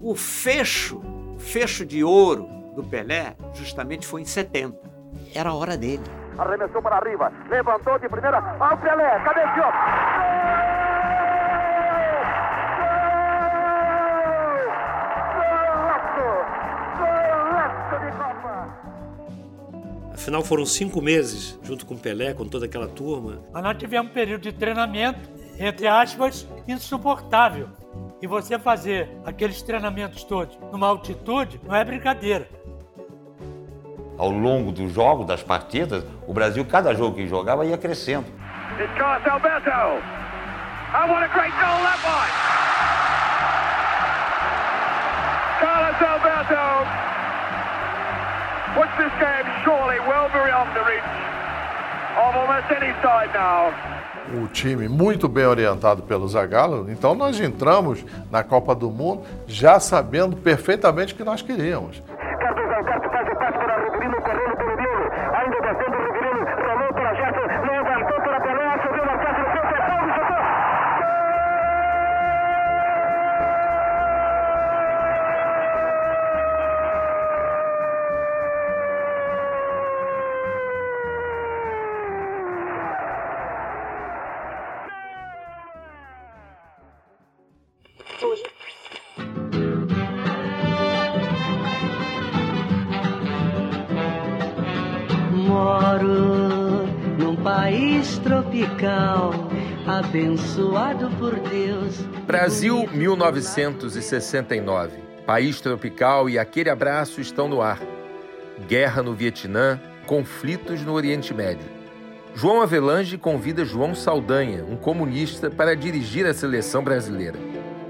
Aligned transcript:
O 0.00 0.14
fecho, 0.14 1.02
fecho 1.38 1.84
de 1.84 2.04
ouro 2.04 2.48
do 2.76 2.84
Pelé, 2.84 3.34
justamente 3.54 4.06
foi 4.06 4.22
em 4.22 4.24
70. 4.24 4.78
Era 5.34 5.50
a 5.50 5.54
hora 5.54 5.76
dele. 5.76 6.02
Arremessou 6.38 6.80
para 6.80 6.96
arriba, 6.96 7.32
levantou 7.50 7.98
de 7.98 8.08
primeira. 8.08 8.38
Ao 8.38 8.76
Pelé, 8.78 9.18
cabeceou. 9.24 9.72
Afinal, 20.12 20.44
foram 20.44 20.66
cinco 20.66 21.00
meses 21.00 21.58
junto 21.62 21.86
com 21.86 21.94
o 21.94 21.98
Pelé, 21.98 22.34
com 22.34 22.46
toda 22.46 22.66
aquela 22.66 22.86
turma. 22.86 23.40
Mas 23.52 23.62
nós 23.62 23.78
tivemos 23.78 24.10
um 24.10 24.14
período 24.14 24.42
de 24.42 24.52
treinamento, 24.52 25.20
entre 25.58 25.86
aspas, 25.86 26.46
insuportável. 26.66 27.68
E 28.20 28.26
você 28.26 28.58
fazer 28.58 29.08
aqueles 29.24 29.62
treinamentos 29.62 30.24
todos 30.24 30.58
numa 30.72 30.88
altitude 30.88 31.60
não 31.62 31.74
é 31.74 31.84
brincadeira. 31.84 32.48
Ao 34.18 34.30
longo 34.30 34.72
dos 34.72 34.92
jogos, 34.92 35.24
das 35.26 35.42
partidas, 35.42 36.04
o 36.26 36.34
Brasil, 36.34 36.64
cada 36.64 36.92
jogo 36.94 37.14
que 37.14 37.28
jogava, 37.28 37.64
ia 37.64 37.78
crescendo. 37.78 38.26
It's 38.80 38.92
Carlos 38.98 39.26
Alberto. 39.28 39.70
Oh, 39.70 41.06
what 41.06 41.22
a 41.22 41.28
great 41.28 41.52
goal 41.52 41.78
that 41.84 41.98
was! 42.02 42.32
Carlos 45.60 46.00
Alberto 46.02 46.86
puts 48.74 48.94
this 48.98 49.12
game 49.20 49.46
surely 49.64 50.00
well 50.00 50.28
beyond 50.30 50.74
the 50.74 50.82
reach 50.82 51.02
of 52.16 52.34
almost 52.34 52.70
any 52.70 52.92
side 53.02 53.30
now. 53.34 53.97
O 54.36 54.46
time 54.48 54.88
muito 54.88 55.28
bem 55.28 55.46
orientado 55.46 56.02
pelo 56.02 56.28
Zagallo, 56.28 56.90
então 56.90 57.14
nós 57.14 57.40
entramos 57.40 58.04
na 58.30 58.42
Copa 58.42 58.74
do 58.74 58.90
Mundo 58.90 59.22
já 59.46 59.80
sabendo 59.80 60.36
perfeitamente 60.36 61.14
o 61.14 61.16
que 61.16 61.24
nós 61.24 61.42
queríamos. 61.42 62.02
Moro 95.30 96.88
num 97.16 97.36
país 97.36 98.18
tropical, 98.18 99.32
abençoado 99.86 101.08
por 101.18 101.38
Deus. 101.38 101.98
Brasil 102.26 102.88
1969. 102.92 104.98
País 105.24 105.60
tropical 105.60 106.28
e 106.28 106.40
aquele 106.40 106.70
abraço 106.70 107.20
estão 107.20 107.46
no 107.46 107.62
ar. 107.62 107.80
Guerra 108.66 109.00
no 109.00 109.14
Vietnã, 109.14 109.80
conflitos 110.06 110.82
no 110.82 110.92
Oriente 110.92 111.32
Médio. 111.32 111.68
João 112.34 112.62
Avelange 112.62 113.16
convida 113.16 113.64
João 113.64 113.94
Saldanha, 113.94 114.64
um 114.64 114.76
comunista, 114.76 115.48
para 115.50 115.76
dirigir 115.76 116.26
a 116.26 116.34
seleção 116.34 116.82
brasileira. 116.82 117.38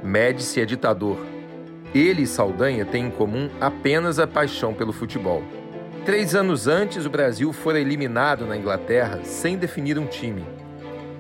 Médici 0.03 0.61
é 0.61 0.65
ditador. 0.65 1.19
Ele 1.95 2.23
e 2.23 2.27
Saldanha 2.27 2.85
têm 2.85 3.07
em 3.07 3.11
comum 3.11 3.51
apenas 3.61 4.19
a 4.19 4.27
paixão 4.27 4.73
pelo 4.73 4.93
futebol. 4.93 5.43
Três 6.05 6.35
anos 6.35 6.69
antes, 6.69 7.05
o 7.05 7.11
Brasil 7.11 7.53
fora 7.53 7.81
eliminado 7.81 8.47
na 8.47 8.57
Inglaterra 8.57 9.21
sem 9.25 9.59
definir 9.59 9.99
um 9.99 10.07
time. 10.07 10.45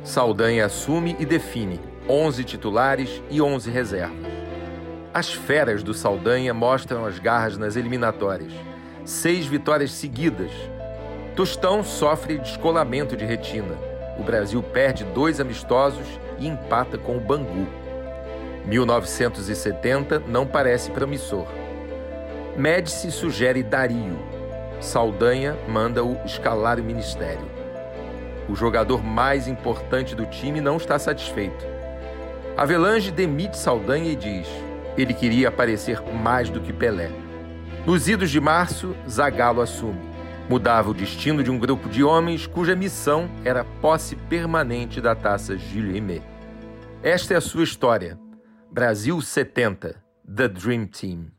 Saldanha 0.04 0.66
assume 0.66 1.16
e 1.18 1.26
define 1.26 1.80
11 2.08 2.44
titulares 2.44 3.22
e 3.30 3.42
11 3.42 3.70
reservas. 3.70 4.16
As 5.12 5.32
feras 5.32 5.82
do 5.82 5.92
Saldanha 5.92 6.54
mostram 6.54 7.04
as 7.04 7.18
garras 7.18 7.58
nas 7.58 7.76
eliminatórias. 7.76 8.52
Seis 9.04 9.46
vitórias 9.46 9.90
seguidas. 9.90 10.52
Tostão 11.34 11.82
sofre 11.82 12.38
descolamento 12.38 13.16
de 13.16 13.24
retina. 13.24 13.76
O 14.18 14.22
Brasil 14.22 14.62
perde 14.62 15.04
dois 15.04 15.40
amistosos 15.40 16.06
e 16.38 16.46
empata 16.46 16.96
com 16.96 17.16
o 17.16 17.20
Bangu. 17.20 17.66
1970 18.68 20.20
não 20.28 20.46
parece 20.46 20.90
promissor. 20.90 21.46
Médici 22.54 23.10
sugere 23.10 23.62
Dario. 23.62 24.18
Saldanha 24.78 25.56
manda-o 25.66 26.18
escalar 26.24 26.78
o 26.78 26.84
ministério. 26.84 27.48
O 28.46 28.54
jogador 28.54 29.02
mais 29.02 29.48
importante 29.48 30.14
do 30.14 30.26
time 30.26 30.60
não 30.60 30.76
está 30.76 30.98
satisfeito. 30.98 31.66
Avelange 32.58 33.10
demite 33.10 33.56
Saldanha 33.56 34.12
e 34.12 34.16
diz: 34.16 34.46
ele 34.98 35.14
queria 35.14 35.48
aparecer 35.48 36.02
mais 36.02 36.50
do 36.50 36.60
que 36.60 36.72
Pelé. 36.72 37.10
Nos 37.86 38.06
idos 38.06 38.30
de 38.30 38.38
março, 38.40 38.94
Zagallo 39.08 39.62
assume. 39.62 40.08
Mudava 40.46 40.90
o 40.90 40.94
destino 40.94 41.42
de 41.42 41.50
um 41.50 41.58
grupo 41.58 41.88
de 41.88 42.04
homens 42.04 42.46
cuja 42.46 42.76
missão 42.76 43.30
era 43.44 43.64
posse 43.64 44.14
permanente 44.14 45.00
da 45.00 45.14
taça 45.14 45.56
Gilles 45.56 45.94
Rimet. 45.94 46.22
Esta 47.02 47.34
é 47.34 47.36
a 47.38 47.40
sua 47.40 47.64
história. 47.64 48.18
Brasil 48.70 49.22
70, 49.22 49.94
The 50.24 50.48
Dream 50.48 50.88
Team. 50.88 51.32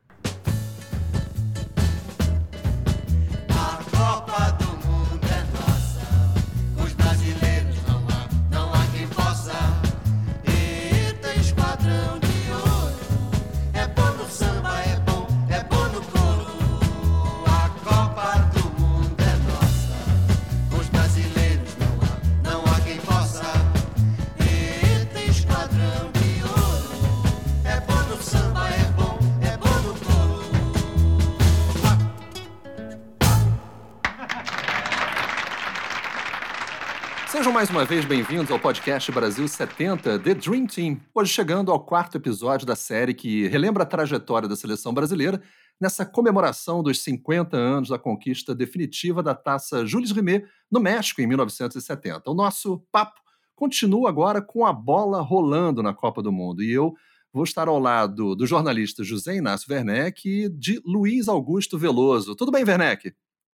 Uma 37.80 37.86
vez 37.86 38.04
bem-vindos 38.04 38.50
ao 38.50 38.60
podcast 38.60 39.10
Brasil 39.10 39.48
70 39.48 40.18
The 40.18 40.34
Dream 40.34 40.66
Team. 40.66 41.00
Hoje 41.14 41.32
chegando 41.32 41.72
ao 41.72 41.82
quarto 41.82 42.18
episódio 42.18 42.66
da 42.66 42.76
série 42.76 43.14
que 43.14 43.48
relembra 43.48 43.84
a 43.84 43.86
trajetória 43.86 44.46
da 44.46 44.54
seleção 44.54 44.92
brasileira 44.92 45.40
nessa 45.80 46.04
comemoração 46.04 46.82
dos 46.82 47.02
50 47.02 47.56
anos 47.56 47.88
da 47.88 47.98
conquista 47.98 48.54
definitiva 48.54 49.22
da 49.22 49.34
taça 49.34 49.86
Jules 49.86 50.10
Rimet 50.10 50.44
no 50.70 50.78
México 50.78 51.22
em 51.22 51.26
1970. 51.26 52.30
O 52.30 52.34
nosso 52.34 52.84
papo 52.92 53.18
continua 53.56 54.10
agora 54.10 54.42
com 54.42 54.66
a 54.66 54.74
bola 54.74 55.22
rolando 55.22 55.82
na 55.82 55.94
Copa 55.94 56.20
do 56.20 56.30
Mundo 56.30 56.62
e 56.62 56.70
eu 56.70 56.92
vou 57.32 57.44
estar 57.44 57.66
ao 57.66 57.78
lado 57.78 58.36
do 58.36 58.46
jornalista 58.46 59.02
José 59.02 59.36
Inácio 59.36 59.72
Werneck 59.72 60.28
e 60.28 60.50
de 60.50 60.82
Luiz 60.84 61.28
Augusto 61.28 61.78
Veloso. 61.78 62.36
Tudo 62.36 62.52
bem, 62.52 62.62
Werneck? 62.62 63.14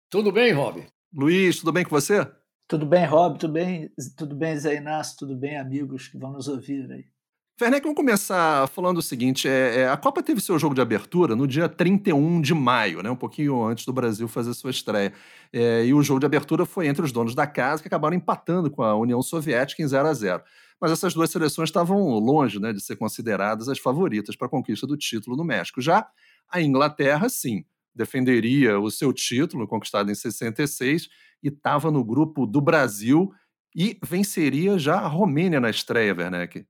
Tudo 0.09 0.31
bem, 0.31 0.53
Rob? 0.53 0.81
Luiz, 1.13 1.59
tudo 1.59 1.73
bem 1.73 1.83
com 1.83 1.89
você? 1.89 2.25
Tudo 2.67 2.85
bem, 2.85 3.05
Rob? 3.05 3.37
Tudo 3.37 3.53
bem, 3.53 3.91
tudo 4.17 4.35
bem, 4.35 4.57
Zé 4.57 4.75
Inácio? 4.75 5.17
Tudo 5.17 5.35
bem, 5.35 5.57
amigos 5.57 6.07
que 6.07 6.17
vão 6.17 6.31
nos 6.31 6.47
ouvir 6.47 6.89
aí? 6.91 7.05
Werneck, 7.61 7.83
vamos 7.83 7.95
começar 7.95 8.67
falando 8.69 8.97
o 8.97 9.01
seguinte: 9.01 9.47
é, 9.47 9.81
é, 9.81 9.89
a 9.89 9.95
Copa 9.95 10.23
teve 10.23 10.41
seu 10.41 10.57
jogo 10.57 10.73
de 10.73 10.81
abertura 10.81 11.35
no 11.35 11.45
dia 11.47 11.69
31 11.69 12.41
de 12.41 12.53
maio, 12.53 13.03
né, 13.03 13.11
um 13.11 13.15
pouquinho 13.15 13.63
antes 13.63 13.85
do 13.85 13.93
Brasil 13.93 14.27
fazer 14.27 14.53
sua 14.55 14.71
estreia. 14.71 15.13
É, 15.51 15.85
e 15.85 15.93
o 15.93 16.01
jogo 16.01 16.19
de 16.19 16.25
abertura 16.25 16.65
foi 16.65 16.87
entre 16.87 17.05
os 17.05 17.11
donos 17.11 17.35
da 17.35 17.45
casa, 17.45 17.81
que 17.81 17.87
acabaram 17.87 18.15
empatando 18.15 18.71
com 18.71 18.81
a 18.81 18.95
União 18.95 19.21
Soviética 19.21 19.83
em 19.83 19.87
0 19.87 20.07
a 20.07 20.13
0 20.13 20.43
Mas 20.81 20.91
essas 20.91 21.13
duas 21.13 21.29
seleções 21.29 21.69
estavam 21.69 21.99
longe 22.17 22.59
né, 22.59 22.73
de 22.73 22.81
ser 22.81 22.95
consideradas 22.95 23.69
as 23.69 23.77
favoritas 23.77 24.35
para 24.35 24.47
a 24.47 24.49
conquista 24.49 24.87
do 24.87 24.97
título 24.97 25.37
no 25.37 25.43
México. 25.43 25.79
Já 25.79 26.07
a 26.49 26.59
Inglaterra, 26.59 27.29
sim, 27.29 27.63
defenderia 27.95 28.79
o 28.79 28.89
seu 28.89 29.13
título, 29.13 29.67
conquistado 29.67 30.11
em 30.11 30.15
66, 30.15 31.07
e 31.41 31.49
estava 31.49 31.91
no 31.91 32.03
grupo 32.03 32.45
do 32.45 32.61
Brasil 32.61 33.31
e 33.75 33.97
venceria 34.03 34.77
já 34.77 34.95
a 34.95 35.07
Romênia 35.07 35.59
na 35.59 35.69
estreia, 35.69 36.15
Werneck. 36.15 36.65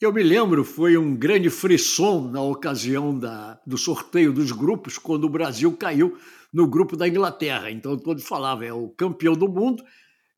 Eu 0.00 0.12
me 0.12 0.22
lembro, 0.22 0.64
foi 0.64 0.96
um 0.96 1.16
grande 1.16 1.50
frisson 1.50 2.30
na 2.30 2.40
ocasião 2.40 3.18
da, 3.18 3.60
do 3.66 3.76
sorteio 3.76 4.32
dos 4.32 4.52
grupos, 4.52 4.96
quando 4.96 5.24
o 5.24 5.28
Brasil 5.28 5.76
caiu 5.76 6.16
no 6.52 6.68
grupo 6.68 6.96
da 6.96 7.08
Inglaterra. 7.08 7.70
Então 7.70 7.96
todos 7.96 8.24
falavam, 8.24 8.64
é 8.64 8.72
o 8.72 8.88
campeão 8.90 9.34
do 9.34 9.48
mundo 9.48 9.82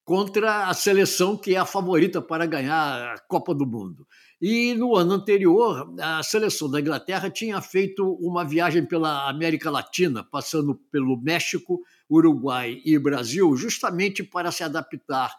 contra 0.03 0.67
a 0.67 0.75
seleção 0.75 1.37
que 1.37 1.55
é 1.55 1.59
a 1.59 1.67
favorita 1.67 2.23
para 2.23 2.47
ganhar 2.47 3.15
a 3.15 3.19
Copa 3.29 3.55
do 3.55 3.67
Mundo. 3.67 4.07
E 4.41 4.75
no 4.75 4.97
ano 4.97 5.13
anterior, 5.13 5.95
a 6.01 6.23
seleção 6.23 6.71
da 6.71 6.81
Inglaterra 6.81 7.29
tinha 7.29 7.61
feito 7.61 8.15
uma 8.15 8.43
viagem 8.43 8.87
pela 8.87 9.29
América 9.29 9.71
Latina, 9.71 10.25
passando 10.25 10.75
pelo 10.91 11.21
México, 11.21 11.83
Uruguai 12.11 12.81
e 12.83 12.99
Brasil, 12.99 13.55
justamente 13.55 14.23
para 14.25 14.51
se 14.51 14.65
adaptar 14.65 15.37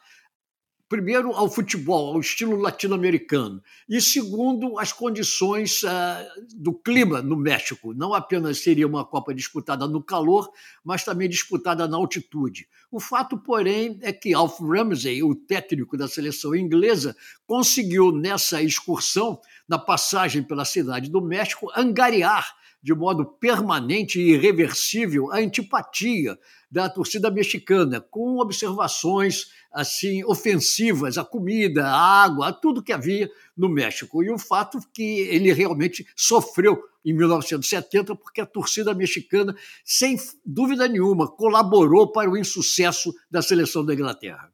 primeiro, 0.92 1.32
ao 1.32 1.50
futebol, 1.50 2.14
ao 2.14 2.20
estilo 2.20 2.58
latino-americano, 2.58 3.64
e 3.88 4.02
segundo, 4.02 4.78
as 4.78 4.92
condições 4.92 5.84
uh, 5.84 5.88
do 6.54 6.74
clima 6.74 7.22
no 7.22 7.38
México. 7.38 7.94
Não 7.94 8.14
apenas 8.14 8.58
seria 8.58 8.86
uma 8.86 9.06
Copa 9.06 9.34
disputada 9.34 9.88
no 9.88 10.04
calor, 10.04 10.52
mas 10.84 11.06
também 11.06 11.30
disputada 11.30 11.88
na 11.88 11.96
altitude. 11.96 12.68
O 12.92 13.00
fato, 13.00 13.38
porém, 13.38 14.00
é 14.02 14.12
que 14.12 14.34
Alf 14.34 14.60
Ramsey, 14.60 15.24
o 15.24 15.34
técnico 15.34 15.96
da 15.96 16.10
seleção 16.10 16.54
inglesa, 16.54 17.16
conseguiu 17.48 18.12
nessa 18.12 18.62
excursão, 18.62 19.40
na 19.70 19.80
passagem 19.80 20.44
pela 20.44 20.66
cidade 20.66 21.10
do 21.10 21.22
México, 21.22 21.72
angariar 21.74 22.54
de 22.84 22.94
modo 22.94 23.26
permanente 23.26 24.20
e 24.20 24.34
irreversível 24.34 25.32
a 25.32 25.38
antipatia 25.38 26.38
da 26.72 26.90
torcida 26.90 27.30
mexicana, 27.30 28.00
com 28.00 28.40
observações 28.40 29.48
assim 29.72 30.24
ofensivas 30.24 31.18
à 31.18 31.26
comida, 31.26 31.86
à 31.86 32.24
água, 32.24 32.48
a 32.48 32.54
tudo 32.54 32.82
que 32.82 32.94
havia 32.94 33.30
no 33.58 33.68
México. 33.68 34.24
E 34.24 34.32
o 34.32 34.38
fato 34.38 34.80
que 34.94 35.20
ele 35.22 35.52
realmente 35.52 36.06
sofreu 36.16 36.82
em 37.04 37.14
1970 37.14 38.16
porque 38.16 38.40
a 38.40 38.46
torcida 38.46 38.94
mexicana, 38.94 39.56
sem 39.84 40.16
dúvida 40.46 40.88
nenhuma, 40.88 41.28
colaborou 41.28 42.12
para 42.12 42.30
o 42.30 42.38
insucesso 42.38 43.14
da 43.30 43.42
seleção 43.42 43.86
da 43.86 43.94
Inglaterra. 43.94 44.52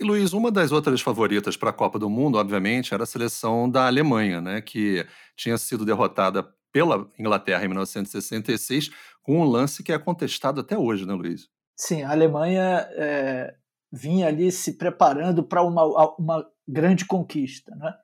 E 0.00 0.04
Luiz, 0.04 0.32
uma 0.32 0.50
das 0.50 0.72
outras 0.72 1.00
favoritas 1.00 1.56
para 1.56 1.70
a 1.70 1.72
Copa 1.72 1.98
do 1.98 2.10
Mundo, 2.10 2.36
obviamente, 2.36 2.92
era 2.92 3.04
a 3.04 3.06
seleção 3.06 3.70
da 3.70 3.86
Alemanha, 3.86 4.40
né, 4.40 4.60
que 4.60 5.06
tinha 5.36 5.56
sido 5.56 5.84
derrotada 5.84 6.44
pela 6.74 7.08
Inglaterra 7.16 7.64
em 7.64 7.68
1966, 7.68 8.90
com 9.22 9.40
um 9.40 9.44
lance 9.44 9.84
que 9.84 9.92
é 9.92 9.98
contestado 9.98 10.60
até 10.60 10.76
hoje, 10.76 11.06
né, 11.06 11.14
Luiz? 11.14 11.48
Sim, 11.76 12.02
a 12.02 12.10
Alemanha 12.10 12.88
é, 12.94 13.54
vinha 13.92 14.26
ali 14.26 14.50
se 14.50 14.76
preparando 14.76 15.44
para 15.44 15.62
uma, 15.62 15.84
uma 16.18 16.44
grande 16.66 17.06
conquista, 17.06 17.72
né? 17.76 17.94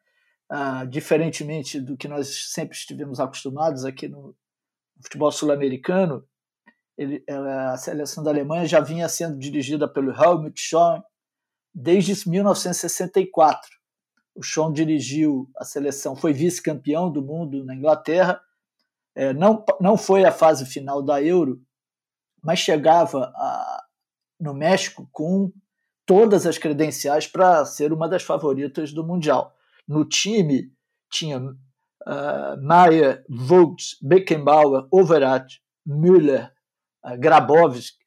Ah, 0.49 0.85
diferentemente 0.85 1.81
do 1.81 1.97
que 1.97 2.07
nós 2.07 2.53
sempre 2.53 2.77
estivemos 2.77 3.19
acostumados 3.19 3.85
aqui 3.85 4.09
no 4.09 4.37
futebol 5.03 5.33
sul-americano, 5.33 6.25
a 7.73 7.77
seleção 7.77 8.23
da 8.23 8.31
Alemanha 8.31 8.67
já 8.67 8.81
vinha 8.81 9.09
sendo 9.09 9.39
dirigida 9.39 9.89
pelo 9.89 10.13
Helmut 10.13 10.61
Schön 10.61 11.03
desde 11.75 12.29
1964. 12.29 13.69
O 14.35 14.43
Schön 14.43 14.73
dirigiu 14.73 15.51
a 15.57 15.65
seleção, 15.65 16.15
foi 16.15 16.33
vice-campeão 16.33 17.11
do 17.11 17.23
mundo 17.23 17.65
na 17.65 17.75
Inglaterra 17.75 18.41
é, 19.15 19.33
não, 19.33 19.65
não 19.81 19.97
foi 19.97 20.25
a 20.25 20.33
fase 20.33 20.65
final 20.65 21.03
da 21.03 21.23
Euro, 21.23 21.61
mas 22.43 22.59
chegava 22.59 23.33
a, 23.35 23.85
no 24.39 24.55
México 24.55 25.09
com 25.13 25.53
todas 26.07 26.47
as 26.47 26.59
credenciais 26.59 27.27
para 27.27 27.65
ser 27.65 27.93
uma 27.93 28.09
das 28.09 28.23
favoritas 28.23 28.93
do 28.93 29.07
Mundial. 29.07 29.55
No 29.87 30.05
time 30.05 30.73
tinha 31.11 31.39
uh, 31.39 32.63
Maier, 32.63 33.25
Vogt, 33.29 33.97
Beckenbauer, 34.01 34.87
Overat, 34.91 35.61
Müller, 35.87 36.53
uh, 37.05 37.19
Grabowski. 37.19 37.99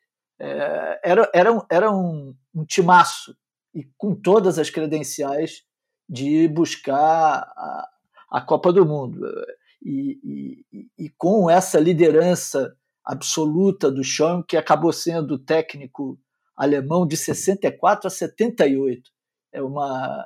Uh, 0.42 1.00
era 1.04 1.30
era, 1.34 1.54
um, 1.54 1.62
era 1.70 1.92
um, 1.92 2.36
um 2.54 2.66
timaço 2.66 3.36
e 3.74 3.84
com 3.98 4.16
todas 4.16 4.58
as 4.60 4.70
credenciais 4.70 5.64
de 6.10 6.48
buscar 6.48 7.44
a, 7.56 7.90
a 8.32 8.42
Copa 8.42 8.74
do 8.74 8.86
Mundo 8.86 9.26
e, 9.84 10.66
e, 10.72 10.88
e 10.98 11.10
com 11.18 11.50
essa 11.50 11.80
liderança 11.80 12.74
absoluta 13.04 13.92
do 13.92 14.04
Schoen, 14.04 14.44
que 14.48 14.56
acabou 14.56 14.94
sendo 14.94 15.38
técnico 15.38 16.18
alemão 16.56 17.06
de 17.06 17.18
64 17.18 18.08
a 18.08 18.10
78. 18.10 19.12
É 19.52 19.62
uma 19.62 20.26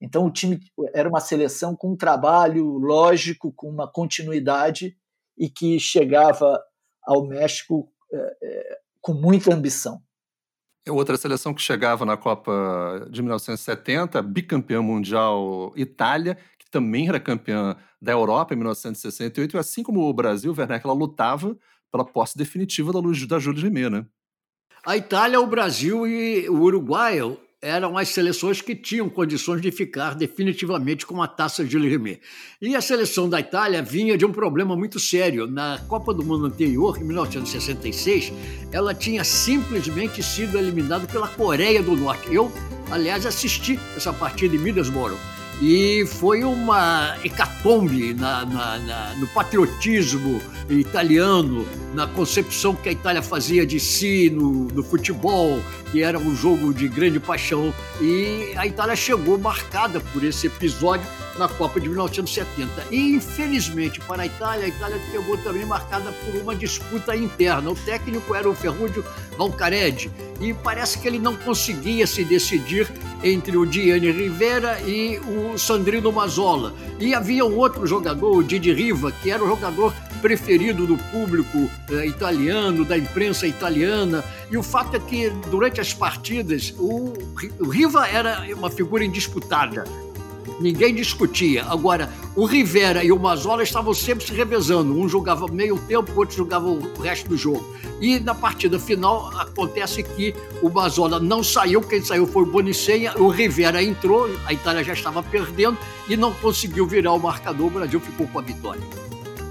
então 0.00 0.26
o 0.26 0.30
time 0.30 0.60
era 0.94 1.08
uma 1.08 1.20
seleção 1.20 1.74
com 1.74 1.92
um 1.92 1.96
trabalho 1.96 2.78
lógico, 2.78 3.52
com 3.52 3.68
uma 3.68 3.90
continuidade 3.90 4.96
e 5.36 5.48
que 5.50 5.80
chegava 5.80 6.62
ao 7.02 7.26
México 7.26 7.90
é, 8.12 8.36
é, 8.42 8.78
com 9.00 9.14
muita 9.14 9.52
ambição. 9.52 10.00
É 10.88 10.92
outra 10.92 11.18
seleção 11.18 11.52
que 11.52 11.60
chegava 11.60 12.06
na 12.06 12.16
Copa 12.16 13.06
de 13.10 13.20
1970, 13.20 14.22
bicampeã 14.22 14.80
mundial 14.80 15.70
Itália, 15.76 16.38
que 16.58 16.70
também 16.70 17.08
era 17.08 17.20
campeã 17.20 17.76
da 18.00 18.12
Europa 18.12 18.54
em 18.54 18.56
1968, 18.56 19.54
e 19.54 19.58
assim 19.58 19.82
como 19.82 20.00
o 20.00 20.12
Brasil, 20.14 20.54
Werneck, 20.56 20.86
ela 20.86 20.94
lutava 20.94 21.54
pela 21.92 22.06
posse 22.06 22.38
definitiva 22.38 22.90
da, 22.90 23.00
da 23.00 23.38
Júlia 23.38 23.64
Rimet, 23.64 23.90
né? 23.90 24.06
A 24.86 24.96
Itália, 24.96 25.38
o 25.38 25.46
Brasil 25.46 26.06
e 26.06 26.48
o 26.48 26.60
Uruguai 26.62 27.18
eram 27.60 27.98
as 27.98 28.10
seleções 28.10 28.60
que 28.60 28.74
tinham 28.74 29.08
condições 29.08 29.60
de 29.60 29.70
ficar 29.72 30.14
definitivamente 30.14 31.04
com 31.04 31.20
a 31.20 31.26
taça 31.26 31.64
de 31.64 31.76
Rimet. 31.76 32.20
E 32.62 32.76
a 32.76 32.80
seleção 32.80 33.28
da 33.28 33.40
Itália 33.40 33.82
vinha 33.82 34.16
de 34.16 34.24
um 34.24 34.32
problema 34.32 34.76
muito 34.76 35.00
sério. 35.00 35.46
Na 35.46 35.78
Copa 35.88 36.14
do 36.14 36.24
Mundo 36.24 36.46
anterior, 36.46 36.96
em 36.98 37.04
1966, 37.04 38.32
ela 38.70 38.94
tinha 38.94 39.24
simplesmente 39.24 40.22
sido 40.22 40.56
eliminada 40.56 41.06
pela 41.06 41.28
Coreia 41.28 41.82
do 41.82 41.96
Norte. 41.96 42.32
Eu, 42.32 42.52
aliás, 42.90 43.26
assisti 43.26 43.78
essa 43.96 44.12
partida 44.12 44.54
em 44.54 44.58
Middlesbrough 44.58 45.37
e 45.60 46.06
foi 46.06 46.44
uma 46.44 47.16
hecatombe 47.24 48.14
na, 48.14 48.44
na, 48.44 48.78
na, 48.78 49.14
no 49.16 49.26
patriotismo 49.28 50.40
italiano, 50.70 51.66
na 51.94 52.06
concepção 52.06 52.74
que 52.74 52.88
a 52.88 52.92
Itália 52.92 53.22
fazia 53.22 53.66
de 53.66 53.80
si 53.80 54.30
no, 54.30 54.64
no, 54.66 54.82
futebol, 54.82 55.60
que 55.90 56.02
era 56.02 56.18
um 56.18 56.34
jogo 56.36 56.72
de 56.72 56.86
grande 56.86 57.18
paixão. 57.18 57.74
E 58.00 58.52
a 58.56 58.66
Itália 58.66 58.94
chegou 58.94 59.38
marcada 59.38 60.00
por 60.00 60.22
esse 60.22 60.46
episódio 60.46 61.06
na 61.38 61.48
Copa 61.48 61.80
de 61.80 61.88
1970. 61.88 62.86
E, 62.90 63.12
infelizmente, 63.12 64.00
para 64.00 64.22
a 64.22 64.26
Itália, 64.26 64.66
a 64.66 64.68
Itália 64.68 65.00
chegou 65.10 65.36
também 65.38 65.64
marcada 65.64 66.12
por 66.12 66.40
uma 66.40 66.54
disputa 66.54 67.16
interna. 67.16 67.70
O 67.70 67.74
técnico 67.74 68.34
era 68.34 68.48
o 68.48 68.54
Ferruccio 68.54 69.04
Valcaredi 69.36 70.10
e 70.40 70.52
parece 70.52 70.98
que 70.98 71.08
ele 71.08 71.18
não 71.18 71.36
conseguia 71.36 72.06
se 72.06 72.24
decidir 72.24 72.88
entre 73.22 73.56
o 73.56 73.70
Gianni 73.70 74.10
Rivera 74.10 74.80
e 74.80 75.18
o 75.18 75.58
Sandrino 75.58 76.12
Mazzola. 76.12 76.74
E 77.00 77.14
havia 77.14 77.44
um 77.44 77.56
outro 77.56 77.86
jogador, 77.86 78.36
o 78.36 78.42
Didi 78.42 78.72
Riva, 78.72 79.10
que 79.10 79.30
era 79.30 79.42
o 79.42 79.48
jogador 79.48 79.94
preferido 80.20 80.86
do 80.86 80.96
público 80.96 81.70
eh, 81.90 82.06
italiano, 82.06 82.84
da 82.84 82.98
imprensa 82.98 83.46
italiana. 83.46 84.24
E 84.50 84.56
o 84.56 84.62
fato 84.62 84.96
é 84.96 85.00
que, 85.00 85.30
durante 85.50 85.80
as 85.80 85.92
partidas, 85.92 86.74
o, 86.76 87.12
o 87.60 87.68
Riva 87.68 88.06
era 88.06 88.44
uma 88.54 88.70
figura 88.70 89.04
indisputada 89.04 89.84
ninguém 90.60 90.94
discutia. 90.94 91.64
Agora, 91.64 92.10
o 92.34 92.44
Rivera 92.44 93.02
e 93.04 93.10
o 93.12 93.18
Mazola 93.18 93.62
estavam 93.62 93.94
sempre 93.94 94.26
se 94.26 94.32
revezando. 94.32 94.98
Um 94.98 95.08
jogava 95.08 95.46
meio 95.48 95.78
tempo, 95.78 96.12
o 96.12 96.18
outro 96.18 96.36
jogava 96.36 96.68
o 96.68 97.00
resto 97.00 97.28
do 97.28 97.36
jogo. 97.36 97.64
E 98.00 98.20
na 98.20 98.34
partida 98.34 98.78
final 98.78 99.28
acontece 99.36 100.02
que 100.02 100.34
o 100.62 100.68
Mazola 100.68 101.18
não 101.18 101.42
saiu, 101.42 101.80
quem 101.80 102.02
saiu 102.02 102.26
foi 102.26 102.42
o 102.42 102.46
Bonicenha, 102.46 103.12
o 103.16 103.28
Rivera 103.28 103.82
entrou, 103.82 104.30
a 104.46 104.52
Itália 104.52 104.84
já 104.84 104.92
estava 104.92 105.22
perdendo 105.22 105.76
e 106.08 106.16
não 106.16 106.32
conseguiu 106.32 106.86
virar 106.86 107.12
o 107.12 107.18
marcador, 107.18 107.66
o 107.66 107.70
Brasil 107.70 107.98
ficou 107.98 108.26
com 108.28 108.38
a 108.38 108.42
vitória. 108.42 108.82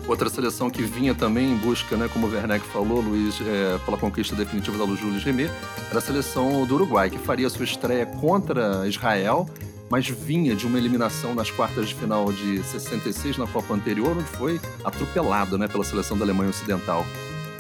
Outra 0.07 0.29
seleção 0.29 0.69
que 0.69 0.83
vinha 0.83 1.13
também 1.13 1.51
em 1.51 1.57
busca, 1.57 1.97
né, 1.97 2.07
como 2.07 2.27
o 2.27 2.29
Werneck 2.31 2.65
falou, 2.67 3.01
Luiz, 3.01 3.41
é, 3.41 3.77
pela 3.79 3.97
conquista 3.97 4.33
definitiva 4.33 4.77
da 4.77 4.85
Júlio 4.95 5.19
Remet, 5.19 5.51
era 5.89 5.99
a 5.99 6.01
seleção 6.01 6.65
do 6.65 6.75
Uruguai, 6.75 7.09
que 7.09 7.17
faria 7.17 7.49
sua 7.49 7.65
estreia 7.65 8.05
contra 8.05 8.87
Israel 8.87 9.45
mas 9.89 10.07
vinha 10.07 10.55
de 10.55 10.65
uma 10.65 10.77
eliminação 10.77 11.33
nas 11.33 11.49
quartas 11.49 11.89
de 11.89 11.95
final 11.95 12.31
de 12.31 12.61
66 12.63 13.37
na 13.37 13.47
Copa 13.47 13.73
anterior, 13.73 14.15
onde 14.17 14.23
foi 14.23 14.59
atropelado 14.83 15.57
né, 15.57 15.67
pela 15.67 15.83
seleção 15.83 16.17
da 16.17 16.25
Alemanha 16.25 16.49
Ocidental. 16.49 17.05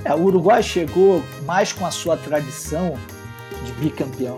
É, 0.03 0.13
o 0.13 0.23
Uruguai 0.23 0.61
chegou 0.61 1.23
mais 1.45 1.73
com 1.73 1.85
a 1.85 1.91
sua 1.91 2.17
tradição 2.17 2.97
de 3.65 3.71
bicampeão 3.73 4.37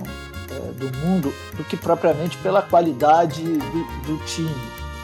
é, 0.51 0.71
do 0.73 0.95
mundo 0.97 1.33
do 1.55 1.63
que 1.63 1.77
propriamente 1.77 2.37
pela 2.37 2.61
qualidade 2.61 3.43
do, 3.43 4.01
do 4.05 4.25
time, 4.25 4.49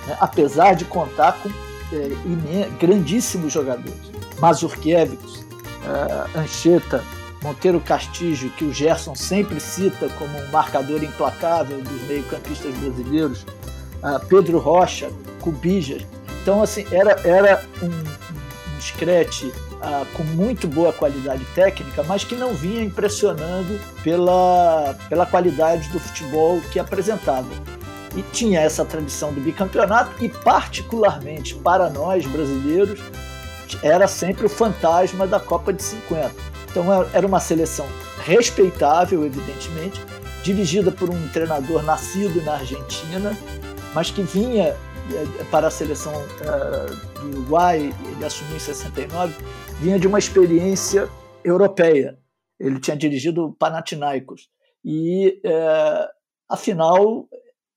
né? 0.07 0.17
apesar 0.19 0.73
de 0.73 0.85
contar 0.85 1.33
com 1.33 1.49
é, 1.93 2.69
grandíssimos 2.79 3.53
jogadores. 3.53 4.11
Mazurkiewicz, 4.39 5.45
é, 5.83 6.39
Ancheta, 6.39 7.03
Monteiro 7.45 7.79
Castilho, 7.79 8.49
que 8.51 8.65
o 8.65 8.73
Gerson 8.73 9.13
sempre 9.13 9.59
cita 9.59 10.09
como 10.17 10.35
um 10.35 10.47
marcador 10.47 11.03
implacável 11.03 11.79
dos 11.79 12.01
meio-campistas 12.07 12.73
brasileiros, 12.73 13.45
uh, 14.01 14.25
Pedro 14.27 14.57
Rocha, 14.57 15.11
Cubijas. 15.39 16.01
Então, 16.41 16.63
assim, 16.63 16.87
era, 16.91 17.11
era 17.23 17.63
um, 17.83 17.85
um 17.87 18.81
scratch 18.81 19.43
uh, 19.43 20.05
com 20.15 20.23
muito 20.23 20.67
boa 20.67 20.91
qualidade 20.91 21.45
técnica, 21.53 22.03
mas 22.03 22.23
que 22.23 22.33
não 22.33 22.55
vinha 22.55 22.81
impressionando 22.81 23.79
pela, 24.03 24.95
pela 25.07 25.27
qualidade 25.27 25.87
do 25.89 25.99
futebol 25.99 26.59
que 26.71 26.79
apresentava. 26.79 27.47
e 28.15 28.23
tinha 28.31 28.59
essa 28.59 28.83
tradição 28.83 29.31
do 29.31 29.39
bicampeonato 29.39 30.11
e 30.23 30.29
particularmente 30.29 31.53
para 31.53 31.91
nós 31.91 32.25
brasileiros 32.25 32.99
era 33.83 34.07
sempre 34.07 34.47
o 34.47 34.49
fantasma 34.49 35.27
da 35.27 35.39
Copa 35.39 35.71
de 35.71 35.83
50. 35.83 36.54
Então 36.75 36.91
era 37.13 37.25
uma 37.25 37.39
seleção 37.39 37.87
respeitável, 38.25 39.25
evidentemente, 39.25 40.01
dirigida 40.43 40.91
por 40.91 41.09
um 41.09 41.27
treinador 41.29 41.81
nascido 41.81 42.43
na 42.43 42.55
Argentina, 42.55 43.31
mas 43.93 44.11
que 44.11 44.21
vinha 44.21 44.65
eh, 44.65 45.43
para 45.49 45.67
a 45.67 45.71
seleção 45.71 46.11
do 47.21 47.29
Uruguai, 47.29 47.93
ele 48.11 48.25
assumiu 48.25 48.57
em 48.57 48.59
69, 48.59 49.33
vinha 49.79 49.97
de 49.97 50.05
uma 50.05 50.19
experiência 50.19 51.07
europeia. 51.45 52.19
Ele 52.59 52.77
tinha 52.81 52.97
dirigido 52.97 53.45
o 53.45 53.53
Panathinaikos 53.53 54.49
e, 54.83 55.41
afinal, 56.49 57.25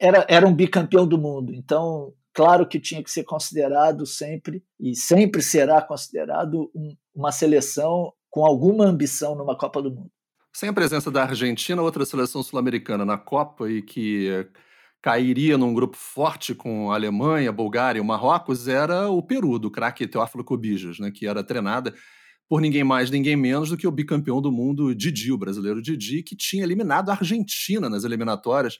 era, 0.00 0.26
era 0.28 0.44
um 0.44 0.52
bicampeão 0.52 1.06
do 1.06 1.16
mundo. 1.18 1.54
Então, 1.54 2.12
claro 2.34 2.66
que 2.66 2.80
tinha 2.80 3.02
que 3.02 3.12
ser 3.12 3.22
considerado 3.22 4.04
sempre, 4.04 4.60
e 4.80 4.96
sempre 4.96 5.40
será 5.40 5.80
considerado, 5.80 6.68
um, 6.74 6.96
uma 7.14 7.30
seleção 7.30 8.12
com 8.30 8.44
alguma 8.44 8.84
ambição 8.86 9.34
numa 9.34 9.56
Copa 9.56 9.82
do 9.82 9.90
Mundo. 9.90 10.10
Sem 10.52 10.68
a 10.68 10.72
presença 10.72 11.10
da 11.10 11.22
Argentina, 11.22 11.82
outra 11.82 12.04
seleção 12.04 12.42
sul-americana 12.42 13.04
na 13.04 13.16
Copa 13.16 13.70
e 13.70 13.82
que 13.82 14.46
cairia 15.00 15.56
num 15.56 15.72
grupo 15.72 15.96
forte 15.96 16.54
com 16.54 16.90
a 16.90 16.94
Alemanha, 16.94 17.52
Bulgária 17.52 17.98
e 17.98 18.02
o 18.02 18.04
Marrocos 18.04 18.66
era 18.66 19.08
o 19.08 19.22
Peru, 19.22 19.58
do 19.58 19.70
craque 19.70 20.06
Teófilo 20.06 20.44
Cobijas, 20.44 20.98
né, 20.98 21.10
que 21.10 21.26
era 21.26 21.44
treinada 21.44 21.94
por 22.48 22.60
ninguém 22.60 22.82
mais, 22.82 23.10
ninguém 23.10 23.36
menos 23.36 23.68
do 23.68 23.76
que 23.76 23.86
o 23.86 23.92
bicampeão 23.92 24.40
do 24.40 24.50
mundo, 24.50 24.94
Didi, 24.94 25.30
o 25.30 25.38
brasileiro 25.38 25.82
Didi, 25.82 26.22
que 26.22 26.34
tinha 26.34 26.64
eliminado 26.64 27.10
a 27.10 27.12
Argentina 27.12 27.88
nas 27.90 28.04
eliminatórias. 28.04 28.78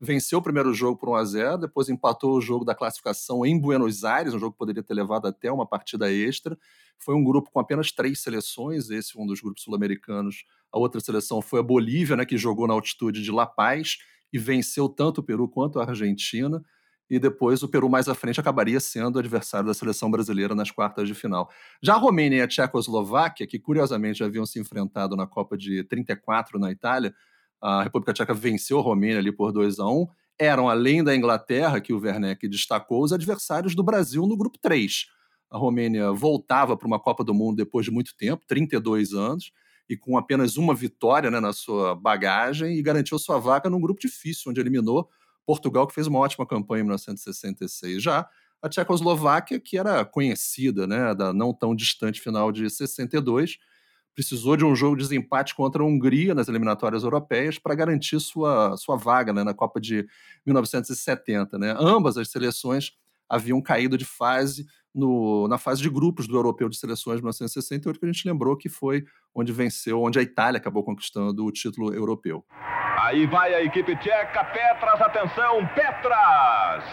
Venceu 0.00 0.38
o 0.40 0.42
primeiro 0.42 0.74
jogo 0.74 0.98
por 0.98 1.08
1 1.08 1.14
a 1.14 1.24
0 1.24 1.58
depois 1.58 1.88
empatou 1.88 2.36
o 2.36 2.40
jogo 2.40 2.64
da 2.64 2.74
classificação 2.74 3.46
em 3.46 3.58
Buenos 3.58 4.04
Aires, 4.04 4.34
um 4.34 4.38
jogo 4.38 4.52
que 4.52 4.58
poderia 4.58 4.82
ter 4.82 4.92
levado 4.94 5.26
até 5.26 5.50
uma 5.50 5.66
partida 5.66 6.12
extra. 6.12 6.58
Foi 6.98 7.14
um 7.14 7.24
grupo 7.24 7.50
com 7.50 7.60
apenas 7.60 7.92
três 7.92 8.20
seleções, 8.20 8.90
esse 8.90 9.16
um 9.18 9.26
dos 9.26 9.40
grupos 9.40 9.62
sul-americanos. 9.62 10.44
A 10.72 10.78
outra 10.78 11.00
seleção 11.00 11.40
foi 11.40 11.60
a 11.60 11.62
Bolívia, 11.62 12.16
né, 12.16 12.24
que 12.24 12.36
jogou 12.36 12.66
na 12.66 12.74
altitude 12.74 13.22
de 13.22 13.30
La 13.30 13.46
Paz 13.46 13.98
e 14.32 14.38
venceu 14.38 14.88
tanto 14.88 15.20
o 15.20 15.22
Peru 15.24 15.48
quanto 15.48 15.78
a 15.78 15.88
Argentina. 15.88 16.62
E 17.08 17.18
depois 17.18 17.62
o 17.62 17.68
Peru 17.68 17.88
mais 17.88 18.08
à 18.08 18.14
frente 18.14 18.40
acabaria 18.40 18.80
sendo 18.80 19.18
adversário 19.18 19.66
da 19.66 19.74
seleção 19.74 20.10
brasileira 20.10 20.54
nas 20.54 20.70
quartas 20.70 21.06
de 21.06 21.14
final. 21.14 21.50
Já 21.82 21.94
a 21.94 21.98
Romênia 21.98 22.38
e 22.38 22.40
a 22.40 22.48
Tchecoslováquia, 22.48 23.46
que 23.46 23.58
curiosamente 23.58 24.24
haviam 24.24 24.46
se 24.46 24.58
enfrentado 24.58 25.14
na 25.14 25.26
Copa 25.26 25.56
de 25.56 25.84
34 25.84 26.58
na 26.58 26.72
Itália, 26.72 27.14
a 27.60 27.82
República 27.82 28.12
Tcheca 28.12 28.34
venceu 28.34 28.78
a 28.78 28.82
Romênia 28.82 29.18
ali 29.18 29.32
por 29.32 29.52
2 29.52 29.78
a 29.78 29.86
1 29.86 30.06
eram, 30.38 30.68
além 30.68 31.02
da 31.02 31.14
Inglaterra, 31.14 31.80
que 31.80 31.92
o 31.92 32.00
Werneck 32.00 32.48
destacou, 32.48 33.02
os 33.02 33.12
adversários 33.12 33.74
do 33.74 33.82
Brasil 33.82 34.26
no 34.26 34.36
grupo 34.36 34.58
3. 34.60 35.06
A 35.50 35.58
Romênia 35.58 36.10
voltava 36.12 36.76
para 36.76 36.86
uma 36.86 36.98
Copa 36.98 37.22
do 37.22 37.32
Mundo 37.32 37.56
depois 37.56 37.86
de 37.86 37.92
muito 37.92 38.16
tempo, 38.16 38.44
32 38.48 39.12
anos, 39.12 39.52
e 39.88 39.96
com 39.96 40.18
apenas 40.18 40.56
uma 40.56 40.74
vitória 40.74 41.30
né, 41.30 41.38
na 41.38 41.52
sua 41.52 41.94
bagagem 41.94 42.76
e 42.76 42.82
garantiu 42.82 43.18
sua 43.18 43.38
vaga 43.38 43.70
num 43.70 43.80
grupo 43.80 44.00
difícil, 44.00 44.50
onde 44.50 44.60
eliminou 44.60 45.08
Portugal, 45.46 45.86
que 45.86 45.94
fez 45.94 46.06
uma 46.06 46.18
ótima 46.18 46.46
campanha 46.46 46.80
em 46.80 46.84
1966. 46.84 48.02
Já 48.02 48.28
a 48.62 48.68
Tchecoslováquia, 48.68 49.60
que 49.60 49.76
era 49.76 50.04
conhecida 50.04 50.86
né, 50.86 51.14
da 51.14 51.32
não 51.32 51.52
tão 51.52 51.76
distante 51.76 52.20
final 52.20 52.50
de 52.50 52.68
62, 52.68 53.58
precisou 54.14 54.56
de 54.56 54.64
um 54.64 54.74
jogo 54.74 54.96
de 54.96 55.02
desempate 55.02 55.54
contra 55.54 55.82
a 55.82 55.86
Hungria 55.86 56.34
nas 56.34 56.48
eliminatórias 56.48 57.02
europeias 57.02 57.58
para 57.58 57.74
garantir 57.74 58.20
sua, 58.20 58.76
sua 58.76 58.96
vaga 58.96 59.32
né, 59.32 59.42
na 59.42 59.52
Copa 59.52 59.80
de 59.80 60.06
1970. 60.46 61.58
Né? 61.58 61.74
Ambas 61.78 62.16
as 62.16 62.30
seleções 62.30 62.92
haviam 63.28 63.60
caído 63.60 63.98
de 63.98 64.04
fase 64.04 64.66
no, 64.94 65.48
na 65.48 65.58
fase 65.58 65.82
de 65.82 65.90
grupos 65.90 66.28
do 66.28 66.36
Europeu 66.36 66.68
de 66.68 66.76
Seleções 66.76 67.16
de 67.16 67.22
1968, 67.22 67.98
que 67.98 68.06
a 68.06 68.12
gente 68.12 68.28
lembrou 68.28 68.56
que 68.56 68.68
foi 68.68 69.04
onde 69.34 69.52
venceu, 69.52 70.00
onde 70.00 70.18
a 70.18 70.22
Itália 70.22 70.58
acabou 70.58 70.84
conquistando 70.84 71.44
o 71.44 71.50
título 71.50 71.92
europeu. 71.92 72.44
Aí 73.02 73.26
vai 73.26 73.52
a 73.52 73.62
equipe 73.62 73.96
tcheca, 73.96 74.44
Petras, 74.44 75.00
atenção, 75.00 75.66
Petras! 75.74 76.84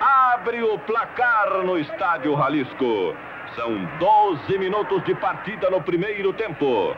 Abre 0.00 0.62
o 0.62 0.78
placar 0.80 1.64
no 1.64 1.78
estádio 1.78 2.36
Jalisco. 2.36 3.14
São 3.54 3.70
12 3.98 4.58
minutos 4.58 5.04
de 5.04 5.14
partida 5.14 5.70
no 5.70 5.80
primeiro 5.80 6.32
tempo. 6.32 6.92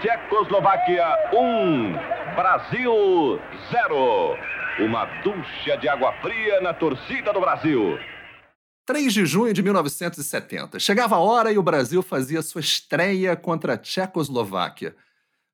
Tchecoslováquia 0.00 1.04
1, 1.32 1.36
um, 1.36 1.92
Brasil 2.36 3.40
0. 3.72 4.36
Uma 4.78 5.04
ducha 5.24 5.76
de 5.78 5.88
água 5.88 6.12
fria 6.22 6.60
na 6.60 6.72
torcida 6.72 7.32
do 7.32 7.40
Brasil. 7.40 7.98
3 8.84 9.12
de 9.12 9.26
junho 9.26 9.52
de 9.52 9.64
1970. 9.64 10.78
Chegava 10.78 11.16
a 11.16 11.18
hora 11.18 11.50
e 11.50 11.58
o 11.58 11.62
Brasil 11.62 12.02
fazia 12.02 12.40
sua 12.40 12.60
estreia 12.60 13.34
contra 13.34 13.74
a 13.74 13.78
Tchecoslováquia. 13.78 14.94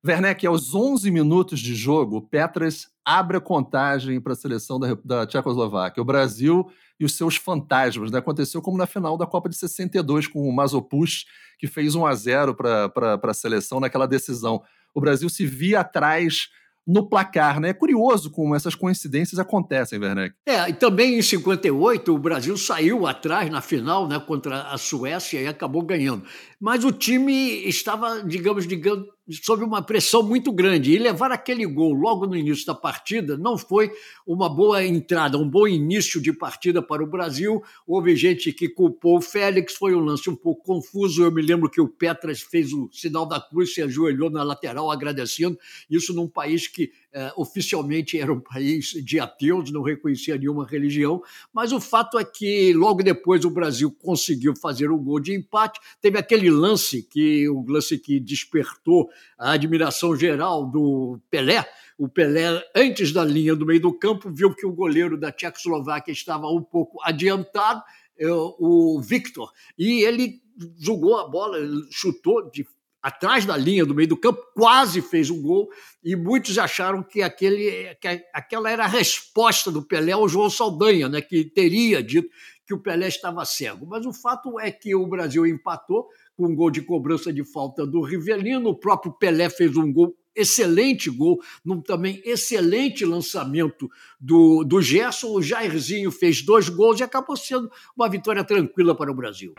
Werneck, 0.05 0.45
aos 0.45 0.75
11 0.75 1.09
minutos 1.09 1.61
de 1.61 1.73
jogo, 1.73 2.21
Petras 2.21 2.89
abre 3.05 3.37
a 3.37 3.41
contagem 3.41 4.19
para 4.19 4.33
a 4.33 4.35
seleção 4.35 4.77
da, 4.77 4.97
da 5.03 5.25
Tchecoslováquia. 5.25 6.01
O 6.01 6.05
Brasil 6.05 6.69
e 6.99 7.05
os 7.05 7.15
seus 7.15 7.37
fantasmas. 7.37 8.11
Né? 8.11 8.19
Aconteceu 8.19 8.61
como 8.61 8.77
na 8.77 8.85
final 8.85 9.17
da 9.17 9.25
Copa 9.25 9.47
de 9.47 9.55
62 9.55 10.27
com 10.27 10.47
o 10.47 10.53
Mazopush, 10.53 11.25
que 11.57 11.67
fez 11.67 11.95
1 11.95 12.05
a 12.05 12.13
0 12.13 12.53
para 12.53 13.19
a 13.23 13.33
seleção 13.33 13.79
naquela 13.79 14.05
decisão. 14.05 14.61
O 14.93 14.99
Brasil 14.99 15.29
se 15.29 15.45
via 15.45 15.79
atrás 15.79 16.49
no 16.85 17.07
placar, 17.07 17.59
né? 17.59 17.69
É 17.69 17.73
curioso 17.73 18.29
como 18.29 18.55
essas 18.55 18.75
coincidências 18.75 19.39
acontecem, 19.39 19.99
Werneck. 19.99 20.35
É, 20.45 20.69
e 20.69 20.73
também 20.73 21.17
em 21.17 21.21
58 21.21 22.13
o 22.13 22.17
Brasil 22.17 22.57
saiu 22.57 23.07
atrás 23.07 23.49
na 23.49 23.61
final, 23.61 24.07
né, 24.07 24.19
contra 24.19 24.63
a 24.63 24.77
Suécia 24.77 25.39
e 25.39 25.47
acabou 25.47 25.81
ganhando. 25.81 26.23
Mas 26.63 26.85
o 26.85 26.93
time 26.93 27.67
estava, 27.67 28.23
digamos, 28.23 28.65
digamos 28.65 29.09
sob 29.31 29.63
uma 29.63 29.81
pressão 29.81 30.21
muito 30.21 30.51
grande. 30.51 30.91
E 30.91 30.97
levar 30.97 31.31
aquele 31.31 31.65
gol 31.65 31.93
logo 31.93 32.25
no 32.25 32.35
início 32.35 32.65
da 32.65 32.75
partida 32.75 33.37
não 33.37 33.57
foi 33.57 33.91
uma 34.27 34.49
boa 34.49 34.83
entrada, 34.83 35.37
um 35.37 35.49
bom 35.49 35.67
início 35.67 36.21
de 36.21 36.33
partida 36.33 36.81
para 36.81 37.03
o 37.03 37.07
Brasil. 37.07 37.61
Houve 37.87 38.15
gente 38.15 38.51
que 38.51 38.67
culpou 38.67 39.17
o 39.17 39.21
Félix, 39.21 39.75
foi 39.75 39.95
um 39.95 39.99
lance 39.99 40.29
um 40.29 40.35
pouco 40.35 40.63
confuso. 40.63 41.23
Eu 41.23 41.31
me 41.31 41.41
lembro 41.41 41.69
que 41.69 41.79
o 41.79 41.87
Petras 41.87 42.41
fez 42.41 42.73
o 42.73 42.89
sinal 42.91 43.25
da 43.25 43.39
cruz, 43.39 43.73
se 43.73 43.81
ajoelhou 43.81 44.29
na 44.29 44.43
lateral 44.43 44.91
agradecendo. 44.91 45.57
Isso 45.89 46.13
num 46.13 46.27
país 46.27 46.67
que 46.67 46.91
eh, 47.13 47.31
oficialmente 47.37 48.19
era 48.19 48.33
um 48.33 48.39
país 48.39 48.87
de 48.87 49.19
ateus, 49.19 49.71
não 49.71 49.83
reconhecia 49.83 50.37
nenhuma 50.37 50.65
religião, 50.65 51.21
mas 51.53 51.71
o 51.71 51.79
fato 51.79 52.17
é 52.17 52.25
que 52.25 52.73
logo 52.73 53.03
depois 53.03 53.45
o 53.45 53.49
Brasil 53.49 53.91
conseguiu 53.91 54.55
fazer 54.55 54.89
o 54.89 54.97
gol 54.97 55.19
de 55.19 55.33
empate. 55.33 55.79
Teve 56.01 56.17
aquele 56.17 56.49
lance 56.53 57.03
que 57.03 57.47
o 57.49 57.65
lance 57.67 57.97
que 57.97 58.19
despertou 58.19 59.09
a 59.37 59.51
admiração 59.51 60.15
geral 60.15 60.65
do 60.65 61.19
Pelé. 61.29 61.65
O 61.97 62.07
Pelé, 62.07 62.63
antes 62.75 63.11
da 63.11 63.23
linha 63.23 63.55
do 63.55 63.65
meio 63.65 63.81
do 63.81 63.93
campo, 63.93 64.31
viu 64.31 64.53
que 64.55 64.65
o 64.65 64.73
goleiro 64.73 65.17
da 65.17 65.31
Tchecoslováquia 65.31 66.11
estava 66.11 66.47
um 66.47 66.61
pouco 66.61 66.97
adiantado, 67.03 67.83
eh, 68.17 68.27
o 68.29 68.99
Victor, 69.01 69.51
e 69.77 70.03
ele 70.03 70.41
jogou 70.77 71.17
a 71.17 71.27
bola, 71.27 71.57
chutou 71.91 72.49
de 72.49 72.65
atrás 73.03 73.45
da 73.45 73.57
linha 73.57 73.85
do 73.85 73.93
meio 73.93 74.07
do 74.07 74.15
campo, 74.15 74.41
quase 74.55 75.01
fez 75.01 75.29
um 75.29 75.41
gol, 75.41 75.69
e 76.01 76.15
muitos 76.15 76.57
acharam 76.57 77.03
que, 77.03 77.21
aquele, 77.21 77.93
que 77.95 78.07
aquela 78.33 78.71
era 78.71 78.85
a 78.85 78.87
resposta 78.87 79.69
do 79.69 79.83
Pelé 79.83 80.13
ao 80.13 80.29
João 80.29 80.49
Saldanha, 80.49 81.09
né, 81.09 81.21
que 81.21 81.43
teria 81.43 82.01
dito 82.01 82.29
que 82.65 82.73
o 82.73 82.79
Pelé 82.79 83.09
estava 83.09 83.43
cego. 83.43 83.85
Mas 83.85 84.05
o 84.05 84.13
fato 84.13 84.57
é 84.57 84.71
que 84.71 84.95
o 84.95 85.05
Brasil 85.05 85.45
empatou 85.45 86.07
com 86.43 86.49
um 86.49 86.55
gol 86.55 86.69
de 86.69 86.81
cobrança 86.81 87.31
de 87.31 87.41
falta 87.41 87.87
do 87.87 88.01
Rivelino, 88.01 88.71
o 88.71 88.75
próprio 88.75 89.13
Pelé 89.13 89.49
fez 89.49 89.77
um 89.77 89.91
gol 89.93 90.13
excelente 90.35 91.09
gol, 91.09 91.39
num 91.63 91.79
também 91.79 92.21
excelente 92.25 93.05
lançamento 93.05 93.89
do, 94.19 94.65
do 94.65 94.81
Gerson. 94.81 95.27
O 95.27 95.41
Jairzinho 95.41 96.11
fez 96.11 96.41
dois 96.41 96.67
gols 96.67 96.99
e 96.99 97.03
acabou 97.03 97.37
sendo 97.37 97.71
uma 97.95 98.09
vitória 98.09 98.43
tranquila 98.43 98.93
para 98.93 99.09
o 99.09 99.15
Brasil. 99.15 99.53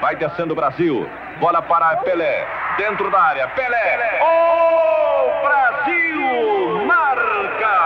Vai 0.00 0.16
descendo 0.16 0.52
o 0.52 0.56
Brasil. 0.56 1.06
Bola 1.38 1.60
para 1.60 1.98
Pelé. 1.98 2.46
Dentro 2.78 3.10
da 3.10 3.20
área. 3.20 3.48
Pelé. 3.48 3.68
Pelé. 3.68 4.20
Oh, 4.22 5.42
Brasil 5.46 6.86
marca. 6.86 7.76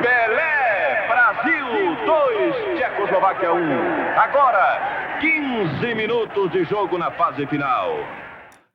Pelé. 0.00 1.06
Brasil 1.06 1.66
2. 2.06 2.78
Tchecoslováquia 2.78 3.52
1. 3.52 3.56
Um. 3.56 4.18
Agora, 4.18 5.05
15 5.20 5.94
minutos 5.94 6.52
de 6.52 6.64
jogo 6.64 6.98
na 6.98 7.10
fase 7.10 7.46
final. 7.46 7.90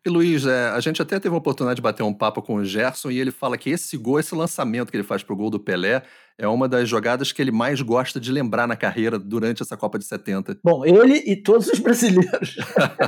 E 0.03 0.09
Luiz, 0.09 0.47
é, 0.47 0.69
a 0.69 0.79
gente 0.79 0.99
até 0.99 1.19
teve 1.19 1.35
a 1.35 1.37
oportunidade 1.37 1.75
de 1.75 1.81
bater 1.81 2.01
um 2.01 2.13
papo 2.13 2.41
com 2.41 2.55
o 2.55 2.65
Gerson 2.65 3.11
e 3.11 3.19
ele 3.19 3.29
fala 3.29 3.57
que 3.57 3.69
esse 3.69 3.95
gol, 3.95 4.19
esse 4.19 4.33
lançamento 4.33 4.89
que 4.89 4.97
ele 4.97 5.03
faz 5.03 5.21
pro 5.21 5.35
gol 5.35 5.51
do 5.51 5.59
Pelé, 5.59 6.01
é 6.39 6.47
uma 6.47 6.67
das 6.67 6.89
jogadas 6.89 7.31
que 7.31 7.39
ele 7.39 7.51
mais 7.51 7.81
gosta 7.81 8.19
de 8.19 8.31
lembrar 8.31 8.67
na 8.67 8.75
carreira 8.75 9.19
durante 9.19 9.61
essa 9.61 9.77
Copa 9.77 9.99
de 9.99 10.05
70. 10.05 10.57
Bom, 10.63 10.83
ele 10.83 11.17
e 11.27 11.35
todos 11.35 11.67
os 11.67 11.77
brasileiros. 11.77 12.57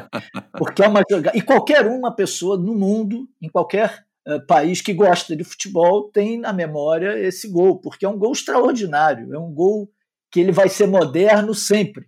Porque 0.56 0.84
é 0.84 0.88
uma 0.88 1.02
jogada. 1.10 1.36
E 1.36 1.42
qualquer 1.42 1.88
uma 1.88 2.16
pessoa 2.16 2.56
no 2.56 2.76
mundo, 2.76 3.28
em 3.42 3.50
qualquer 3.50 4.06
eh, 4.28 4.40
país 4.48 4.80
que 4.80 4.94
gosta 4.94 5.36
de 5.36 5.44
futebol 5.44 6.12
tem 6.12 6.38
na 6.38 6.54
memória 6.54 7.20
esse 7.20 7.50
gol, 7.50 7.82
porque 7.82 8.06
é 8.06 8.10
um 8.10 8.18
gol 8.18 8.32
extraordinário, 8.32 9.34
é 9.34 9.40
um 9.40 9.52
gol 9.52 9.90
que 10.32 10.40
ele 10.40 10.52
vai 10.52 10.70
ser 10.70 10.88
moderno 10.88 11.54
sempre, 11.54 12.06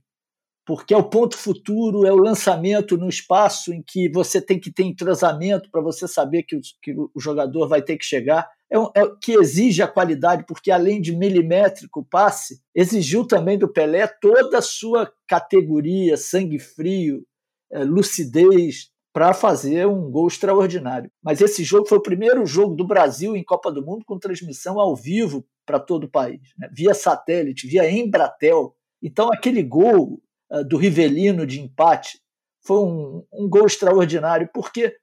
porque 0.66 0.94
é 0.94 0.98
o 0.98 1.10
ponto 1.10 1.38
futuro, 1.38 2.06
é 2.06 2.12
o 2.12 2.18
lançamento 2.18 2.98
no 2.98 3.08
espaço 3.08 3.72
em 3.72 3.84
que 3.86 4.10
você 4.10 4.42
tem 4.42 4.60
que 4.60 4.72
ter 4.72 4.84
entrosamento 4.84 5.70
para 5.70 5.82
você 5.82 6.08
saber 6.08 6.44
que 6.44 6.56
o, 6.56 6.62
que 6.82 6.92
o 6.94 7.20
jogador 7.20 7.68
vai 7.68 7.82
ter 7.82 7.98
que 7.98 8.06
chegar, 8.06 8.50
é, 8.70 8.80
um, 8.80 8.90
é 8.96 9.04
que 9.22 9.34
exige 9.34 9.84
a 9.84 9.88
qualidade, 9.88 10.46
porque 10.48 10.72
além 10.72 11.00
de 11.00 11.16
milimétrico 11.16 12.04
passe, 12.04 12.62
exigiu 12.74 13.26
também 13.28 13.60
do 13.60 13.72
Pelé 13.72 14.08
toda 14.08 14.58
a 14.58 14.62
sua 14.62 15.12
categoria, 15.28 16.18
sangue 16.18 16.58
frio, 16.58 17.24
é, 17.72 17.84
lucidez, 17.84 18.90
para 19.14 19.34
fazer 19.34 19.88
um 19.88 20.12
gol 20.12 20.28
extraordinário. 20.28 21.10
Mas 21.24 21.40
esse 21.40 21.64
jogo 21.64 21.88
foi 21.88 22.00
o 22.00 22.04
primeiro 22.04 22.46
jogo 22.46 22.76
do 22.76 22.86
Brasil 22.86 23.34
em 23.34 23.46
Copa 23.46 23.72
do 23.72 23.82
Mundo 23.82 24.04
com 24.06 24.20
transmissão 24.20 24.78
ao 24.78 24.94
vivo 24.94 25.46
para 25.66 25.80
todo 25.80 26.04
o 26.04 26.12
país, 26.12 26.42
né? 26.58 26.68
via 26.74 26.94
satélite, 26.94 27.66
via 27.66 27.90
Embratel. 27.90 28.76
Então 29.02 29.32
aquele 29.32 29.64
gol 29.64 30.22
do 30.64 30.78
Rivelino 30.78 31.46
de 31.46 31.60
empate 31.60 32.20
foi 32.62 32.80
um, 32.80 33.24
um 33.32 33.50
gol 33.50 33.66
extraordinário, 33.66 34.50
porque 34.54 34.96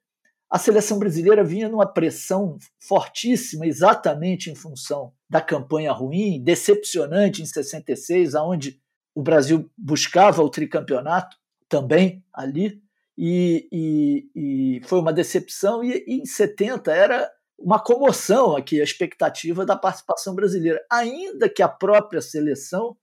a 0.49 0.59
seleção 0.59 0.99
brasileira 0.99 1.43
vinha 1.43 1.67
numa 1.67 1.91
pressão 1.91 2.57
fortíssima, 2.79 3.65
exatamente 3.65 4.51
em 4.51 4.55
função 4.55 5.11
da 5.29 5.41
campanha 5.41 5.91
ruim, 5.91 6.43
decepcionante 6.43 7.41
em 7.41 7.45
66, 7.45 8.35
aonde 8.35 8.79
o 9.15 9.23
Brasil 9.23 9.69
buscava 9.77 10.43
o 10.43 10.49
tricampeonato 10.49 11.35
também 11.67 12.23
ali, 12.31 12.81
e, 13.17 13.67
e, 13.71 14.29
e 14.35 14.81
foi 14.85 14.99
uma 14.99 15.13
decepção. 15.13 15.83
E, 15.83 16.03
e, 16.07 16.21
em 16.21 16.25
70 16.25 16.91
era 16.91 17.31
uma 17.57 17.79
comoção 17.79 18.55
aqui 18.55 18.79
a 18.79 18.83
expectativa 18.83 19.65
da 19.65 19.75
participação 19.75 20.35
brasileira, 20.35 20.83
ainda 20.91 21.49
que 21.49 21.61
a 21.61 21.67
própria 21.67 22.21
seleção, 22.21 22.95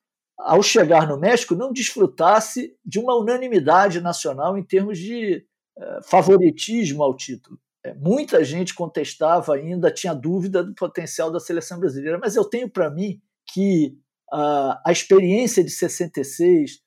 ao 0.45 0.63
chegar 0.63 1.09
no 1.09 1.19
México, 1.19 1.55
não 1.55 1.73
desfrutasse 1.73 2.77
de 2.85 2.99
uma 2.99 3.17
unanimidade 3.17 4.01
nacional 4.01 4.57
em 4.57 4.63
termos 4.63 4.99
de 4.99 5.45
uh, 5.77 6.03
favoritismo 6.05 7.03
ao 7.03 7.17
título. 7.17 7.59
É, 7.85 7.95
muita 7.95 8.45
gente 8.45 8.75
contestava 8.75 9.55
ainda, 9.55 9.91
tinha 9.91 10.15
dúvida 10.15 10.63
do 10.63 10.75
potencial 10.75 11.31
da 11.31 11.41
seleção 11.41 11.81
brasileira, 11.81 12.19
mas 12.19 12.37
eu 12.37 12.45
tenho 12.45 12.69
para 12.69 12.91
mim 12.91 13.21
que 13.53 13.97
a 14.33 14.93
experiência 14.93 15.65
de 15.65 15.71
66, 15.71 16.79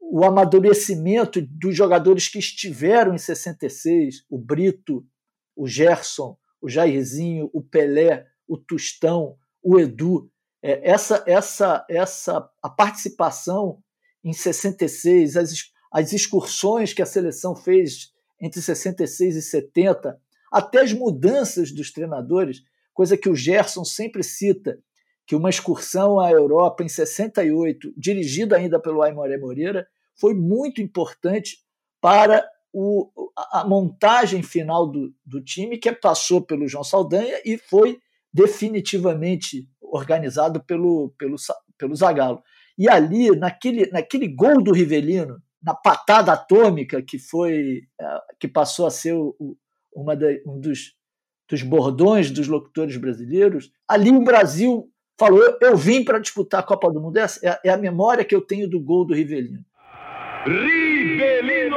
o 0.00 0.24
amadurecimento 0.24 1.40
dos 1.40 1.76
jogadores 1.76 2.28
que 2.28 2.38
estiveram 2.38 3.14
em 3.14 3.18
66, 3.18 4.24
o 4.28 4.36
Brito, 4.36 5.06
o 5.54 5.66
Gerson, 5.66 6.36
o 6.60 6.68
Jairzinho, 6.68 7.48
o 7.52 7.62
Pelé, 7.62 8.26
o 8.48 8.56
Tustão, 8.56 9.36
o 9.62 9.78
Edu, 9.78 10.28
é, 10.62 10.90
essa, 10.90 11.22
essa, 11.26 11.84
essa 11.88 12.50
a 12.62 12.68
participação 12.68 13.82
em 14.24 14.32
66, 14.32 15.36
as, 15.36 15.52
as 15.92 16.12
excursões 16.12 16.92
que 16.92 17.02
a 17.02 17.06
seleção 17.06 17.54
fez 17.54 18.12
entre 18.40 18.60
66 18.60 19.36
e 19.36 19.42
70, 19.42 20.20
até 20.52 20.80
as 20.80 20.92
mudanças 20.92 21.72
dos 21.72 21.92
treinadores, 21.92 22.62
coisa 22.92 23.16
que 23.16 23.28
o 23.28 23.34
Gerson 23.34 23.84
sempre 23.84 24.22
cita, 24.22 24.78
que 25.26 25.36
uma 25.36 25.50
excursão 25.50 26.18
à 26.18 26.30
Europa 26.30 26.82
em 26.82 26.88
68, 26.88 27.92
dirigida 27.96 28.56
ainda 28.56 28.80
pelo 28.80 29.02
Aimoré 29.02 29.36
Moreira, 29.36 29.86
foi 30.14 30.34
muito 30.34 30.80
importante 30.80 31.58
para 32.00 32.48
o, 32.72 33.10
a 33.52 33.64
montagem 33.66 34.42
final 34.42 34.86
do, 34.90 35.12
do 35.24 35.42
time, 35.42 35.78
que 35.78 35.92
passou 35.92 36.40
pelo 36.40 36.68
João 36.68 36.84
Saldanha 36.84 37.40
e 37.44 37.58
foi 37.58 37.98
definitivamente 38.32 39.68
organizado 39.92 40.60
pelo, 40.60 41.14
pelo, 41.18 41.36
pelo 41.76 41.94
Zagallo. 41.94 42.42
E 42.76 42.88
ali, 42.88 43.30
naquele, 43.30 43.90
naquele 43.90 44.28
gol 44.28 44.62
do 44.62 44.72
Rivelino, 44.72 45.40
na 45.62 45.74
patada 45.74 46.32
atômica 46.32 47.02
que 47.02 47.18
foi 47.18 47.82
é, 48.00 48.20
que 48.38 48.46
passou 48.46 48.86
a 48.86 48.90
ser 48.90 49.14
o, 49.14 49.34
uma 49.92 50.14
um 50.46 50.60
dos, 50.60 50.94
dos 51.48 51.62
bordões 51.62 52.30
dos 52.30 52.46
locutores 52.46 52.96
brasileiros, 52.96 53.72
ali 53.88 54.10
o 54.10 54.22
Brasil 54.22 54.88
falou: 55.18 55.42
eu, 55.42 55.58
eu 55.60 55.76
vim 55.76 56.04
para 56.04 56.20
disputar 56.20 56.60
a 56.60 56.62
Copa 56.62 56.90
do 56.90 57.00
Mundo. 57.00 57.16
Essa 57.16 57.40
é, 57.46 57.68
é 57.68 57.70
a 57.70 57.76
memória 57.76 58.24
que 58.24 58.34
eu 58.34 58.40
tenho 58.40 58.68
do 58.70 58.80
gol 58.80 59.04
do 59.04 59.14
Rivelino. 59.14 59.64
Rivelino 60.44 61.76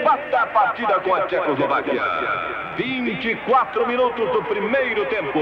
empata 0.00 0.40
a 0.40 0.46
partida 0.48 1.00
com 1.00 1.14
a 1.14 1.26
Tchecoslováquia. 1.26 2.57
24 2.78 3.88
minutos 3.88 4.24
do 4.30 4.44
primeiro 4.44 5.08
tempo. 5.10 5.36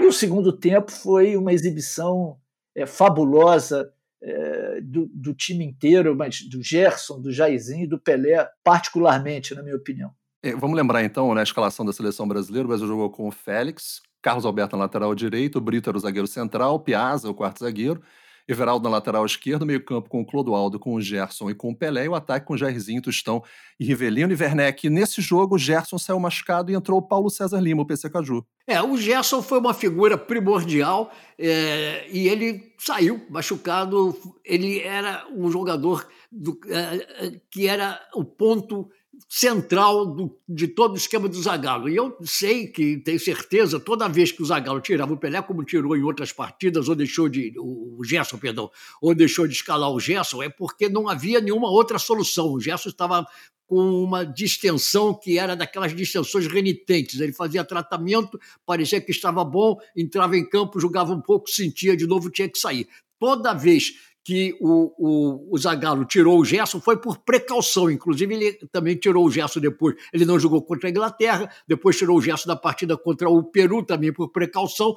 E 0.00 0.04
o 0.04 0.12
segundo 0.12 0.52
tempo 0.52 0.90
foi 0.90 1.36
uma 1.36 1.52
exibição 1.52 2.36
é, 2.74 2.84
fabulosa 2.84 3.88
é, 4.20 4.80
do, 4.82 5.08
do, 5.14 5.32
time 5.32 5.64
inteiro, 5.64 6.16
mas 6.16 6.42
do 6.42 6.60
Gerson, 6.60 7.20
do 7.20 7.30
Jairzinho 7.30 7.84
e 7.84 7.86
do 7.86 8.00
Pelé, 8.00 8.48
particularmente, 8.64 9.54
na 9.54 9.62
minha 9.62 9.76
opinião. 9.76 10.10
É, 10.42 10.56
vamos 10.56 10.76
lembrar 10.76 11.04
então, 11.04 11.28
na 11.28 11.36
né, 11.36 11.42
escalação 11.44 11.86
da 11.86 11.92
seleção 11.92 12.26
brasileira, 12.26 12.64
o 12.64 12.68
Brasil 12.68 12.88
jogou 12.88 13.10
com 13.10 13.28
o 13.28 13.30
Félix, 13.32 14.02
Carlos 14.20 14.44
Alberto 14.44 14.76
na 14.76 14.82
lateral 14.82 15.14
direito, 15.14 15.58
o 15.58 15.60
Brito 15.60 15.88
era 15.88 15.96
o 15.96 16.00
zagueiro 16.00 16.26
central, 16.26 16.80
Piazza, 16.80 17.30
o 17.30 17.34
quarto 17.34 17.60
zagueiro, 17.60 18.02
Everaldo 18.48 18.84
na 18.84 18.90
lateral 18.90 19.26
esquerda, 19.26 19.64
meio 19.64 19.84
campo 19.84 20.08
com 20.08 20.20
o 20.20 20.24
Clodoaldo, 20.24 20.78
com 20.78 20.94
o 20.94 21.00
Gerson 21.00 21.50
e 21.50 21.54
com 21.54 21.70
o 21.70 21.76
Pelé, 21.76 22.04
e 22.04 22.08
o 22.08 22.14
ataque 22.14 22.46
com 22.46 22.56
Jairzinho, 22.56 23.02
Tostão 23.02 23.42
e 23.78 23.84
Rivelino 23.84 24.32
e 24.32 24.36
Werneck. 24.36 24.88
Nesse 24.88 25.20
jogo, 25.20 25.56
o 25.56 25.58
Gerson 25.58 25.98
saiu 25.98 26.20
machucado 26.20 26.70
e 26.70 26.74
entrou 26.74 26.98
o 26.98 27.02
Paulo 27.02 27.28
César 27.28 27.60
Lima, 27.60 27.82
o 27.82 27.86
PC 27.86 28.08
Caju. 28.08 28.46
É, 28.66 28.80
o 28.80 28.96
Gerson 28.96 29.42
foi 29.42 29.58
uma 29.58 29.74
figura 29.74 30.16
primordial 30.16 31.12
é, 31.38 32.06
e 32.10 32.28
ele 32.28 32.72
saiu 32.78 33.26
machucado. 33.28 34.16
Ele 34.44 34.80
era 34.80 35.26
um 35.34 35.50
jogador 35.50 36.06
do, 36.30 36.58
é, 36.68 37.26
é 37.26 37.40
que 37.50 37.66
era 37.66 38.00
o 38.14 38.24
ponto 38.24 38.88
central 39.28 40.06
do, 40.06 40.38
de 40.48 40.68
todo 40.68 40.94
o 40.94 40.96
esquema 40.96 41.28
do 41.28 41.40
Zagallo. 41.40 41.88
E 41.88 41.96
eu 41.96 42.16
sei 42.24 42.66
que, 42.66 42.98
tenho 42.98 43.18
certeza, 43.18 43.80
toda 43.80 44.08
vez 44.08 44.32
que 44.32 44.42
o 44.42 44.46
Zagallo 44.46 44.80
tirava 44.80 45.12
o 45.12 45.16
Pelé, 45.16 45.40
como 45.42 45.64
tirou 45.64 45.96
em 45.96 46.02
outras 46.02 46.32
partidas, 46.32 46.88
ou 46.88 46.94
deixou 46.94 47.28
de. 47.28 47.52
o 47.58 48.02
Gerson, 48.04 48.38
perdão, 48.38 48.70
ou 49.00 49.14
deixou 49.14 49.46
de 49.46 49.54
escalar 49.54 49.90
o 49.90 50.00
Gerson, 50.00 50.42
é 50.42 50.48
porque 50.48 50.88
não 50.88 51.08
havia 51.08 51.40
nenhuma 51.40 51.70
outra 51.70 51.98
solução. 51.98 52.52
O 52.52 52.60
Gerson 52.60 52.90
estava 52.90 53.26
com 53.66 54.04
uma 54.04 54.24
distensão 54.24 55.12
que 55.12 55.38
era 55.38 55.56
daquelas 55.56 55.94
distensões 55.94 56.46
renitentes. 56.46 57.20
Ele 57.20 57.32
fazia 57.32 57.64
tratamento, 57.64 58.38
parecia 58.64 59.00
que 59.00 59.10
estava 59.10 59.44
bom, 59.44 59.76
entrava 59.96 60.36
em 60.36 60.48
campo, 60.48 60.80
jogava 60.80 61.12
um 61.12 61.20
pouco, 61.20 61.50
sentia 61.50 61.96
de 61.96 62.06
novo, 62.06 62.30
tinha 62.30 62.48
que 62.48 62.58
sair. 62.58 62.88
Toda 63.18 63.52
vez 63.54 63.94
que 64.26 64.56
o, 64.60 64.92
o, 64.98 65.54
o 65.54 65.56
Zagallo 65.56 66.04
tirou 66.04 66.40
o 66.40 66.44
Gerson 66.44 66.80
foi 66.80 66.96
por 66.96 67.18
precaução. 67.18 67.88
Inclusive, 67.88 68.34
ele 68.34 68.52
também 68.72 68.96
tirou 68.96 69.24
o 69.24 69.30
Gerson 69.30 69.60
depois. 69.60 69.94
Ele 70.12 70.24
não 70.24 70.36
jogou 70.36 70.60
contra 70.60 70.88
a 70.88 70.90
Inglaterra, 70.90 71.48
depois 71.68 71.96
tirou 71.96 72.18
o 72.18 72.20
Gerson 72.20 72.48
da 72.48 72.56
partida 72.56 72.96
contra 72.96 73.30
o 73.30 73.44
Peru 73.44 73.84
também 73.84 74.12
por 74.12 74.32
precaução. 74.32 74.96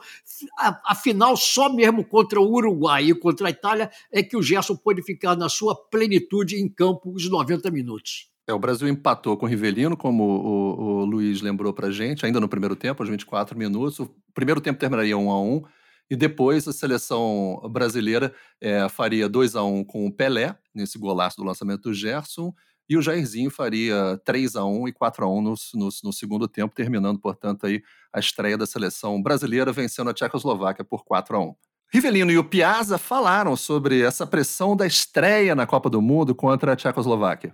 Afinal, 0.83 1.37
só 1.37 1.71
mesmo 1.71 2.03
contra 2.03 2.41
o 2.41 2.51
Uruguai 2.51 3.03
e 3.03 3.13
contra 3.13 3.45
a 3.45 3.51
Itália 3.51 3.91
é 4.11 4.23
que 4.23 4.35
o 4.35 4.41
Gerson 4.41 4.75
pôde 4.75 5.03
ficar 5.03 5.35
na 5.35 5.47
sua 5.47 5.75
plenitude 5.75 6.55
em 6.59 6.67
campo 6.67 7.11
os 7.11 7.29
90 7.29 7.69
minutos. 7.69 8.31
É, 8.47 8.53
o 8.53 8.57
Brasil 8.57 8.87
empatou 8.87 9.37
com 9.37 9.45
o 9.45 9.49
Rivelino, 9.49 9.95
como 9.95 10.23
o, 10.23 11.01
o 11.01 11.05
Luiz 11.05 11.39
lembrou 11.39 11.71
pra 11.71 11.91
gente, 11.91 12.25
ainda 12.25 12.39
no 12.39 12.49
primeiro 12.49 12.75
tempo, 12.75 13.03
aos 13.03 13.09
24 13.11 13.55
minutos. 13.55 13.99
O 13.99 14.09
primeiro 14.33 14.59
tempo 14.59 14.79
terminaria 14.79 15.15
1 15.15 15.29
a 15.29 15.39
1 15.39 15.63
e 16.09 16.15
depois 16.15 16.67
a 16.67 16.73
seleção 16.73 17.61
brasileira 17.71 18.33
é, 18.59 18.87
faria 18.89 19.29
2 19.29 19.55
a 19.55 19.63
1 19.63 19.83
com 19.83 20.07
o 20.07 20.11
Pelé, 20.11 20.57
nesse 20.73 20.97
golaço 20.97 21.37
do 21.37 21.43
lançamento 21.43 21.83
do 21.83 21.93
Gerson, 21.93 22.53
e 22.89 22.97
o 22.97 23.01
Jairzinho 23.01 23.51
faria 23.51 24.19
3 24.25 24.55
a 24.55 24.65
1 24.65 24.87
e 24.87 24.91
4 24.91 25.23
a 25.23 25.29
1 25.29 25.41
no, 25.41 25.53
no, 25.75 25.89
no, 26.03 26.13
segundo 26.13 26.47
tempo, 26.47 26.73
terminando, 26.73 27.19
portanto, 27.19 27.67
aí 27.67 27.83
a 28.11 28.19
estreia 28.19 28.57
da 28.57 28.65
seleção 28.65 29.21
brasileira 29.21 29.71
vencendo 29.71 30.09
a 30.09 30.13
Tchecoslováquia 30.13 30.83
por 30.83 31.03
4 31.03 31.37
a 31.37 31.39
1. 31.39 31.55
Rivelino 31.91 32.31
e 32.31 32.37
o 32.37 32.43
Piazza 32.43 32.97
falaram 32.97 33.55
sobre 33.55 34.01
essa 34.01 34.25
pressão 34.25 34.75
da 34.75 34.87
estreia 34.87 35.55
na 35.55 35.67
Copa 35.67 35.89
do 35.89 36.01
Mundo 36.01 36.33
contra 36.33 36.73
a 36.73 36.75
Tchecoslováquia. 36.75 37.53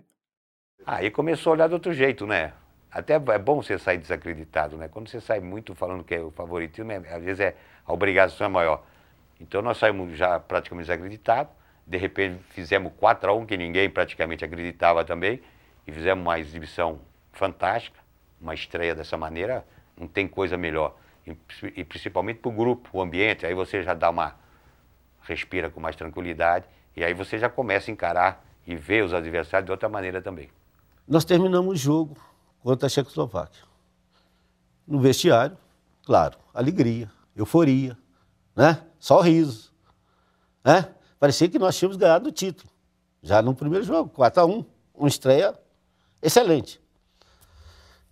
Aí 0.86 1.12
começou 1.12 1.52
a 1.52 1.54
olhar 1.56 1.68
de 1.68 1.74
outro 1.74 1.94
jeito, 1.94 2.26
né? 2.26 2.54
Até 2.96 3.16
é 3.16 3.38
bom 3.38 3.62
você 3.62 3.78
sair 3.78 3.98
desacreditado, 3.98 4.78
né? 4.78 4.88
Quando 4.88 5.10
você 5.10 5.20
sai 5.20 5.42
muito 5.42 5.76
falando 5.76 6.02
que 6.02 6.16
é 6.16 6.22
o 6.22 6.32
favoritismo, 6.32 6.94
é, 6.94 6.96
às 6.96 7.22
vezes 7.22 7.42
é, 7.42 7.54
a 7.86 7.92
obrigação 7.92 8.48
é 8.48 8.50
maior. 8.50 8.86
Então 9.38 9.62
nós 9.62 9.78
saímos 9.78 10.18
já 10.18 10.40
praticamente 10.40 10.88
desacreditados, 10.88 11.52
de 11.86 11.98
repente 11.98 12.42
fizemos 12.52 12.94
4 12.96 13.30
a 13.30 13.34
1 13.34 13.48
que 13.48 13.58
ninguém 13.58 13.90
praticamente 13.90 14.46
acreditava 14.46 15.04
também, 15.04 15.42
e 15.86 15.92
fizemos 15.92 16.24
uma 16.24 16.40
exibição 16.40 17.02
fantástica, 17.34 18.00
uma 18.40 18.54
estreia 18.54 18.96
dessa 18.96 19.18
maneira, 19.18 19.66
não 20.00 20.08
tem 20.08 20.26
coisa 20.26 20.56
melhor. 20.56 20.96
E, 21.28 21.36
e 21.76 21.84
principalmente 21.84 22.40
para 22.40 22.48
o 22.48 22.54
grupo, 22.54 22.90
o 22.94 23.02
ambiente, 23.02 23.46
aí 23.46 23.54
você 23.54 23.84
já 23.84 23.94
dá 23.94 24.10
uma. 24.10 24.36
respira 25.24 25.70
com 25.70 25.82
mais 25.82 25.98
tranquilidade, 25.98 26.66
e 26.96 27.04
aí 27.04 27.14
você 27.14 27.38
já 27.38 27.50
começa 27.50 27.92
a 27.92 27.94
encarar 27.94 28.46
e 28.66 28.74
ver 28.74 29.04
os 29.04 29.14
adversários 29.14 29.66
de 29.66 29.72
outra 29.74 29.90
maneira 29.90 30.22
também. 30.22 30.50
Nós 31.06 31.26
terminamos 31.26 31.74
o 31.74 31.76
jogo 31.76 32.16
contra 32.66 32.88
a 32.88 32.90
Tchecoslováquia. 32.90 33.62
No 34.88 35.00
vestiário, 35.00 35.56
claro, 36.04 36.40
alegria, 36.52 37.12
euforia, 37.36 37.96
né? 38.56 38.84
Sorrisos, 38.98 39.72
né? 40.64 40.92
Parecia 41.20 41.48
que 41.48 41.60
nós 41.60 41.78
tínhamos 41.78 41.96
ganhado 41.96 42.28
o 42.28 42.32
título. 42.32 42.68
Já 43.22 43.40
no 43.40 43.54
primeiro 43.54 43.86
jogo, 43.86 44.10
4 44.10 44.42
a 44.42 44.46
1 44.48 44.66
uma 44.96 45.08
estreia 45.08 45.54
excelente. 46.20 46.82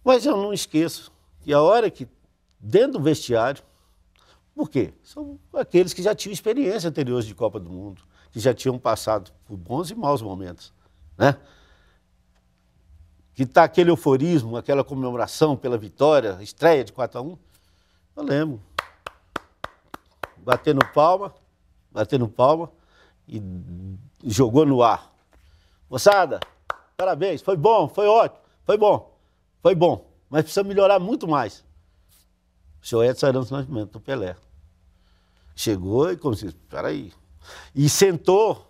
Mas 0.04 0.24
eu 0.24 0.38
não 0.38 0.54
esqueço 0.54 1.12
que 1.42 1.52
a 1.52 1.60
hora 1.60 1.90
que, 1.90 2.08
dentro 2.60 3.00
do 3.00 3.02
vestiário, 3.02 3.64
por 4.54 4.70
quê? 4.70 4.94
São 5.02 5.40
aqueles 5.52 5.96
que 5.96 6.04
já 6.04 6.14
tinham 6.14 6.32
experiência 6.32 6.92
anterior 6.92 7.24
de 7.24 7.34
Copa 7.34 7.60
do 7.60 7.72
Mundo, 7.72 8.04
que 8.32 8.40
já 8.40 8.54
tinham 8.54 8.78
passado 8.78 9.32
por 9.46 9.58
bons 9.58 9.90
e 9.90 9.96
maus 9.96 10.22
momentos, 10.22 10.72
né? 11.18 11.40
Que 13.34 13.44
está 13.44 13.64
aquele 13.64 13.90
euforismo, 13.90 14.58
aquela 14.58 14.84
comemoração 14.84 15.56
pela 15.56 15.78
vitória, 15.78 16.38
estreia 16.42 16.84
de 16.84 16.94
4 16.94 17.20
a 17.20 17.22
1 17.22 17.38
Eu 18.16 18.24
lembro. 18.24 18.62
Batendo 20.38 20.86
palma, 20.94 21.34
batendo 21.92 22.28
palma 22.28 22.70
e 23.28 23.42
jogou 24.26 24.66
no 24.66 24.84
ar. 24.84 25.12
Moçada, 25.90 26.40
parabéns, 26.98 27.42
foi 27.42 27.56
bom, 27.56 27.88
foi 27.88 28.08
ótimo, 28.08 28.42
foi 28.66 28.78
bom, 28.78 29.18
foi 29.62 29.76
bom, 29.76 30.10
mas 30.30 30.44
precisa 30.44 30.64
melhorar 30.64 31.00
muito 31.00 31.28
mais. 31.28 31.64
O 32.82 32.88
senhor 32.88 33.04
Edson 33.04 33.28
Arantes 33.28 33.52
Nascimento, 33.52 33.92
do 33.92 34.00
Pelé. 34.00 34.36
Chegou 35.56 36.12
e 36.12 36.18
como 36.18 36.34
assim, 36.34 36.52
peraí. 36.70 37.14
E 37.76 37.88
sentou, 37.88 38.68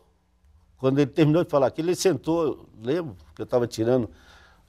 quando 0.78 1.00
ele 1.00 1.10
terminou 1.10 1.44
de 1.44 1.50
falar 1.50 1.68
aquilo, 1.68 1.90
ele 1.90 1.96
sentou, 1.96 2.70
lembro 2.82 3.16
que 3.34 3.42
eu 3.42 3.46
estava 3.46 3.66
tirando 3.66 4.10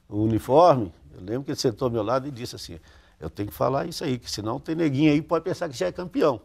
o 0.09 0.23
uniforme, 0.23 0.93
eu 1.13 1.21
lembro 1.21 1.43
que 1.43 1.51
ele 1.51 1.59
sentou 1.59 1.87
ao 1.87 1.91
meu 1.91 2.03
lado 2.03 2.27
e 2.27 2.31
disse 2.31 2.55
assim, 2.55 2.79
eu 3.19 3.29
tenho 3.29 3.49
que 3.49 3.55
falar 3.55 3.87
isso 3.87 4.03
aí, 4.03 4.17
que 4.17 4.29
senão 4.29 4.59
tem 4.59 4.75
neguinho 4.75 5.11
aí 5.11 5.21
que 5.21 5.27
pode 5.27 5.43
pensar 5.43 5.69
que 5.69 5.77
já 5.77 5.87
é 5.87 5.91
campeão. 5.91 6.41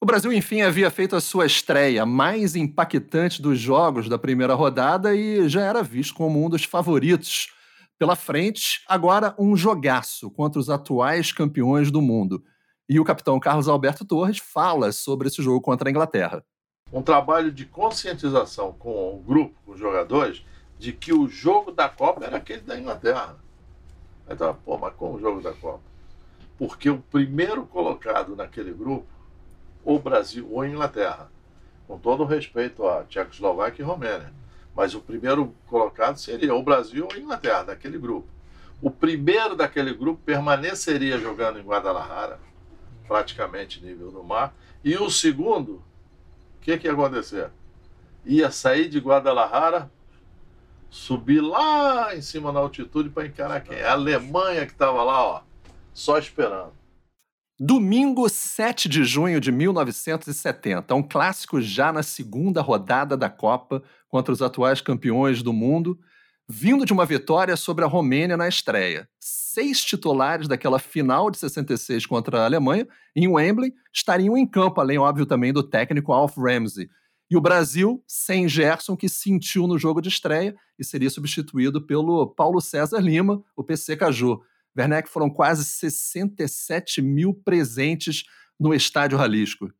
O 0.00 0.06
Brasil, 0.06 0.32
enfim, 0.32 0.60
havia 0.60 0.90
feito 0.90 1.16
a 1.16 1.20
sua 1.20 1.44
estreia 1.44 2.06
mais 2.06 2.54
impactante 2.54 3.42
dos 3.42 3.58
jogos 3.58 4.08
da 4.08 4.16
primeira 4.16 4.54
rodada 4.54 5.14
e 5.14 5.48
já 5.48 5.62
era 5.62 5.82
visto 5.82 6.14
como 6.14 6.44
um 6.44 6.48
dos 6.48 6.62
favoritos. 6.62 7.48
Pela 7.98 8.14
frente, 8.14 8.80
agora 8.86 9.34
um 9.36 9.56
jogaço 9.56 10.30
contra 10.30 10.60
os 10.60 10.70
atuais 10.70 11.32
campeões 11.32 11.90
do 11.90 12.00
mundo. 12.00 12.44
E 12.88 13.00
o 13.00 13.04
capitão 13.04 13.40
Carlos 13.40 13.66
Alberto 13.66 14.04
Torres 14.04 14.38
fala 14.38 14.92
sobre 14.92 15.26
esse 15.26 15.42
jogo 15.42 15.60
contra 15.60 15.88
a 15.88 15.90
Inglaterra. 15.90 16.44
Um 16.92 17.02
trabalho 17.02 17.50
de 17.50 17.66
conscientização 17.66 18.72
com 18.72 19.16
o 19.16 19.18
grupo, 19.18 19.60
com 19.66 19.72
os 19.72 19.80
jogadores, 19.80 20.44
de 20.78 20.92
que 20.92 21.12
o 21.12 21.28
jogo 21.28 21.72
da 21.72 21.88
Copa 21.88 22.24
era 22.24 22.36
aquele 22.36 22.60
da 22.60 22.78
Inglaterra. 22.78 23.36
Então, 24.28 24.56
pô, 24.64 24.78
mas 24.78 24.94
como 24.94 25.16
o 25.16 25.20
jogo 25.20 25.40
da 25.40 25.52
Copa? 25.52 25.82
Porque 26.56 26.88
o 26.88 26.98
primeiro 26.98 27.66
colocado 27.66 28.36
naquele 28.36 28.72
grupo 28.72 29.06
ou 29.84 29.98
Brasil 29.98 30.48
ou 30.50 30.64
Inglaterra. 30.64 31.30
Com 31.86 31.98
todo 31.98 32.22
o 32.22 32.26
respeito 32.26 32.86
a 32.86 33.04
Tchecoslováquia 33.04 33.82
e 33.82 33.86
Romênia. 33.86 34.32
Mas 34.76 34.94
o 34.94 35.00
primeiro 35.00 35.54
colocado 35.66 36.18
seria 36.18 36.54
o 36.54 36.62
Brasil 36.62 37.06
ou 37.06 37.12
a 37.12 37.18
Inglaterra, 37.18 37.64
daquele 37.64 37.98
grupo. 37.98 38.28
O 38.80 38.90
primeiro 38.90 39.56
daquele 39.56 39.92
grupo 39.92 40.20
permaneceria 40.24 41.18
jogando 41.18 41.58
em 41.58 41.64
Guadalajara, 41.64 42.38
praticamente 43.08 43.82
nível 43.84 44.12
do 44.12 44.22
mar. 44.22 44.54
E 44.84 44.96
o 44.96 45.10
segundo, 45.10 45.82
o 46.56 46.60
que, 46.60 46.78
que 46.78 46.86
ia 46.86 46.92
acontecer? 46.92 47.50
Ia 48.24 48.50
sair 48.52 48.88
de 48.88 49.00
Guadalajara, 49.00 49.90
subir 50.90 51.40
lá 51.40 52.14
em 52.14 52.22
cima 52.22 52.52
na 52.52 52.60
altitude 52.60 53.10
para 53.10 53.26
encarar 53.26 53.60
quem? 53.60 53.80
A 53.80 53.92
Alemanha 53.92 54.66
que 54.66 54.72
estava 54.72 55.02
lá, 55.02 55.22
ó, 55.22 55.42
só 55.92 56.18
esperando. 56.18 56.72
Domingo 57.60 58.28
7 58.28 58.88
de 58.88 59.02
junho 59.02 59.40
de 59.40 59.50
1970, 59.50 60.94
um 60.94 61.02
clássico 61.02 61.60
já 61.60 61.92
na 61.92 62.04
segunda 62.04 62.62
rodada 62.62 63.16
da 63.16 63.28
Copa 63.28 63.82
contra 64.08 64.32
os 64.32 64.40
atuais 64.40 64.80
campeões 64.80 65.42
do 65.42 65.52
mundo, 65.52 65.98
vindo 66.48 66.86
de 66.86 66.92
uma 66.92 67.04
vitória 67.04 67.56
sobre 67.56 67.84
a 67.84 67.88
Romênia 67.88 68.36
na 68.36 68.46
estreia. 68.46 69.08
Seis 69.18 69.84
titulares 69.84 70.46
daquela 70.46 70.78
final 70.78 71.32
de 71.32 71.38
66 71.38 72.06
contra 72.06 72.42
a 72.42 72.44
Alemanha, 72.44 72.86
em 73.14 73.26
Wembley, 73.26 73.72
estariam 73.92 74.36
em 74.36 74.46
campo, 74.46 74.80
além, 74.80 74.98
óbvio, 74.98 75.26
também 75.26 75.52
do 75.52 75.64
técnico 75.64 76.12
Alf 76.12 76.36
Ramsey. 76.38 76.88
E 77.30 77.36
o 77.36 77.40
Brasil, 77.40 78.02
sem 78.06 78.48
Gerson, 78.48 78.96
que 78.96 79.08
sentiu 79.08 79.66
no 79.66 79.78
jogo 79.78 80.00
de 80.00 80.08
estreia 80.08 80.56
e 80.78 80.84
seria 80.84 81.10
substituído 81.10 81.86
pelo 81.86 82.26
Paulo 82.26 82.60
César 82.60 83.00
Lima, 83.00 83.42
o 83.54 83.62
PC 83.62 83.96
Caju. 83.96 84.40
Werneck, 84.76 85.08
foram 85.08 85.28
quase 85.28 85.64
67 85.64 87.02
mil 87.02 87.34
presentes 87.34 88.24
no 88.58 88.72
Estádio 88.72 89.18
Jalisco. 89.18 89.70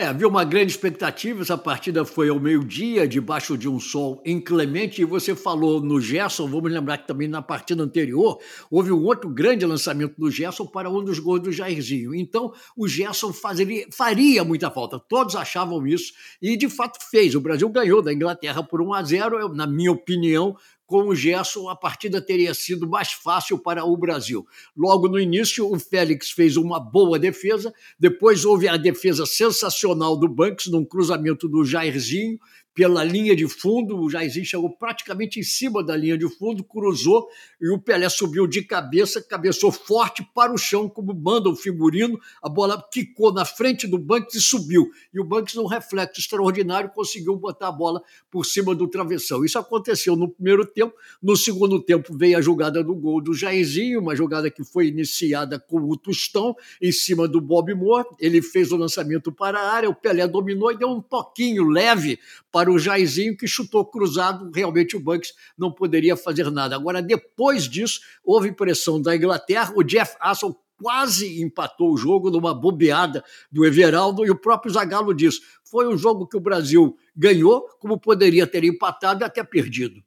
É, 0.00 0.06
havia 0.06 0.28
uma 0.28 0.44
grande 0.44 0.70
expectativa. 0.70 1.42
Essa 1.42 1.58
partida 1.58 2.04
foi 2.04 2.28
ao 2.28 2.38
meio-dia, 2.38 3.08
debaixo 3.08 3.58
de 3.58 3.68
um 3.68 3.80
sol 3.80 4.22
inclemente. 4.24 5.02
E 5.02 5.04
você 5.04 5.34
falou 5.34 5.80
no 5.80 6.00
Gerson, 6.00 6.46
vamos 6.46 6.70
lembrar 6.70 6.98
que 6.98 7.08
também 7.08 7.26
na 7.26 7.42
partida 7.42 7.82
anterior 7.82 8.38
houve 8.70 8.92
um 8.92 9.02
outro 9.02 9.28
grande 9.28 9.66
lançamento 9.66 10.14
do 10.16 10.30
Gerson 10.30 10.66
para 10.66 10.88
um 10.88 11.02
dos 11.02 11.18
gols 11.18 11.40
do 11.40 11.50
Jairzinho. 11.50 12.14
Então, 12.14 12.52
o 12.76 12.86
Gerson 12.86 13.32
fazeria, 13.32 13.88
faria 13.90 14.44
muita 14.44 14.70
falta. 14.70 15.00
Todos 15.00 15.34
achavam 15.34 15.84
isso 15.84 16.12
e, 16.40 16.56
de 16.56 16.68
fato, 16.68 17.00
fez. 17.10 17.34
O 17.34 17.40
Brasil 17.40 17.68
ganhou 17.68 18.00
da 18.00 18.12
Inglaterra 18.12 18.62
por 18.62 18.80
1 18.80 18.94
a 18.94 19.02
0. 19.02 19.36
Eu, 19.36 19.48
na 19.48 19.66
minha 19.66 19.90
opinião, 19.90 20.56
com 20.88 21.08
o 21.08 21.14
Gerson, 21.14 21.68
a 21.68 21.76
partida 21.76 22.18
teria 22.18 22.54
sido 22.54 22.88
mais 22.88 23.12
fácil 23.12 23.58
para 23.58 23.84
o 23.84 23.94
Brasil. 23.94 24.46
Logo 24.74 25.06
no 25.06 25.20
início, 25.20 25.70
o 25.70 25.78
Félix 25.78 26.30
fez 26.30 26.56
uma 26.56 26.80
boa 26.80 27.18
defesa, 27.18 27.74
depois 28.00 28.42
houve 28.46 28.66
a 28.66 28.78
defesa 28.78 29.26
sensacional 29.26 30.16
do 30.16 30.26
Banks, 30.26 30.66
num 30.68 30.86
cruzamento 30.86 31.46
do 31.46 31.62
Jairzinho, 31.62 32.40
pela 32.78 33.02
linha 33.02 33.34
de 33.34 33.48
fundo, 33.48 34.00
o 34.00 34.08
Jairzinho 34.08 34.46
chegou 34.46 34.70
praticamente 34.70 35.40
em 35.40 35.42
cima 35.42 35.82
da 35.82 35.96
linha 35.96 36.16
de 36.16 36.28
fundo, 36.28 36.62
cruzou 36.62 37.26
e 37.60 37.68
o 37.70 37.76
Pelé 37.76 38.08
subiu 38.08 38.46
de 38.46 38.62
cabeça, 38.62 39.20
cabeçou 39.20 39.72
forte 39.72 40.24
para 40.32 40.52
o 40.52 40.56
chão, 40.56 40.88
como 40.88 41.12
manda 41.12 41.48
o 41.48 41.56
figurino, 41.56 42.20
a 42.40 42.48
bola 42.48 42.80
quicou 42.92 43.32
na 43.32 43.44
frente 43.44 43.84
do 43.84 43.98
Banks 43.98 44.36
e 44.36 44.40
subiu. 44.40 44.88
E 45.12 45.18
o 45.18 45.24
Banks, 45.24 45.56
num 45.56 45.66
reflexo 45.66 46.20
extraordinário, 46.20 46.90
conseguiu 46.90 47.34
botar 47.34 47.66
a 47.66 47.72
bola 47.72 48.00
por 48.30 48.46
cima 48.46 48.76
do 48.76 48.86
travessão. 48.86 49.44
Isso 49.44 49.58
aconteceu 49.58 50.14
no 50.14 50.28
primeiro 50.28 50.64
tempo. 50.64 50.94
No 51.20 51.36
segundo 51.36 51.82
tempo 51.82 52.16
veio 52.16 52.38
a 52.38 52.40
jogada 52.40 52.84
do 52.84 52.94
gol 52.94 53.20
do 53.20 53.34
Jairzinho, 53.34 54.00
uma 54.00 54.14
jogada 54.14 54.52
que 54.52 54.62
foi 54.62 54.86
iniciada 54.86 55.58
com 55.58 55.80
o 55.80 55.96
Tostão 55.96 56.54
em 56.80 56.92
cima 56.92 57.26
do 57.26 57.40
Bob 57.40 57.74
Moore. 57.74 58.06
Ele 58.20 58.40
fez 58.40 58.70
o 58.70 58.76
lançamento 58.76 59.32
para 59.32 59.58
a 59.58 59.72
área, 59.72 59.90
o 59.90 59.94
Pelé 59.96 60.28
dominou 60.28 60.70
e 60.70 60.78
deu 60.78 60.90
um 60.90 61.00
toquinho 61.00 61.68
leve 61.68 62.20
para 62.52 62.67
o 62.70 62.78
Jairzinho, 62.78 63.36
que 63.36 63.46
chutou 63.46 63.84
cruzado. 63.84 64.50
Realmente 64.54 64.96
o 64.96 65.00
Bucks 65.00 65.32
não 65.56 65.72
poderia 65.72 66.16
fazer 66.16 66.50
nada. 66.50 66.76
Agora, 66.76 67.02
depois 67.02 67.68
disso, 67.68 68.00
houve 68.24 68.52
pressão 68.52 69.00
da 69.00 69.14
Inglaterra. 69.14 69.72
O 69.76 69.82
Jeff 69.82 70.16
Asson 70.20 70.54
quase 70.76 71.42
empatou 71.42 71.92
o 71.92 71.96
jogo 71.96 72.30
numa 72.30 72.54
bobeada 72.54 73.24
do 73.50 73.66
Everaldo 73.66 74.24
e 74.24 74.30
o 74.30 74.38
próprio 74.38 74.72
Zagallo 74.72 75.12
diz: 75.14 75.40
foi 75.64 75.86
um 75.86 75.98
jogo 75.98 76.26
que 76.26 76.36
o 76.36 76.40
Brasil 76.40 76.96
ganhou, 77.14 77.68
como 77.80 77.98
poderia 77.98 78.46
ter 78.46 78.64
empatado 78.64 79.22
e 79.22 79.24
até 79.24 79.42
perdido. 79.42 80.02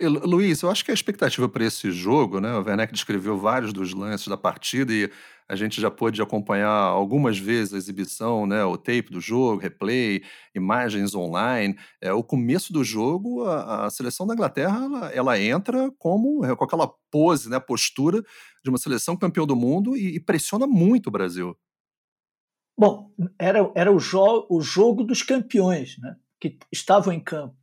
Luiz, 0.00 0.60
eu 0.62 0.70
acho 0.70 0.84
que 0.84 0.90
a 0.90 0.94
expectativa 0.94 1.48
para 1.48 1.64
esse 1.64 1.92
jogo, 1.92 2.40
né? 2.40 2.52
O 2.56 2.64
Werneck 2.64 2.92
descreveu 2.92 3.38
vários 3.38 3.72
dos 3.72 3.94
lances 3.94 4.26
da 4.26 4.36
partida 4.36 4.92
e 4.92 5.08
a 5.48 5.56
gente 5.56 5.80
já 5.80 5.90
pôde 5.90 6.22
acompanhar 6.22 6.70
algumas 6.70 7.38
vezes 7.38 7.74
a 7.74 7.76
exibição, 7.76 8.46
né? 8.46 8.64
O 8.64 8.78
tape 8.78 9.10
do 9.10 9.20
jogo, 9.20 9.60
replay, 9.60 10.22
imagens 10.54 11.14
online. 11.14 11.76
É, 12.00 12.12
o 12.12 12.24
começo 12.24 12.72
do 12.72 12.82
jogo, 12.82 13.44
a, 13.44 13.86
a 13.86 13.90
seleção 13.90 14.26
da 14.26 14.34
Inglaterra, 14.34 14.84
ela, 14.84 15.08
ela, 15.12 15.40
entra 15.40 15.90
como 15.98 16.44
é, 16.44 16.56
com 16.56 16.64
aquela 16.64 16.90
pose, 17.10 17.50
né? 17.50 17.60
Postura 17.60 18.22
de 18.62 18.70
uma 18.70 18.78
seleção 18.78 19.16
campeã 19.16 19.44
do 19.44 19.54
mundo 19.54 19.96
e, 19.96 20.16
e 20.16 20.20
pressiona 20.20 20.66
muito 20.66 21.08
o 21.08 21.12
Brasil. 21.12 21.54
Bom, 22.76 23.12
era, 23.38 23.70
era 23.76 23.92
o, 23.92 23.98
jo 23.98 24.46
o 24.50 24.60
jogo 24.60 25.04
dos 25.04 25.22
campeões, 25.22 25.98
né? 25.98 26.16
Que 26.40 26.58
estavam 26.72 27.12
em 27.12 27.20
campo 27.20 27.54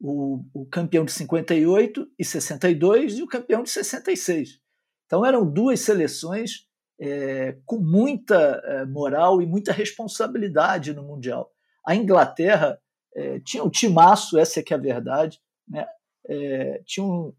o, 0.00 0.44
o 0.52 0.66
campeão 0.66 1.04
de 1.04 1.12
58 1.12 2.06
e 2.18 2.24
62 2.24 3.18
e 3.18 3.22
o 3.22 3.26
campeão 3.26 3.62
de 3.62 3.70
66. 3.70 4.60
Então 5.06 5.24
eram 5.24 5.50
duas 5.50 5.80
seleções 5.80 6.66
é, 7.00 7.56
com 7.64 7.78
muita 7.78 8.36
é, 8.64 8.84
moral 8.86 9.40
e 9.42 9.46
muita 9.46 9.72
responsabilidade 9.72 10.92
no 10.92 11.02
Mundial. 11.02 11.50
A 11.86 11.94
Inglaterra 11.94 12.78
é, 13.14 13.40
tinha 13.40 13.62
um 13.62 13.70
timaço, 13.70 14.38
essa 14.38 14.60
é 14.60 14.62
que 14.62 14.72
é 14.72 14.76
a 14.76 14.80
verdade, 14.80 15.40
né? 15.68 15.86
É, 16.28 16.82
tinha 16.84 17.06
um, 17.06 17.32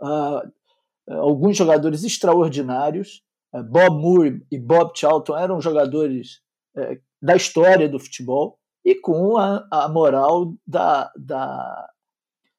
uh, 0.00 0.52
alguns 1.08 1.56
jogadores 1.56 2.04
extraordinários, 2.04 3.24
Bob 3.52 4.00
Moore 4.00 4.46
e 4.48 4.56
Bob 4.56 4.92
Charlton 4.94 5.36
eram 5.36 5.60
jogadores 5.60 6.40
da 7.20 7.34
história 7.34 7.88
do 7.88 7.98
futebol, 7.98 8.60
e 8.84 8.94
com 8.94 9.36
a, 9.36 9.66
a 9.70 9.88
moral 9.88 10.54
da, 10.66 11.10
da, 11.16 11.90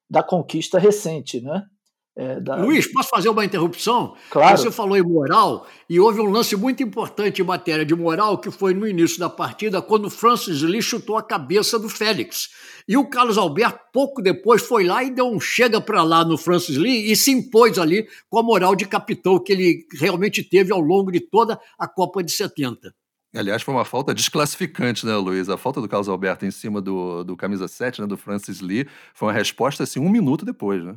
da 0.08 0.22
conquista 0.22 0.78
recente. 0.78 1.40
Né? 1.40 1.64
É, 2.14 2.38
da... 2.40 2.56
Luiz, 2.56 2.86
posso 2.92 3.08
fazer 3.08 3.30
uma 3.30 3.44
interrupção? 3.44 4.14
Claro. 4.30 4.58
Você 4.58 4.70
falou 4.70 4.98
em 4.98 5.02
moral 5.02 5.66
e 5.88 5.98
houve 5.98 6.20
um 6.20 6.30
lance 6.30 6.54
muito 6.54 6.82
importante 6.82 7.40
em 7.40 7.44
matéria 7.44 7.86
de 7.86 7.94
moral 7.94 8.38
que 8.38 8.50
foi 8.50 8.74
no 8.74 8.86
início 8.86 9.18
da 9.18 9.30
partida, 9.30 9.80
quando 9.80 10.06
o 10.06 10.10
Francis 10.10 10.60
Lee 10.60 10.82
chutou 10.82 11.16
a 11.16 11.22
cabeça 11.22 11.78
do 11.78 11.88
Félix. 11.88 12.50
E 12.86 12.98
o 12.98 13.08
Carlos 13.08 13.38
Alberto, 13.38 13.80
pouco 13.92 14.20
depois, 14.20 14.62
foi 14.62 14.84
lá 14.84 15.02
e 15.02 15.10
deu 15.10 15.26
um 15.26 15.40
chega 15.40 15.80
para 15.80 16.02
lá 16.02 16.22
no 16.22 16.36
Francis 16.36 16.76
Lee 16.76 17.10
e 17.10 17.16
se 17.16 17.30
impôs 17.30 17.78
ali 17.78 18.06
com 18.28 18.38
a 18.38 18.42
moral 18.42 18.76
de 18.76 18.84
capitão 18.84 19.38
que 19.38 19.52
ele 19.52 19.86
realmente 19.98 20.42
teve 20.42 20.70
ao 20.70 20.80
longo 20.80 21.10
de 21.10 21.20
toda 21.20 21.58
a 21.78 21.88
Copa 21.88 22.22
de 22.22 22.32
70. 22.32 22.94
Aliás, 23.34 23.62
foi 23.62 23.72
uma 23.72 23.86
falta 23.86 24.14
desclassificante, 24.14 25.06
né, 25.06 25.16
Luiz? 25.16 25.48
A 25.48 25.56
falta 25.56 25.80
do 25.80 25.88
Carlos 25.88 26.10
Alberto 26.10 26.44
em 26.44 26.50
cima 26.50 26.82
do, 26.82 27.24
do 27.24 27.34
camisa 27.34 27.66
7, 27.66 28.02
né, 28.02 28.06
do 28.06 28.18
Francis 28.18 28.60
Lee, 28.60 28.86
foi 29.14 29.28
uma 29.28 29.32
resposta 29.32 29.84
assim 29.84 29.98
um 29.98 30.10
minuto 30.10 30.44
depois, 30.44 30.84
né? 30.84 30.94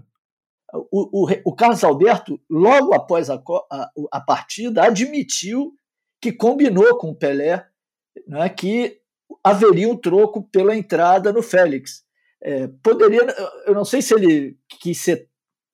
O, 0.74 1.26
o, 1.26 1.30
o 1.46 1.56
Carlos 1.56 1.84
Alberto, 1.84 2.40
logo 2.50 2.94
após 2.94 3.30
a, 3.30 3.42
a, 3.72 3.92
a, 4.12 4.22
partida, 4.22 4.84
admitiu 4.84 5.74
que 6.22 6.32
combinou 6.32 6.98
com 6.98 7.12
o 7.12 7.16
Pelé 7.16 7.66
né, 8.28 8.50
que 8.50 9.00
haveria 9.44 9.90
um 9.90 9.98
troco 9.98 10.44
pela 10.50 10.76
entrada 10.76 11.32
no 11.32 11.44
Félix. 11.44 12.04
É, 12.42 12.68
poderia, 12.84 13.26
eu 13.66 13.74
não 13.74 13.86
sei 13.86 14.02
se 14.02 14.14
ele 14.14 14.58
quis 14.82 15.00
ser 15.00 15.30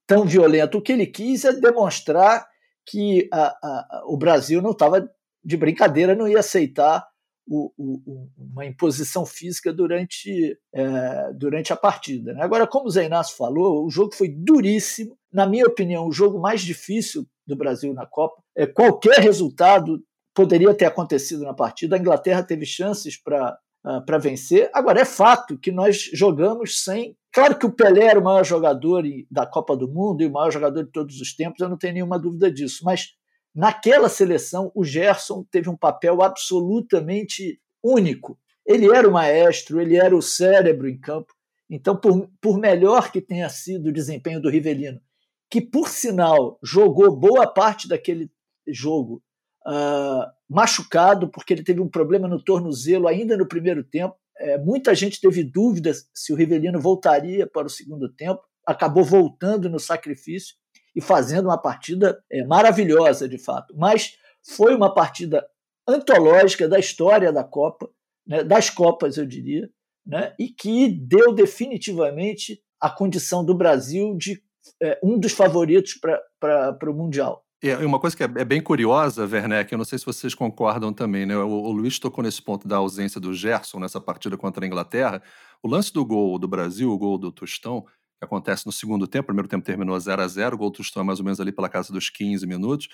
tão 0.05 0.25
violento, 0.25 0.77
o 0.77 0.81
que 0.81 0.91
ele 0.91 1.07
quis 1.07 1.45
é 1.45 1.53
demonstrar 1.53 2.45
que 2.85 3.29
a, 3.31 4.03
o 4.07 4.17
Brasil 4.17 4.61
não 4.61 4.71
estava 4.71 5.09
de 5.43 5.57
brincadeira, 5.57 6.15
não 6.15 6.27
ia 6.27 6.39
aceitar 6.39 7.07
o, 7.47 7.71
o, 7.77 8.29
uma 8.37 8.65
imposição 8.65 9.25
física 9.25 9.73
durante, 9.73 10.57
é, 10.73 11.33
durante 11.33 11.73
a 11.73 11.75
partida. 11.75 12.33
Né? 12.33 12.41
Agora, 12.41 12.67
como 12.67 12.87
o 12.87 12.89
Zé 12.89 13.05
Inácio 13.05 13.35
falou, 13.35 13.85
o 13.85 13.89
jogo 13.89 14.13
foi 14.13 14.29
duríssimo. 14.29 15.17
Na 15.31 15.45
minha 15.45 15.65
opinião, 15.65 16.07
o 16.07 16.11
jogo 16.11 16.39
mais 16.39 16.61
difícil 16.61 17.25
do 17.45 17.55
Brasil 17.55 17.93
na 17.93 18.05
Copa. 18.05 18.41
É, 18.55 18.65
qualquer 18.65 19.19
resultado 19.19 20.03
poderia 20.33 20.73
ter 20.73 20.85
acontecido 20.85 21.43
na 21.43 21.53
partida. 21.53 21.95
A 21.95 21.99
Inglaterra 21.99 22.43
teve 22.43 22.65
chances 22.65 23.21
para 23.21 23.57
uh, 23.85 24.03
para 24.05 24.17
vencer. 24.17 24.69
Agora, 24.73 25.01
é 25.01 25.05
fato 25.05 25.57
que 25.57 25.71
nós 25.71 26.09
jogamos 26.13 26.83
sem. 26.83 27.15
Claro 27.33 27.57
que 27.57 27.65
o 27.65 27.71
Pelé 27.71 28.05
era 28.05 28.19
o 28.19 28.23
maior 28.23 28.43
jogador 28.43 29.03
da 29.29 29.45
Copa 29.45 29.75
do 29.75 29.87
Mundo 29.87 30.21
e 30.21 30.27
o 30.27 30.31
maior 30.31 30.51
jogador 30.51 30.83
de 30.83 30.91
todos 30.91 31.19
os 31.19 31.33
tempos, 31.33 31.61
eu 31.61 31.69
não 31.69 31.77
tenho 31.77 31.93
nenhuma 31.93 32.19
dúvida 32.19 32.51
disso, 32.51 32.83
mas 32.83 33.13
Naquela 33.53 34.07
seleção, 34.07 34.71
o 34.73 34.83
Gerson 34.83 35.43
teve 35.51 35.69
um 35.69 35.75
papel 35.75 36.21
absolutamente 36.21 37.59
único. 37.83 38.39
Ele 38.65 38.87
era 38.87 39.07
o 39.07 39.11
maestro, 39.11 39.81
ele 39.81 39.97
era 39.97 40.15
o 40.15 40.21
cérebro 40.21 40.87
em 40.87 40.99
campo. 40.99 41.33
Então, 41.69 41.95
por, 41.95 42.29
por 42.39 42.57
melhor 42.57 43.11
que 43.11 43.21
tenha 43.21 43.49
sido 43.49 43.89
o 43.89 43.93
desempenho 43.93 44.41
do 44.41 44.49
Rivelino, 44.49 45.01
que 45.49 45.61
por 45.61 45.89
sinal 45.89 46.57
jogou 46.63 47.15
boa 47.15 47.45
parte 47.45 47.87
daquele 47.87 48.31
jogo 48.67 49.21
uh, 49.65 50.31
machucado, 50.49 51.29
porque 51.29 51.53
ele 51.53 51.63
teve 51.63 51.81
um 51.81 51.89
problema 51.89 52.27
no 52.27 52.41
tornozelo 52.41 53.07
ainda 53.07 53.35
no 53.35 53.47
primeiro 53.47 53.83
tempo. 53.83 54.15
É, 54.37 54.57
muita 54.57 54.95
gente 54.95 55.19
teve 55.19 55.43
dúvidas 55.43 56.09
se 56.13 56.31
o 56.31 56.35
Rivelino 56.35 56.79
voltaria 56.79 57.45
para 57.45 57.67
o 57.67 57.69
segundo 57.69 58.09
tempo, 58.09 58.41
acabou 58.65 59.03
voltando 59.03 59.69
no 59.69 59.79
sacrifício 59.79 60.55
e 60.95 61.01
fazendo 61.01 61.45
uma 61.45 61.57
partida 61.57 62.21
é, 62.31 62.43
maravilhosa, 62.45 63.27
de 63.27 63.37
fato. 63.37 63.73
Mas 63.77 64.17
foi 64.43 64.75
uma 64.75 64.93
partida 64.93 65.45
antológica 65.87 66.67
da 66.67 66.79
história 66.79 67.31
da 67.31 67.43
Copa, 67.43 67.89
né, 68.25 68.43
das 68.43 68.69
Copas, 68.69 69.17
eu 69.17 69.25
diria, 69.25 69.69
né, 70.05 70.33
e 70.39 70.49
que 70.49 70.89
deu 70.89 71.33
definitivamente 71.33 72.61
a 72.79 72.89
condição 72.89 73.45
do 73.45 73.55
Brasil 73.55 74.15
de 74.17 74.41
é, 74.81 74.99
um 75.03 75.19
dos 75.19 75.31
favoritos 75.31 75.99
para 76.39 76.89
o 76.89 76.93
Mundial. 76.93 77.43
E 77.63 77.71
uma 77.85 77.99
coisa 77.99 78.17
que 78.17 78.23
é, 78.23 78.29
é 78.37 78.43
bem 78.43 78.59
curiosa, 78.59 79.23
Werneck, 79.23 79.71
eu 79.71 79.77
não 79.77 79.85
sei 79.85 79.99
se 79.99 80.05
vocês 80.05 80.33
concordam 80.33 80.91
também, 80.91 81.27
né? 81.27 81.37
O, 81.37 81.47
o, 81.47 81.71
Luiz 81.71 81.99
tocou 81.99 82.23
nesse 82.23 82.41
ponto 82.41 82.67
da 82.67 82.77
ausência 82.77 83.21
do 83.21 83.35
Gerson 83.35 83.79
nessa 83.79 84.01
partida 84.01 84.35
contra 84.35 84.65
a 84.65 84.67
Inglaterra. 84.67 85.21
O 85.61 85.67
lance 85.67 85.93
do 85.93 86.03
gol 86.03 86.39
do 86.39 86.47
Brasil, 86.47 86.91
o 86.91 86.97
gol 86.97 87.19
do 87.19 87.31
Tostão, 87.31 87.85
que 88.21 88.25
acontece 88.25 88.65
no 88.67 88.71
segundo 88.71 89.07
tempo. 89.07 89.23
O 89.23 89.27
primeiro 89.27 89.47
tempo 89.47 89.65
terminou 89.65 89.99
0 89.99 90.21
a 90.21 90.27
0 90.27 90.55
o 90.55 90.59
gol 90.59 90.69
do 90.69 90.81
é 90.95 91.03
mais 91.03 91.19
ou 91.19 91.25
menos 91.25 91.39
ali 91.39 91.51
pela 91.51 91.67
casa 91.67 91.91
dos 91.91 92.09
15 92.09 92.45
minutos. 92.45 92.87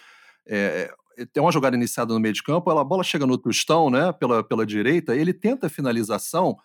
É, 0.47 0.89
é, 1.17 1.25
tem 1.25 1.43
uma 1.43 1.51
jogada 1.51 1.75
iniciada 1.75 2.13
no 2.13 2.19
meio 2.19 2.33
de 2.33 2.41
campo, 2.41 2.69
a 2.71 2.83
bola 2.83 3.03
chega 3.03 3.25
no 3.25 3.37
Tostão, 3.37 3.89
né, 3.89 4.13
pela, 4.13 4.41
pela 4.41 4.65
direita, 4.65 5.13
ele 5.13 5.33
tenta 5.33 5.67
a 5.67 5.69
finalização 5.69 6.55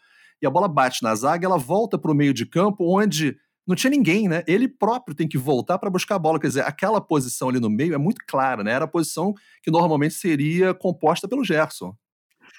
e 0.40 0.46
a 0.46 0.50
bola 0.50 0.68
bate 0.68 1.02
na 1.02 1.12
zaga, 1.14 1.46
ela 1.46 1.58
volta 1.58 1.98
para 1.98 2.12
o 2.12 2.14
meio 2.14 2.32
de 2.32 2.46
campo, 2.46 2.84
onde 2.86 3.36
não 3.66 3.74
tinha 3.74 3.90
ninguém, 3.90 4.28
né? 4.28 4.42
Ele 4.46 4.68
próprio 4.68 5.14
tem 5.14 5.28
que 5.28 5.38
voltar 5.38 5.78
para 5.78 5.90
buscar 5.90 6.16
a 6.16 6.18
bola. 6.18 6.38
Quer 6.38 6.48
dizer, 6.48 6.64
aquela 6.64 7.00
posição 7.00 7.48
ali 7.48 7.60
no 7.60 7.70
meio 7.70 7.94
é 7.94 7.98
muito 7.98 8.20
clara, 8.26 8.64
né? 8.64 8.72
Era 8.72 8.84
a 8.84 8.88
posição 8.88 9.34
que 9.62 9.70
normalmente 9.70 10.14
seria 10.14 10.74
composta 10.74 11.28
pelo 11.28 11.44
Gerson. 11.44 11.96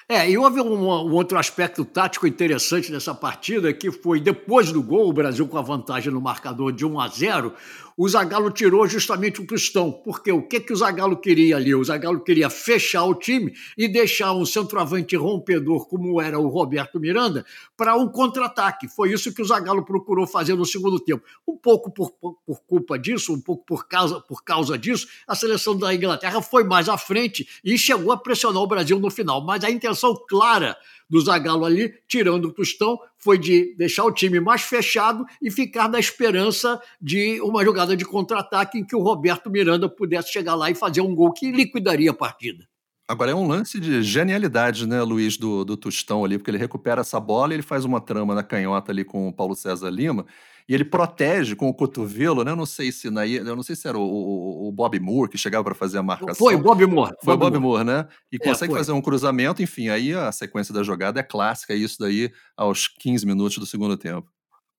É, 0.08 0.30
e 0.30 0.38
houve 0.38 0.60
um, 0.60 0.74
um, 0.74 1.13
outro 1.13 1.38
aspecto 1.38 1.86
tático 1.86 2.28
interessante 2.28 2.92
dessa 2.92 3.16
partida, 3.16 3.74
que 3.74 3.89
foi 3.92 4.20
depois 4.20 4.72
do 4.72 4.84
gol, 4.84 5.10
o 5.10 5.13
Brasil 5.13 5.48
com 5.48 5.58
a 5.58 5.62
vantagem 5.62 6.12
no 6.12 6.20
marcador 6.20 6.74
de 6.74 6.86
1 6.86 7.00
a 7.00 7.08
0, 7.08 7.54
o 7.96 8.10
Zagallo 8.10 8.50
tirou 8.50 8.88
justamente 8.88 9.42
o 9.42 9.46
Tostão. 9.46 9.92
Porque 9.92 10.32
o 10.32 10.42
que, 10.42 10.60
que 10.60 10.74
o 10.74 10.76
Zagallo 10.76 11.18
queria 11.18 11.58
ali? 11.58 11.74
O 11.76 11.84
Zagallo 11.84 12.20
queria 12.22 12.50
fechar 12.50 13.04
o 13.06 13.13
time 13.13 13.54
e 13.78 13.88
deixar 13.88 14.34
um 14.34 14.46
centroavante 14.46 15.16
rompedor 15.16 15.88
como 15.88 16.20
era 16.22 16.39
o 16.39 16.48
Roberto 16.48 17.00
Miranda 17.00 17.46
para 17.78 17.96
um 17.96 18.08
contra-ataque. 18.08 18.88
Foi 18.88 19.12
isso 19.12 19.34
que 19.34 19.42
o 19.42 19.46
Zagallo 19.46 19.86
procurou 19.86 20.26
fazer 20.26 20.56
no 20.56 20.66
segundo 20.66 21.00
tempo. 21.00 21.24
Um 21.48 21.56
pouco 21.56 21.92
por, 21.92 22.12
por, 22.12 22.36
por, 22.46 22.62
culpa 22.62 22.98
disso, 22.98 23.34
um 23.34 23.39
pouco 23.39 23.63
por 23.66 23.88
causa, 23.88 24.20
por 24.20 24.44
causa 24.44 24.78
disso, 24.78 25.08
a 25.28 25.36
seleção 25.36 25.78
da 25.78 25.94
Inglaterra 25.94 26.42
foi 26.42 26.63
mais 26.63 26.89
à 26.89 26.98
frente 26.98 27.48
e 27.63 27.78
chegou 27.78 28.12
a 28.12 28.18
pressionar 28.18 28.62
o 28.62 28.68
Brasil 28.68 29.00
no 29.00 29.12
final. 29.12 29.42
Mas 29.42 29.63
a 29.63 29.70
intenção 29.70 29.92
clara 30.27 30.75
do 31.10 31.21
Zagallo 31.21 31.65
ali, 31.65 31.93
tirando 32.08 32.45
o 32.45 32.51
Tostão, 32.51 32.97
foi 33.17 33.38
de 33.38 33.75
deixar 33.77 34.03
o 34.06 34.12
time 34.12 34.39
mais 34.39 34.63
fechado 34.63 35.23
e 35.41 35.51
ficar 35.51 35.88
na 35.88 35.99
esperança 35.99 36.82
de 37.01 37.39
uma 37.41 37.63
jogada 37.63 37.95
de 37.95 38.03
contra-ataque 38.03 38.79
em 38.79 38.86
que 38.86 38.95
o 38.95 39.01
Roberto 39.01 39.49
Miranda 39.49 39.88
pudesse 39.88 40.32
chegar 40.32 40.56
lá 40.56 40.71
e 40.71 40.75
fazer 40.75 41.01
um 41.01 41.13
gol 41.13 41.32
que 41.32 41.51
liquidaria 41.51 42.12
a 42.12 42.15
partida. 42.15 42.67
Agora 43.08 43.32
é 43.32 43.36
um 43.36 43.47
lance 43.47 43.79
de 43.79 44.01
genialidade, 44.01 44.88
né, 44.88 45.01
Luiz, 45.03 45.38
do, 45.38 45.65
do 45.65 45.75
Tostão 45.75 46.23
ali, 46.23 46.38
porque 46.38 46.49
ele 46.49 46.58
recupera 46.58 47.01
essa 47.01 47.19
bola 47.19 47.53
e 47.53 47.58
ele 47.58 47.63
faz 47.63 47.86
uma 47.86 47.99
trama 47.99 48.34
na 48.34 48.43
canhota 48.43 48.91
ali 48.91 49.03
com 49.03 49.27
o 49.27 49.34
Paulo 49.34 49.56
César 49.56 49.89
Lima 49.89 50.25
e 50.67 50.73
ele 50.73 50.86
protege 50.86 51.56
com 51.56 51.67
o 51.67 51.73
cotovelo, 51.73 52.43
né? 52.43 52.52
Eu 52.52 52.56
não 52.56 52.65
sei 52.65 52.91
se 52.91 53.10
na, 53.10 53.28
eu 53.28 53.56
não 53.56 53.63
sei 53.63 53.76
se 53.76 53.88
era 53.88 53.97
o, 53.97 54.02
o, 54.02 54.67
o 54.67 54.71
Bob 54.71 54.99
Moore 54.99 55.30
que 55.30 55.38
chegava 55.38 55.63
para 55.63 55.76
fazer 55.76 55.97
a 55.97 56.04
marcação. 56.04 56.36
Foi 56.36 56.56
Bob 56.58 56.86
Moore. 56.86 57.15
Foi 57.23 57.36
Bob, 57.36 57.52
Bob 57.52 57.62
Moore. 57.62 57.86
Moore, 57.86 58.04
né? 58.04 58.08
E 58.32 58.38
é, 58.38 58.39
consegue 58.39 58.73
fazer 58.73 58.91
um 58.91 59.02
cruzamento, 59.02 59.62
enfim, 59.62 59.89
aí 59.89 60.13
a 60.13 60.32
sequência 60.32 60.73
da 60.73 60.84
jogada 60.84 61.19
é 61.19 61.23
clássica, 61.23 61.73
isso 61.73 61.97
daí 61.99 62.32
aos 62.56 62.88
15 62.88 63.26
minutos 63.26 63.58
do 63.58 63.65
segundo 63.65 63.97
tempo. 63.97 64.32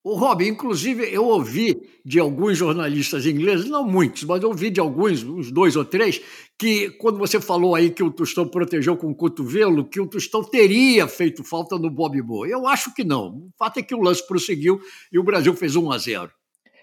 O 0.04 0.16
Rob, 0.16 0.46
inclusive, 0.46 1.02
eu 1.10 1.24
ouvi 1.24 1.80
de 2.04 2.20
alguns 2.20 2.58
jornalistas 2.58 3.24
ingleses, 3.24 3.70
não 3.70 3.82
muitos, 3.82 4.24
mas 4.24 4.44
ouvi 4.44 4.68
de 4.68 4.78
alguns, 4.78 5.22
uns 5.22 5.50
dois 5.50 5.76
ou 5.76 5.84
três, 5.84 6.20
que 6.58 6.90
quando 6.90 7.16
você 7.16 7.40
falou 7.40 7.74
aí 7.74 7.88
que 7.88 8.02
o 8.02 8.10
Tostão 8.10 8.46
protegeu 8.46 8.98
com 8.98 9.10
o 9.10 9.14
cotovelo, 9.14 9.88
que 9.88 9.98
o 9.98 10.06
Tostão 10.06 10.44
teria 10.44 11.08
feito 11.08 11.42
falta 11.42 11.78
no 11.78 11.88
Bob 11.88 12.20
Moore. 12.20 12.50
Eu 12.50 12.68
acho 12.68 12.92
que 12.92 13.02
não. 13.02 13.28
O 13.28 13.50
fato 13.58 13.78
é 13.78 13.82
que 13.82 13.94
o 13.94 14.02
lance 14.02 14.26
prosseguiu 14.26 14.78
e 15.10 15.18
o 15.18 15.24
Brasil 15.24 15.54
fez 15.54 15.74
1 15.74 15.90
a 15.90 15.96
0. 15.96 16.30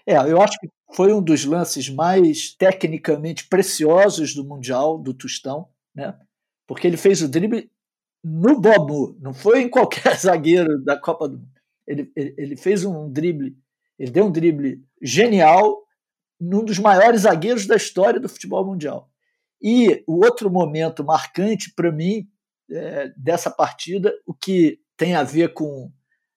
É, 0.04 0.16
eu 0.16 0.42
acho 0.42 0.58
que 0.58 0.68
foi 0.92 1.12
um 1.12 1.22
dos 1.22 1.44
lances 1.44 1.88
mais 1.88 2.52
tecnicamente 2.52 3.46
preciosos 3.46 4.34
do 4.34 4.44
Mundial, 4.44 4.98
do 4.98 5.14
Tostão, 5.14 5.68
né? 5.94 6.12
porque 6.66 6.88
ele 6.88 6.96
fez 6.96 7.22
o 7.22 7.28
drible 7.28 7.70
no 8.24 8.60
Bob 8.60 8.90
Moore, 8.90 9.16
não 9.20 9.32
foi 9.32 9.62
em 9.62 9.68
qualquer 9.68 10.18
zagueiro 10.18 10.82
da 10.82 10.98
Copa 10.98 11.28
do 11.28 11.38
Mundo. 11.38 11.51
Ele, 11.86 12.10
ele, 12.16 12.34
ele 12.38 12.56
fez 12.56 12.84
um 12.84 13.10
drible, 13.10 13.56
ele 13.98 14.10
deu 14.10 14.26
um 14.26 14.32
drible 14.32 14.82
genial 15.00 15.82
num 16.40 16.64
dos 16.64 16.78
maiores 16.78 17.22
zagueiros 17.22 17.66
da 17.66 17.76
história 17.76 18.18
do 18.18 18.28
futebol 18.28 18.64
mundial. 18.64 19.08
E 19.62 20.02
o 20.08 20.24
outro 20.24 20.50
momento 20.50 21.04
marcante 21.04 21.72
para 21.72 21.92
mim 21.92 22.26
é, 22.70 23.12
dessa 23.16 23.50
partida, 23.50 24.12
o 24.26 24.34
que 24.34 24.78
tem 24.96 25.14
a 25.14 25.22
ver 25.22 25.52
com 25.52 25.90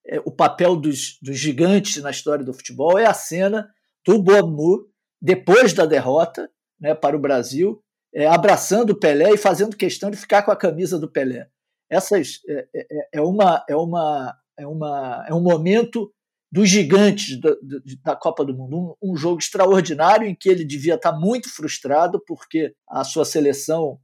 é, 0.08 0.20
o 0.20 0.32
papel 0.32 0.76
dos, 0.76 1.18
dos, 1.22 1.38
gigantes 1.38 2.02
na 2.04 2.12
história 2.12 2.46
do 2.46 2.54
futebol, 2.54 3.00
é 3.00 3.06
a 3.06 3.14
cena 3.14 3.68
do 4.06 4.22
Bob 4.22 4.86
depois 5.20 5.74
da 5.74 5.86
derrota 5.88 6.50
né, 6.80 6.94
para 6.94 7.16
o 7.16 7.20
Brasil, 7.20 7.84
é, 8.14 8.28
abraçando 8.28 8.92
o 8.92 9.00
Pelé 9.00 9.34
e 9.34 9.38
fazendo 9.38 9.76
questão 9.76 10.12
de 10.12 10.18
ficar 10.18 10.44
com 10.44 10.52
a 10.52 10.56
camisa 10.56 11.00
do 11.00 11.12
Pelé. 11.12 11.48
Essas 11.90 12.42
é, 12.48 12.68
é, 12.76 13.10
é 13.14 13.22
uma, 13.22 13.66
é 13.68 13.76
uma 13.76 14.36
é, 14.58 14.66
uma, 14.66 15.26
é 15.28 15.34
um 15.34 15.42
momento 15.42 16.12
dos 16.52 16.70
gigantes 16.70 17.40
da, 17.40 17.56
da 18.04 18.16
Copa 18.16 18.46
do 18.46 18.56
Mundo. 18.56 18.96
Um, 19.02 19.12
um, 19.12 19.18
jogo 19.18 19.40
extraordinário 19.40 20.28
em 20.28 20.36
que 20.36 20.50
ele 20.50 20.64
devia 20.64 20.96
estar 20.96 21.12
muito 21.12 21.54
frustrado 21.54 22.22
porque 22.26 22.74
a 22.88 23.04
sua 23.04 23.26
seleção 23.26 24.00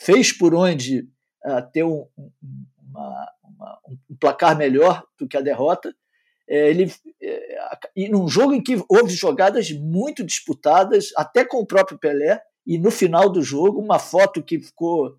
fez 0.00 0.32
por 0.32 0.54
onde 0.54 1.08
uh, 1.44 1.62
ter 1.72 1.84
um, 1.84 2.06
uma, 2.16 3.32
uma, 3.44 3.78
um, 3.88 4.16
placar 4.18 4.56
melhor 4.56 5.04
do 5.18 5.28
que 5.28 5.36
a 5.36 5.40
derrota. 5.40 5.94
É, 6.48 6.70
ele, 6.70 6.92
é, 7.22 7.78
e 7.94 8.08
num 8.08 8.26
jogo 8.26 8.52
em 8.52 8.62
que 8.62 8.82
houve 8.88 9.14
jogadas 9.14 9.70
muito 9.70 10.24
disputadas, 10.24 11.10
até 11.16 11.44
com 11.44 11.58
o 11.58 11.66
próprio 11.66 11.98
Pelé, 11.98 12.42
e 12.66 12.78
no 12.78 12.90
final 12.90 13.30
do 13.30 13.42
jogo, 13.42 13.80
uma 13.80 13.98
foto 13.98 14.42
que 14.42 14.60
ficou 14.60 15.16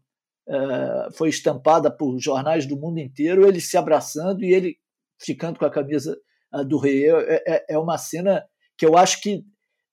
foi 1.14 1.30
estampada 1.30 1.90
por 1.90 2.20
jornais 2.20 2.66
do 2.66 2.78
mundo 2.78 3.00
inteiro, 3.00 3.48
ele 3.48 3.62
se 3.62 3.78
abraçando 3.78 4.44
e 4.44 4.54
ele 4.54 4.78
ficando 5.24 5.58
com 5.58 5.66
a 5.66 5.72
camisa 5.72 6.18
uh, 6.54 6.66
do 6.66 6.78
rei. 6.78 7.10
É, 7.10 7.44
é, 7.48 7.66
é, 7.70 7.78
uma 7.78 7.98
cena 7.98 8.44
que 8.78 8.86
eu 8.86 8.98
acho 8.98 9.22
que 9.22 9.44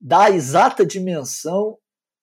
dá 0.01 0.25
a 0.25 0.31
exata 0.31 0.85
dimensão 0.85 1.77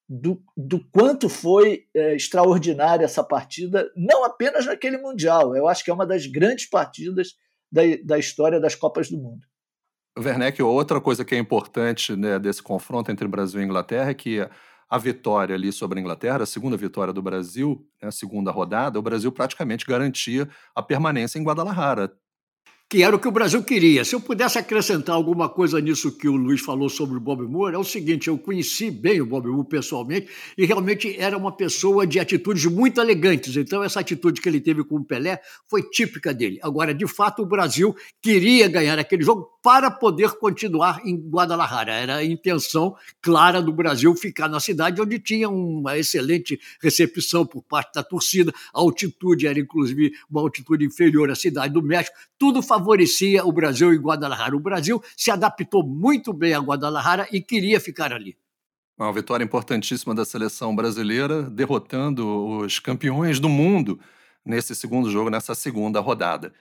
do, 0.09 0.41
do 0.55 0.79
quanto 0.89 1.27
foi 1.27 1.85
é, 1.93 2.15
extraordinária 2.15 3.05
essa 3.05 3.23
partida, 3.23 3.89
não 3.95 4.23
apenas 4.23 4.65
naquele 4.65 4.97
Mundial. 4.97 5.55
Eu 5.55 5.67
acho 5.67 5.83
que 5.83 5.91
é 5.91 5.93
uma 5.93 6.05
das 6.05 6.25
grandes 6.25 6.69
partidas 6.69 7.33
da, 7.71 7.81
da 8.03 8.17
história 8.17 8.59
das 8.59 8.75
Copas 8.75 9.09
do 9.09 9.17
Mundo. 9.17 9.45
Werneck, 10.17 10.61
outra 10.63 10.99
coisa 10.99 11.23
que 11.23 11.35
é 11.35 11.37
importante 11.37 12.15
né, 12.15 12.39
desse 12.39 12.63
confronto 12.63 13.11
entre 13.11 13.27
Brasil 13.27 13.61
e 13.61 13.63
Inglaterra 13.63 14.09
é 14.09 14.15
que 14.15 14.39
a 14.89 14.97
vitória 14.97 15.55
ali 15.55 15.71
sobre 15.71 15.99
a 15.99 16.01
Inglaterra, 16.01 16.43
a 16.43 16.45
segunda 16.45 16.77
vitória 16.77 17.13
do 17.13 17.21
Brasil, 17.21 17.85
né, 18.01 18.07
a 18.07 18.11
segunda 18.11 18.51
rodada, 18.51 18.97
o 18.97 19.01
Brasil 19.01 19.31
praticamente 19.31 19.85
garantia 19.85 20.47
a 20.75 20.81
permanência 20.81 21.39
em 21.39 21.43
Guadalajara 21.43 22.11
que 22.89 23.03
era 23.03 23.13
o 23.13 23.19
que 23.19 23.27
o 23.27 23.31
Brasil 23.31 23.61
queria. 23.63 24.05
Se 24.05 24.15
eu 24.15 24.21
pudesse 24.21 24.57
acrescentar 24.57 25.13
alguma 25.13 25.49
coisa 25.49 25.79
nisso 25.81 26.17
que 26.17 26.27
o 26.27 26.35
Luiz 26.35 26.61
falou 26.61 26.87
sobre 26.87 27.17
o 27.17 27.19
Bob 27.19 27.41
Moore, 27.43 27.75
é 27.75 27.77
o 27.77 27.83
seguinte: 27.83 28.29
eu 28.29 28.37
conheci 28.37 28.89
bem 28.89 29.19
o 29.19 29.25
Bob 29.25 29.47
Moore 29.47 29.67
pessoalmente 29.67 30.29
e 30.57 30.65
realmente 30.65 31.15
era 31.19 31.37
uma 31.37 31.51
pessoa 31.51 32.07
de 32.07 32.19
atitudes 32.19 32.65
muito 32.65 33.01
elegantes. 33.01 33.57
Então, 33.57 33.83
essa 33.83 33.99
atitude 33.99 34.39
que 34.39 34.47
ele 34.47 34.61
teve 34.61 34.85
com 34.85 34.95
o 34.95 35.03
Pelé 35.03 35.41
foi 35.69 35.83
típica 35.83 36.33
dele. 36.33 36.59
Agora, 36.63 36.93
de 36.93 37.07
fato, 37.07 37.41
o 37.41 37.45
Brasil 37.45 37.93
queria 38.21 38.69
ganhar 38.69 38.97
aquele 38.97 39.23
jogo 39.23 39.49
para 39.67 39.91
poder 39.91 40.31
continuar 40.37 41.01
em 41.05 41.17
Guadalajara. 41.17 41.91
Era 41.91 42.15
a 42.15 42.23
intenção 42.23 42.95
clara 43.21 43.61
do 43.61 43.73
Brasil 43.73 44.15
ficar 44.15 44.47
na 44.47 44.61
cidade, 44.61 45.01
onde 45.01 45.19
tinha 45.19 45.49
uma 45.49 45.97
excelente 45.97 46.57
recepção 46.81 47.45
por 47.45 47.61
parte 47.61 47.95
da 47.95 48.01
torcida. 48.01 48.53
A 48.73 48.79
altitude 48.79 49.45
era, 49.45 49.59
inclusive, 49.59 50.13
uma 50.31 50.39
altitude 50.39 50.85
inferior 50.85 51.29
à 51.29 51.35
cidade 51.35 51.73
do 51.73 51.83
México. 51.83 52.15
Tudo 52.37 52.61
favorecia 52.61 53.43
o 53.43 53.51
Brasil 53.51 53.93
em 53.93 53.97
Guadalajara. 53.97 54.55
O 54.55 54.59
Brasil 54.61 55.03
se 55.17 55.29
adaptou 55.29 55.85
muito 55.85 56.31
bem 56.31 56.53
a 56.53 56.59
Guadalajara 56.59 57.27
e 57.29 57.41
queria 57.41 57.81
ficar 57.81 58.13
ali. 58.13 58.37
Uma 58.97 59.11
vitória 59.11 59.43
importantíssima 59.43 60.15
da 60.15 60.23
seleção 60.23 60.73
brasileira, 60.73 61.41
derrotando 61.43 62.25
os 62.59 62.79
campeões 62.79 63.37
do 63.37 63.49
mundo 63.49 63.99
nesse 64.45 64.73
segundo 64.73 65.11
jogo, 65.11 65.29
nessa 65.29 65.53
segunda 65.53 65.99
rodada. 65.99 66.53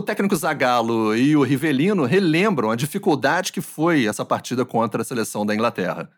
O 0.00 0.02
técnico 0.02 0.34
Zagallo 0.34 1.14
e 1.14 1.36
o 1.36 1.42
Rivelino 1.42 2.06
relembram 2.06 2.70
a 2.70 2.74
dificuldade 2.74 3.52
que 3.52 3.60
foi 3.60 4.06
essa 4.06 4.24
partida 4.24 4.64
contra 4.64 5.02
a 5.02 5.04
seleção 5.04 5.44
da 5.44 5.54
Inglaterra. 5.54 6.10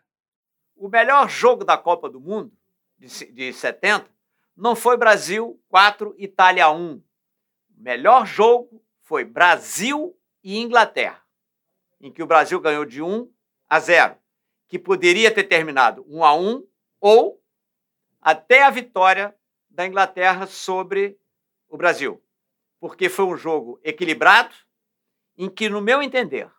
O 0.73 0.87
melhor 0.87 1.27
jogo 1.29 1.65
da 1.65 1.77
Copa 1.77 2.09
do 2.09 2.17
Mundo, 2.17 2.53
de 2.97 3.51
70, 3.51 4.09
não 4.55 4.73
foi 4.73 4.95
Brasil 4.95 5.61
4, 5.67 6.15
Itália 6.17 6.71
1. 6.71 6.93
O 6.93 7.03
melhor 7.75 8.25
jogo 8.25 8.81
foi 9.01 9.25
Brasil 9.25 10.17
e 10.41 10.61
Inglaterra, 10.61 11.21
em 11.99 12.09
que 12.09 12.23
o 12.23 12.27
Brasil 12.27 12.61
ganhou 12.61 12.85
de 12.85 13.01
1 13.01 13.29
a 13.67 13.81
0, 13.81 14.15
que 14.69 14.79
poderia 14.79 15.29
ter 15.29 15.43
terminado 15.43 16.05
1 16.07 16.23
a 16.23 16.33
1 16.33 16.65
ou 17.01 17.43
até 18.21 18.63
a 18.63 18.69
vitória 18.69 19.35
da 19.69 19.85
Inglaterra 19.85 20.47
sobre 20.47 21.19
o 21.67 21.75
Brasil, 21.75 22.22
porque 22.83 23.07
foi 23.07 23.23
um 23.23 23.37
jogo 23.37 23.79
equilibrado, 23.81 24.53
em 25.37 25.49
que, 25.49 25.69
no 25.69 25.79
meu 25.79 26.03
entender, 26.03 26.51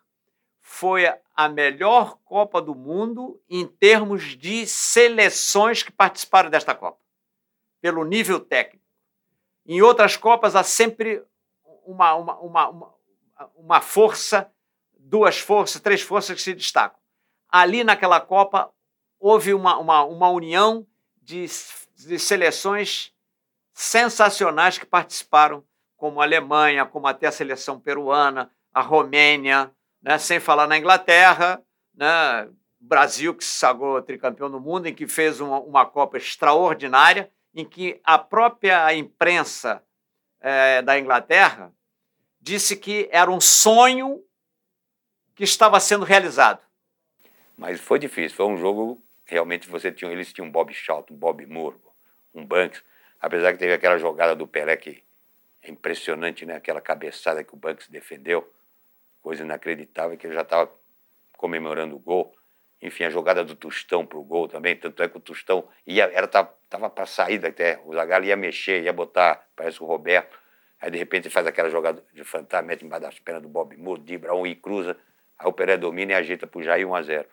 foi 0.59 1.05
a 1.37 1.49
melhor 1.51 2.17
Copa 2.25 2.63
do 2.63 2.75
Mundo 2.75 3.39
em 3.47 3.67
termos 3.67 4.35
de 4.35 4.67
seleções 4.67 5.83
que 5.83 5.93
participaram 5.93 6.49
desta 6.49 6.75
Copa, 6.75 6.99
pelo 7.79 8.07
nível 8.07 8.41
técnico. 8.41 8.87
Em 9.67 9.83
outras 9.83 10.17
Copas 10.17 10.57
há 10.57 10.63
sempre 10.63 11.23
uma, 11.85 12.15
uma, 12.15 12.39
uma, 12.39 12.95
uma, 13.55 13.81
força, 13.83 14.51
duas 14.99 15.39
forças, 15.39 15.79
três 15.79 16.01
forças 16.01 16.37
que 16.37 16.43
se 16.43 16.55
destacam. 16.55 16.99
Ali 17.51 17.85
naquela 17.85 18.19
Copa 18.19 18.73
houve 19.21 19.53
uma, 19.53 19.77
uma, 19.77 20.03
uma 20.05 20.31
união 20.31 20.87
de, 21.21 21.45
de 21.97 22.19
seleções 22.19 23.13
sensacionais 23.75 24.79
que 24.79 24.87
participaram, 24.87 25.63
como 26.05 26.21
a 26.21 26.25
Alemanha, 26.25 26.85
como 26.85 27.07
até 27.07 27.29
a 27.29 27.33
seleção 27.33 27.81
peruana, 27.81 28.51
a 28.75 28.83
Romênia, 28.83 29.71
né, 30.03 30.19
sem 30.19 30.39
falar 30.39 30.67
na 30.67 30.77
Inglaterra, 30.77 31.63
né, 31.95 32.47
Brasil, 32.79 33.35
que 33.35 33.43
se 33.43 33.59
sagrou 33.59 34.03
tricampeão 34.03 34.51
do 34.51 34.61
mundo, 34.61 34.87
em 34.87 34.95
que 34.95 35.07
fez 35.07 35.41
uma, 35.41 35.59
uma 35.61 35.87
Copa 35.87 36.19
extraordinária, 36.19 37.33
em 37.55 37.65
que 37.65 38.03
a 38.05 38.19
própria 38.19 38.95
imprensa 38.95 39.83
é, 40.43 40.83
da 40.83 40.99
Inglaterra 40.99 41.73
disse 42.39 42.77
que 42.77 43.09
era 43.11 43.31
um 43.31 43.41
sonho 43.41 44.23
que 45.35 45.45
estava 45.45 45.81
sendo 45.81 46.05
realizado. 46.05 46.61
Mas 47.57 47.81
foi 47.81 47.99
difícil, 47.99 48.37
foi 48.37 48.45
um 48.45 48.59
jogo 48.59 49.03
realmente 49.25 49.71
você 49.71 49.91
tinha, 49.91 50.13
eles 50.13 50.35
tinham 50.35 50.49
um 50.49 50.53
Bob 50.53 50.71
Shaw, 50.75 51.03
um 51.11 51.17
Bob 51.17 51.47
Moore, 51.47 51.79
um 52.35 52.45
Banks, 52.45 52.85
apesar 53.19 53.55
que 53.55 53.59
teve 53.59 53.73
aquela 53.73 53.97
jogada 53.97 54.37
do 54.37 54.47
Pelé 54.47 54.77
que 54.77 55.03
é 55.65 55.71
impressionante, 55.71 56.47
né? 56.47 56.55
Aquela 56.55 56.81
cabeçada 56.81 57.43
que 57.43 57.55
o 57.55 57.57
Banks 57.57 57.89
defendeu, 57.89 58.49
coisa 59.23 59.43
inacreditável 59.43 60.17
que 60.17 60.27
ele 60.27 60.35
já 60.35 60.43
estava 60.43 60.71
comemorando 61.37 61.97
o 61.97 61.99
gol. 61.99 62.35
Enfim, 62.81 63.05
a 63.05 63.11
jogada 63.11 63.43
do 63.43 63.57
Tostão 63.57 64.05
para 64.05 64.19
o 64.19 64.23
gol 64.23 64.47
também, 64.47 64.77
tanto 64.77 65.03
é 65.03 65.09
que 65.09 65.17
o 65.17 65.21
Tostão 65.21 65.67
ia, 65.87 66.05
era 66.05 66.29
tava 66.29 66.91
para 66.91 67.07
sair 67.07 67.45
até, 67.45 67.81
o 67.85 67.95
Zagallo 67.95 68.27
ia 68.27 68.37
mexer, 68.37 68.83
ia 68.83 68.93
botar, 68.93 69.49
parece 69.57 69.83
o 69.83 69.87
Roberto, 69.87 70.39
Aí 70.85 70.91
de 70.91 70.99
repente 70.99 71.31
faz 71.31 71.47
aquela 71.47 71.71
jogada 71.71 72.05
de 72.13 72.23
fantasma, 72.25 72.69
mete 72.69 72.85
embaixo 72.85 73.07
das 73.07 73.19
pernas 73.19 73.43
do 73.43 73.49
Bob 73.49 73.75
Moore, 73.75 74.03
dibra 74.03 74.35
um 74.35 74.47
e 74.47 74.55
cruza. 74.55 74.95
Aí 75.39 75.49
o 75.49 75.53
Pelé 75.53 75.79
domina 75.79 76.13
e 76.13 76.15
ajeita 76.15 76.47
para 76.47 76.61
o 76.61 76.63
Jair 76.63 76.87
1 76.87 76.95
a 76.95 77.03
0 77.03 77.29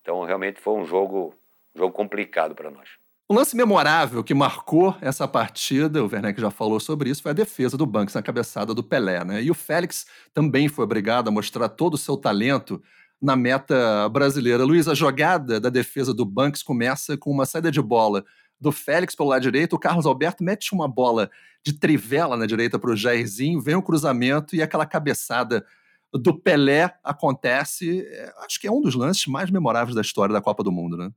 Então 0.00 0.24
realmente 0.24 0.62
foi 0.62 0.72
um 0.72 0.86
jogo, 0.86 1.34
um 1.74 1.78
jogo 1.78 1.92
complicado 1.92 2.54
para 2.54 2.70
nós. 2.70 2.88
Um 3.30 3.34
lance 3.34 3.54
memorável 3.54 4.24
que 4.24 4.34
marcou 4.34 4.96
essa 5.00 5.28
partida, 5.28 6.02
o 6.02 6.08
Werneck 6.12 6.40
já 6.40 6.50
falou 6.50 6.80
sobre 6.80 7.10
isso, 7.10 7.22
foi 7.22 7.30
a 7.30 7.32
defesa 7.32 7.76
do 7.76 7.86
Banks 7.86 8.12
na 8.12 8.22
cabeçada 8.22 8.74
do 8.74 8.82
Pelé. 8.82 9.24
Né? 9.24 9.40
E 9.40 9.52
o 9.52 9.54
Félix 9.54 10.04
também 10.34 10.66
foi 10.66 10.82
obrigado 10.82 11.28
a 11.28 11.30
mostrar 11.30 11.68
todo 11.68 11.94
o 11.94 11.96
seu 11.96 12.16
talento 12.16 12.82
na 13.22 13.36
meta 13.36 14.08
brasileira. 14.08 14.64
Luiz, 14.64 14.88
a 14.88 14.94
jogada 14.94 15.60
da 15.60 15.70
defesa 15.70 16.12
do 16.12 16.24
Banks 16.24 16.60
começa 16.60 17.16
com 17.16 17.30
uma 17.30 17.46
saída 17.46 17.70
de 17.70 17.80
bola 17.80 18.24
do 18.60 18.72
Félix 18.72 19.14
pelo 19.14 19.28
lado 19.28 19.42
direito, 19.42 19.76
o 19.76 19.78
Carlos 19.78 20.06
Alberto 20.06 20.42
mete 20.42 20.74
uma 20.74 20.88
bola 20.88 21.30
de 21.64 21.72
trivela 21.72 22.36
na 22.36 22.46
direita 22.46 22.80
para 22.80 22.90
o 22.90 22.96
Jairzinho, 22.96 23.60
vem 23.60 23.76
o 23.76 23.82
cruzamento 23.82 24.56
e 24.56 24.60
aquela 24.60 24.84
cabeçada 24.84 25.64
do 26.12 26.36
Pelé 26.36 26.92
acontece. 27.04 28.00
É, 28.00 28.34
acho 28.44 28.60
que 28.60 28.66
é 28.66 28.72
um 28.72 28.80
dos 28.80 28.96
lances 28.96 29.28
mais 29.28 29.52
memoráveis 29.52 29.94
da 29.94 30.02
história 30.02 30.32
da 30.32 30.42
Copa 30.42 30.64
do 30.64 30.72
Mundo, 30.72 30.96
né? 30.96 31.12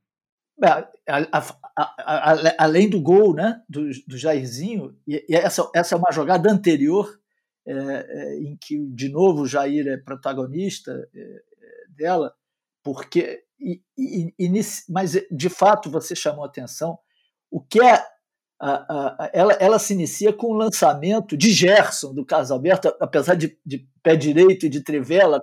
A, 0.62 0.89
a, 1.08 1.58
a, 1.76 2.63
além 2.63 2.89
do 2.89 3.02
gol 3.02 3.34
né, 3.34 3.62
do, 3.68 3.89
do 4.08 4.18
Jairzinho, 4.18 4.96
e, 5.08 5.26
e 5.28 5.36
essa, 5.36 5.70
essa 5.74 5.96
é 5.96 5.98
uma 5.98 6.12
jogada 6.12 6.52
anterior, 6.52 7.20
é, 7.66 7.74
é, 7.74 8.38
em 8.39 8.58
que 8.60 8.78
de 8.94 9.10
novo 9.10 9.42
o 9.42 9.48
Jair 9.48 9.88
é 9.88 9.98
protagonista 9.98 10.92
é, 11.13 11.20
é 11.20 11.42
dela, 11.89 12.34
porque. 12.84 13.44
E, 13.60 13.82
e, 13.98 14.62
mas 14.89 15.13
de 15.32 15.50
fato 15.50 15.89
você 15.89 16.13
chamou 16.13 16.44
atenção 16.44 17.00
o 17.50 17.62
que 17.62 17.80
é 17.82 18.04
a, 18.60 19.26
a, 19.26 19.32
ela, 19.34 19.54
ela 19.54 19.80
se 19.80 19.94
inicia 19.94 20.34
com 20.34 20.48
o 20.48 20.58
lançamento 20.58 21.38
de 21.38 21.52
Gerson, 21.52 22.13
do 22.13 22.26
Carlos 22.26 22.50
Alberto, 22.50 22.96
apesar 23.00 23.36
de, 23.36 23.58
de 23.66 23.88
pé 24.02 24.16
direito 24.16 24.66
e 24.66 24.70
de 24.70 24.82
trivela, 24.82 25.42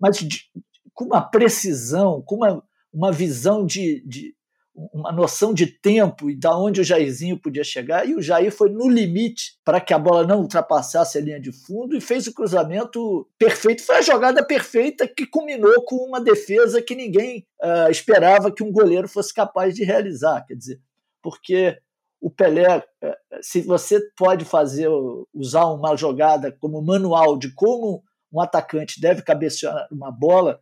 mas 0.00 0.18
de, 0.18 0.50
com 0.92 1.04
uma 1.04 1.20
precisão, 1.20 2.22
com 2.22 2.36
uma, 2.36 2.62
uma 2.92 3.10
visão 3.10 3.64
de, 3.64 4.02
de, 4.06 4.34
uma 4.74 5.12
noção 5.12 5.52
de 5.52 5.66
tempo 5.66 6.30
e 6.30 6.36
da 6.36 6.56
onde 6.56 6.80
o 6.80 6.84
Jairzinho 6.84 7.38
podia 7.38 7.64
chegar, 7.64 8.08
e 8.08 8.14
o 8.14 8.22
Jair 8.22 8.50
foi 8.50 8.70
no 8.70 8.88
limite 8.88 9.58
para 9.64 9.80
que 9.80 9.92
a 9.92 9.98
bola 9.98 10.26
não 10.26 10.40
ultrapassasse 10.40 11.18
a 11.18 11.20
linha 11.20 11.40
de 11.40 11.52
fundo 11.52 11.96
e 11.96 12.00
fez 12.00 12.26
o 12.26 12.34
cruzamento 12.34 13.28
perfeito. 13.38 13.82
Foi 13.82 13.96
a 13.96 14.02
jogada 14.02 14.44
perfeita 14.44 15.06
que 15.06 15.26
culminou 15.26 15.82
com 15.84 15.96
uma 15.96 16.20
defesa 16.20 16.82
que 16.82 16.94
ninguém 16.94 17.46
uh, 17.62 17.90
esperava 17.90 18.52
que 18.52 18.62
um 18.62 18.72
goleiro 18.72 19.08
fosse 19.08 19.32
capaz 19.32 19.74
de 19.74 19.84
realizar. 19.84 20.44
Quer 20.46 20.54
dizer, 20.54 20.80
porque 21.22 21.78
o 22.20 22.30
Pelé, 22.30 22.84
é, 23.02 23.18
se 23.42 23.60
você 23.62 24.00
pode 24.16 24.44
fazer, 24.44 24.88
usar 25.34 25.66
uma 25.66 25.96
jogada 25.96 26.52
como 26.52 26.80
manual 26.80 27.36
de 27.36 27.52
como 27.52 28.02
um 28.32 28.40
atacante 28.40 29.00
deve 29.00 29.22
cabecear 29.22 29.88
uma 29.90 30.10
bola, 30.10 30.58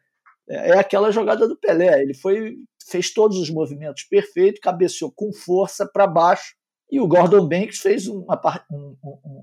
é, 0.51 0.79
aquela 0.79 1.13
jogada 1.13 1.47
do 1.47 1.57
Pelé. 1.57 2.03
Ele 2.03 2.13
foi, 2.13 2.57
fez 2.89 3.13
todos 3.13 3.39
os 3.39 3.49
movimentos 3.49 4.03
perfeitos, 4.03 4.61
cabeceou 4.61 5.13
com 5.13 5.33
força 5.33 5.87
para 5.87 6.09
baixo 6.09 6.57
E 6.91 7.01
o 7.01 7.07
Gordon 7.07 7.47
Banks 7.47 7.79
fez 7.79 8.09
uma, 8.09 8.41
um, 8.71 8.97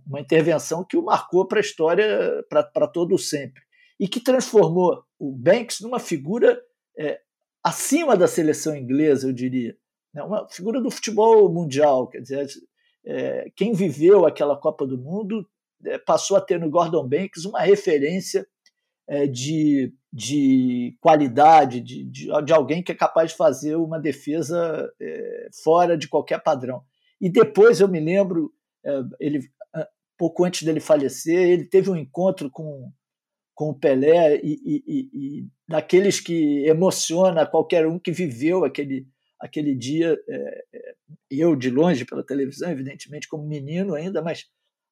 uma 0.05 0.19
intervenção 0.19 0.83
que 0.83 0.97
o 0.97 1.03
marcou 1.03 1.47
para 1.47 1.59
a 1.59 1.61
história, 1.61 2.43
para 2.49 2.87
todo 2.87 3.17
sempre. 3.17 3.63
E 3.97 4.07
que 4.07 4.19
transformou 4.19 5.01
o 5.17 5.31
Banks 5.31 5.79
numa 5.79 5.97
figura 5.97 6.61
é, 6.99 7.21
acima 7.63 8.17
da 8.17 8.27
seleção 8.27 8.75
inglesa, 8.75 9.29
eu 9.29 9.33
diria. 9.33 9.77
Né? 10.13 10.21
Uma 10.21 10.47
figura 10.49 10.81
do 10.81 10.91
futebol 10.91 11.51
mundial. 11.51 12.07
Quer 12.07 12.19
dizer, 12.19 12.47
é, 13.05 13.49
quem 13.55 13.71
viveu 13.71 14.25
aquela 14.25 14.57
Copa 14.57 14.85
do 14.85 14.97
Mundo 14.97 15.47
é, 15.85 15.97
passou 15.97 16.35
a 16.35 16.41
ter 16.41 16.59
no 16.59 16.69
Gordon 16.69 17.07
Banks 17.07 17.45
uma 17.45 17.61
referência 17.61 18.45
de, 19.27 19.93
de 20.11 20.97
qualidade, 20.99 21.79
de, 21.79 22.03
de, 22.03 22.27
de, 22.43 22.53
alguém 22.53 22.83
que 22.83 22.91
é 22.91 22.95
capaz 22.95 23.31
de 23.31 23.37
fazer 23.37 23.75
uma 23.75 23.99
defesa 23.99 24.91
é, 25.01 25.47
fora 25.63 25.97
de 25.97 26.07
qualquer 26.09 26.43
padrão. 26.43 26.83
E 27.21 27.29
depois 27.29 27.79
eu 27.79 27.87
me 27.87 27.99
lembro, 27.99 28.51
é, 28.85 29.01
ele 29.19 29.39
pouco 30.17 30.43
antes 30.43 30.63
dele 30.63 30.79
falecer, 30.79 31.47
ele 31.47 31.65
teve 31.65 31.89
um 31.89 31.95
encontro 31.95 32.49
com, 32.49 32.91
com 33.53 33.69
o 33.69 33.79
Pelé 33.79 34.41
e, 34.43 34.59
e, 34.65 35.09
e 35.13 35.47
daqueles 35.67 36.19
que 36.19 36.65
emociona 36.65 37.45
qualquer 37.45 37.85
um 37.85 37.99
que 37.99 38.11
viveu 38.11 38.65
aquele, 38.65 39.07
aquele 39.39 39.75
dia, 39.75 40.17
é, 40.27 40.63
eu 41.29 41.55
de 41.55 41.69
longe 41.69 42.03
pela 42.03 42.25
televisão, 42.25 42.71
evidentemente, 42.71 43.27
como 43.27 43.47
menino 43.47 43.93
ainda, 43.93 44.21
mas 44.21 44.45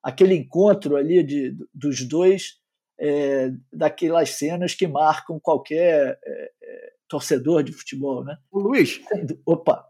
aquele 0.04 0.36
encontro 0.36 0.96
ali 0.96 1.24
de, 1.24 1.58
dos 1.74 2.08
dois, 2.08 2.60
é, 3.00 3.52
daquelas 3.72 4.32
cenas 4.32 4.74
que 4.74 4.88
marcam 4.88 5.40
qualquer 5.40 6.20
é, 6.24 6.52
é, 6.64 6.92
torcedor 7.08 7.64
de 7.64 7.74
futebol. 7.74 8.24
Né? 8.24 8.38
Luiz. 8.52 9.02
Opa! 9.46 9.86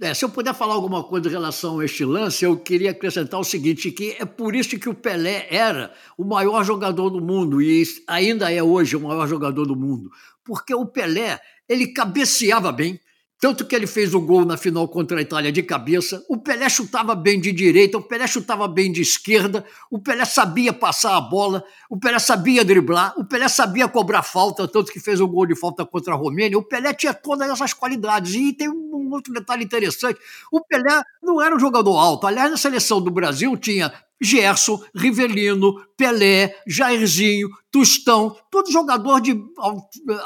É, 0.00 0.12
se 0.12 0.24
eu 0.24 0.28
puder 0.28 0.52
falar 0.52 0.74
alguma 0.74 1.04
coisa 1.04 1.28
em 1.28 1.30
relação 1.30 1.78
a 1.78 1.84
este 1.84 2.04
lance, 2.04 2.44
eu 2.44 2.58
queria 2.58 2.90
acrescentar 2.90 3.38
o 3.38 3.44
seguinte, 3.44 3.92
que 3.92 4.16
é 4.18 4.24
por 4.24 4.56
isso 4.56 4.76
que 4.76 4.88
o 4.88 4.94
Pelé 4.94 5.46
era 5.48 5.94
o 6.18 6.24
maior 6.24 6.64
jogador 6.64 7.10
do 7.10 7.20
mundo 7.20 7.62
e 7.62 7.84
ainda 8.08 8.52
é 8.52 8.60
hoje 8.60 8.96
o 8.96 9.00
maior 9.00 9.28
jogador 9.28 9.64
do 9.64 9.76
mundo, 9.76 10.10
porque 10.44 10.74
o 10.74 10.84
Pelé, 10.84 11.38
ele 11.68 11.92
cabeceava 11.92 12.72
bem, 12.72 12.98
tanto 13.44 13.66
que 13.66 13.76
ele 13.76 13.86
fez 13.86 14.14
o 14.14 14.20
gol 14.22 14.42
na 14.42 14.56
final 14.56 14.88
contra 14.88 15.18
a 15.18 15.20
Itália 15.20 15.52
de 15.52 15.62
cabeça. 15.62 16.24
O 16.30 16.38
Pelé 16.38 16.66
chutava 16.66 17.14
bem 17.14 17.38
de 17.38 17.52
direita, 17.52 17.98
o 17.98 18.02
Pelé 18.02 18.26
chutava 18.26 18.66
bem 18.66 18.90
de 18.90 19.02
esquerda, 19.02 19.62
o 19.90 19.98
Pelé 19.98 20.24
sabia 20.24 20.72
passar 20.72 21.14
a 21.14 21.20
bola, 21.20 21.62
o 21.90 21.98
Pelé 21.98 22.18
sabia 22.18 22.64
driblar, 22.64 23.12
o 23.18 23.24
Pelé 23.26 23.46
sabia 23.48 23.86
cobrar 23.86 24.22
falta, 24.22 24.66
tanto 24.66 24.90
que 24.90 24.98
fez 24.98 25.20
o 25.20 25.28
gol 25.28 25.44
de 25.44 25.54
falta 25.54 25.84
contra 25.84 26.14
a 26.14 26.16
Romênia. 26.16 26.56
O 26.56 26.62
Pelé 26.62 26.94
tinha 26.94 27.12
todas 27.12 27.50
essas 27.50 27.74
qualidades. 27.74 28.34
E 28.34 28.54
tem 28.54 28.70
um 28.70 29.10
outro 29.12 29.30
detalhe 29.30 29.62
interessante: 29.62 30.18
o 30.50 30.64
Pelé 30.64 31.02
não 31.22 31.42
era 31.42 31.54
um 31.54 31.60
jogador 31.60 31.98
alto. 31.98 32.26
Aliás, 32.26 32.50
na 32.50 32.56
seleção 32.56 32.98
do 32.98 33.10
Brasil 33.10 33.54
tinha 33.58 33.92
Gerson, 34.22 34.82
Rivelino, 34.94 35.74
Pelé, 35.98 36.56
Jairzinho, 36.66 37.50
Tostão, 37.70 38.34
todo 38.50 38.72
jogador 38.72 39.20
de 39.20 39.38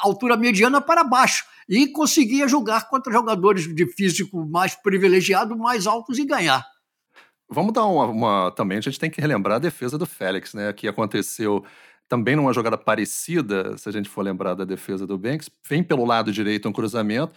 altura 0.02 0.36
mediana 0.36 0.80
para 0.80 1.02
baixo 1.02 1.57
e 1.68 1.86
conseguia 1.88 2.48
jogar 2.48 2.88
contra 2.88 3.12
jogadores 3.12 3.72
de 3.74 3.86
físico 3.92 4.48
mais 4.48 4.74
privilegiado, 4.74 5.56
mais 5.56 5.86
altos 5.86 6.18
e 6.18 6.24
ganhar. 6.24 6.64
Vamos 7.50 7.72
dar 7.72 7.86
uma, 7.86 8.06
uma, 8.06 8.50
Também 8.52 8.78
a 8.78 8.80
gente 8.80 8.98
tem 8.98 9.10
que 9.10 9.20
relembrar 9.20 9.56
a 9.56 9.60
defesa 9.60 9.98
do 9.98 10.06
Félix, 10.06 10.54
né? 10.54 10.72
Que 10.72 10.88
aconteceu 10.88 11.64
também 12.08 12.34
numa 12.34 12.52
jogada 12.52 12.78
parecida, 12.78 13.76
se 13.76 13.88
a 13.88 13.92
gente 13.92 14.08
for 14.08 14.22
lembrar 14.22 14.54
da 14.54 14.64
defesa 14.64 15.06
do 15.06 15.18
Banks. 15.18 15.50
Vem 15.68 15.82
pelo 15.82 16.04
lado 16.04 16.32
direito 16.32 16.68
um 16.68 16.72
cruzamento, 16.72 17.34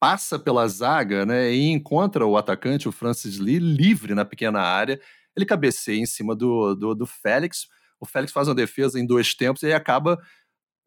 passa 0.00 0.38
pela 0.38 0.66
zaga, 0.68 1.26
né? 1.26 1.52
E 1.52 1.70
encontra 1.70 2.24
o 2.24 2.36
atacante, 2.36 2.88
o 2.88 2.92
Francis 2.92 3.38
Lee, 3.38 3.58
livre 3.58 4.14
na 4.14 4.24
pequena 4.24 4.60
área. 4.60 5.00
Ele 5.36 5.46
cabeceia 5.46 5.98
em 5.98 6.06
cima 6.06 6.36
do, 6.36 6.74
do, 6.74 6.94
do 6.94 7.06
Félix. 7.06 7.66
O 8.00 8.06
Félix 8.06 8.32
faz 8.32 8.48
uma 8.48 8.54
defesa 8.54 8.98
em 8.98 9.06
dois 9.06 9.34
tempos 9.34 9.62
e 9.62 9.66
aí 9.66 9.72
acaba 9.72 10.20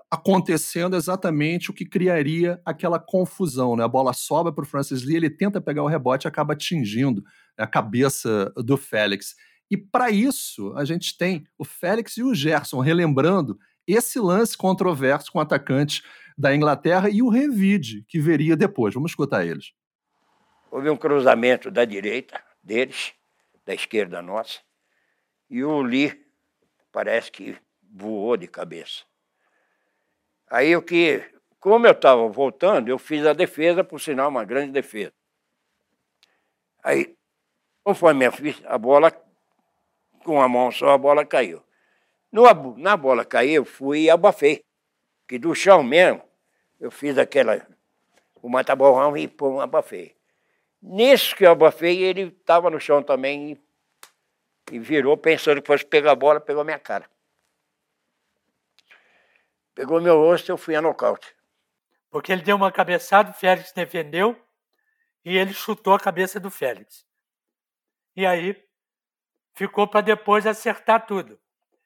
acontecendo 0.10 0.95
exatamente 0.95 1.70
o 1.70 1.74
que 1.74 1.86
criaria 1.86 2.62
aquela 2.66 2.99
confusão. 2.99 3.76
Né? 3.76 3.84
A 3.84 3.88
bola 3.88 4.14
sobra 4.14 4.51
para 4.51 4.64
o 4.64 4.68
Francis 4.68 5.03
Lee, 5.03 5.16
ele 5.16 5.30
tenta 5.30 5.60
pegar 5.60 5.84
o 5.84 5.88
rebote 5.88 6.26
e 6.26 6.30
acaba 6.30 6.53
atingindo 6.53 7.24
a 7.58 7.68
cabeça 7.68 8.51
do 8.56 8.78
Félix. 8.78 9.36
E 9.70 9.78
para 9.78 10.12
isso, 10.12 10.74
a 10.76 10.86
gente 10.86 11.18
tem 11.18 11.45
o 11.58 11.66
Félix 11.66 12.18
e 12.18 12.24
o 12.24 12.36
Gerson 12.36 12.80
relembrando 12.80 13.58
esse 13.88 14.20
lance 14.20 14.58
controverso 14.58 15.32
com 15.32 15.39
o 15.39 15.41
atacante 15.41 16.03
da 16.38 16.56
Inglaterra 16.56 17.10
e 17.10 17.22
o 17.22 17.30
Revide, 17.30 18.03
que 18.08 18.20
veria 18.20 18.56
depois. 18.56 18.93
Vamos 18.93 19.12
escutar 19.12 19.45
eles. 19.45 19.74
Houve 20.72 20.89
um 20.89 20.97
cruzamento 20.97 21.72
da 21.72 21.86
direita 21.86 22.41
deles, 22.62 23.14
da 23.66 23.74
esquerda 23.74 24.22
nossa, 24.22 24.60
e 25.49 25.64
o 25.64 25.82
Lee 25.82 26.14
parece 26.91 27.32
que 27.32 27.56
voou 27.82 28.36
de 28.36 28.47
cabeça. 28.47 29.03
Aí 30.49 30.75
o 30.75 30.81
que, 30.81 31.23
como 31.59 31.87
eu 31.87 31.91
estava 31.91 32.27
voltando, 32.27 32.89
eu 32.89 32.99
fiz 32.99 33.25
a 33.25 33.33
defesa, 33.33 33.83
por 33.83 33.99
sinal, 33.99 34.29
uma 34.29 34.45
grande 34.45 34.71
defesa. 34.71 35.13
Aí, 36.83 37.15
conforme 37.83 38.27
eu 38.27 38.31
fiz, 38.31 38.61
a 38.65 38.77
bola, 38.77 39.11
com 40.23 40.41
a 40.41 40.47
mão 40.47 40.71
só, 40.71 40.89
a 40.89 40.97
bola 40.97 41.25
caiu. 41.25 41.63
No, 42.31 42.43
na 42.77 42.95
bola 42.95 43.25
cair, 43.25 43.55
eu 43.55 43.65
fui 43.65 44.01
e 44.01 44.09
abafei. 44.09 44.63
Que 45.27 45.39
do 45.39 45.55
chão 45.55 45.81
mesmo, 45.81 46.21
eu 46.79 46.91
fiz 46.91 47.17
aquela, 47.17 47.65
o 48.41 48.49
mata-borrão 48.49 49.17
e 49.17 49.27
pum, 49.27 49.59
abafei. 49.59 50.15
Nisso 50.81 51.35
que 51.35 51.45
eu 51.45 51.51
abafei, 51.51 52.03
ele 52.03 52.23
estava 52.23 52.69
no 52.69 52.79
chão 52.79 53.01
também 53.01 53.53
e, 54.71 54.75
e 54.75 54.79
virou, 54.79 55.17
pensando 55.17 55.61
que 55.61 55.67
fosse 55.67 55.83
pegar 55.83 56.11
a 56.11 56.15
bola, 56.15 56.39
pegou 56.39 56.61
a 56.61 56.65
minha 56.65 56.77
cara. 56.77 57.09
Pegou 59.76 60.01
meu 60.01 60.17
rosto 60.17 60.47
e 60.47 60.51
eu 60.51 60.57
fui 60.57 60.73
a 60.73 60.82
nocaute. 60.82 61.36
Porque 62.09 62.32
ele 62.32 62.41
deu 62.41 62.55
uma 62.55 62.71
cabeçada, 62.71 63.32
o 63.32 63.34
Félix 63.34 63.73
defendeu 63.73 64.41
e 65.23 65.38
ele 65.38 65.53
chutou 65.53 65.93
a 65.93 65.99
cabeça 65.99 66.39
do 66.39 66.49
Félix. 66.49 67.05
E 68.15 68.26
aí 68.26 68.55
ficou 69.53 69.86
para 69.86 69.99
depois 69.99 70.47
acertar 70.47 71.05
tudo. 71.05 71.38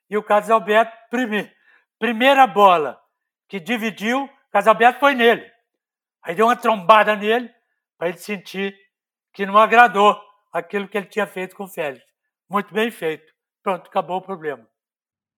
E 0.07 0.15
o 0.15 0.23
Casalberto, 0.23 0.95
prime, 1.09 1.51
primeira 1.97 2.45
bola 2.45 3.01
que 3.47 3.59
dividiu, 3.59 4.29
Casalberto 4.51 4.99
foi 4.99 5.15
nele. 5.15 5.51
Aí 6.21 6.35
deu 6.35 6.45
uma 6.45 6.55
trombada 6.55 7.15
nele 7.15 7.51
para 7.97 8.09
ele 8.09 8.17
sentir 8.17 8.77
que 9.33 9.47
não 9.47 9.57
agradou 9.57 10.15
aquilo 10.53 10.87
que 10.87 10.97
ele 10.97 11.07
tinha 11.07 11.25
feito 11.25 11.55
com 11.55 11.63
o 11.63 11.67
Félix. 11.67 12.05
Muito 12.47 12.71
bem 12.71 12.91
feito. 12.91 13.33
Pronto, 13.63 13.87
acabou 13.87 14.17
o 14.17 14.21
problema. 14.21 14.68